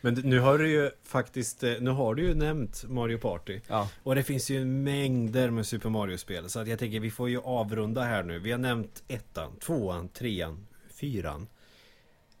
[0.00, 3.60] Men nu har du ju faktiskt, eh, nu har du ju nämnt Mario Party.
[3.68, 3.88] Ja.
[4.02, 6.50] Och det finns ju mängder med Super Mario-spel.
[6.50, 8.38] Så att jag tänker vi får ju avrunda här nu.
[8.38, 11.46] Vi har nämnt ettan, tvåan, trean, fyran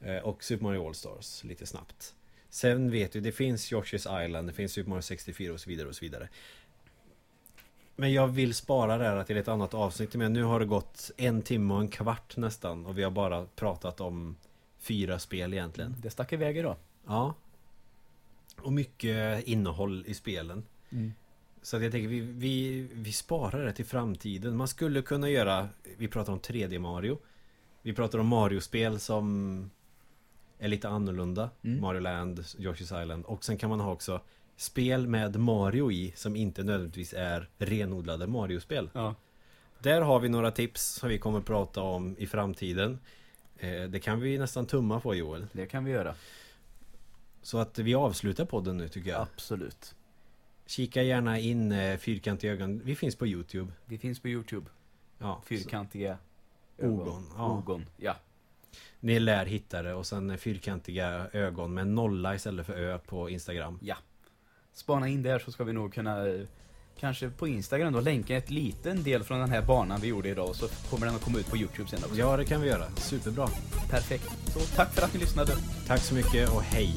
[0.00, 2.14] eh, Och Super Mario All-Stars lite snabbt.
[2.50, 5.88] Sen vet du, det finns Yoshi's Island, det finns Super Mario 64 och så vidare
[5.88, 6.28] och så vidare.
[7.96, 10.14] Men jag vill spara det här till ett annat avsnitt.
[10.14, 13.46] Men nu har det gått en timme och en kvart nästan Och vi har bara
[13.46, 14.36] pratat om
[14.78, 15.96] fyra spel egentligen.
[15.98, 16.76] Det stack iväg idag.
[17.06, 17.34] Ja
[18.62, 20.64] Och mycket innehåll i spelen
[21.62, 24.56] så att jag tänker vi, vi, vi sparar det till framtiden.
[24.56, 27.18] Man skulle kunna göra, vi pratar om 3D Mario.
[27.82, 29.70] Vi pratar om Mario-spel som
[30.58, 31.50] är lite annorlunda.
[31.62, 31.80] Mm.
[31.80, 33.24] Mario Land, Yoshi's Island.
[33.24, 34.20] Och sen kan man ha också
[34.56, 38.90] spel med Mario i som inte nödvändigtvis är renodlade Mario-spel.
[38.92, 39.14] Ja.
[39.78, 42.98] Där har vi några tips som vi kommer prata om i framtiden.
[43.58, 45.46] Eh, Det kan vi nästan tumma på Joel.
[45.52, 46.14] Det kan vi göra.
[47.44, 49.20] Så att vi avslutar podden nu tycker jag.
[49.20, 49.94] Absolut.
[50.66, 52.80] Kika gärna in eh, Fyrkantiga ögon.
[52.84, 53.72] Vi finns på Youtube.
[53.84, 54.66] Vi finns på Youtube.
[55.18, 56.18] Ja, så Fyrkantiga
[56.78, 57.50] Ogon, ja.
[57.50, 58.16] Ogon, ja.
[59.00, 63.78] Ni lär hitta det och sen fyrkantiga ögon med nolla istället för ö på Instagram.
[63.82, 63.96] Ja.
[64.72, 66.46] Spana in där så ska vi nog kunna eh,
[67.00, 70.56] Kanske på Instagram då länka ett liten del från den här banan vi gjorde idag
[70.56, 72.16] så kommer den att komma ut på Youtube sen också.
[72.16, 72.90] Ja, det kan vi göra.
[72.90, 73.48] Superbra.
[73.90, 74.52] Perfekt.
[74.52, 75.52] Så tack för att ni lyssnade.
[75.86, 76.94] Tack så mycket och hej!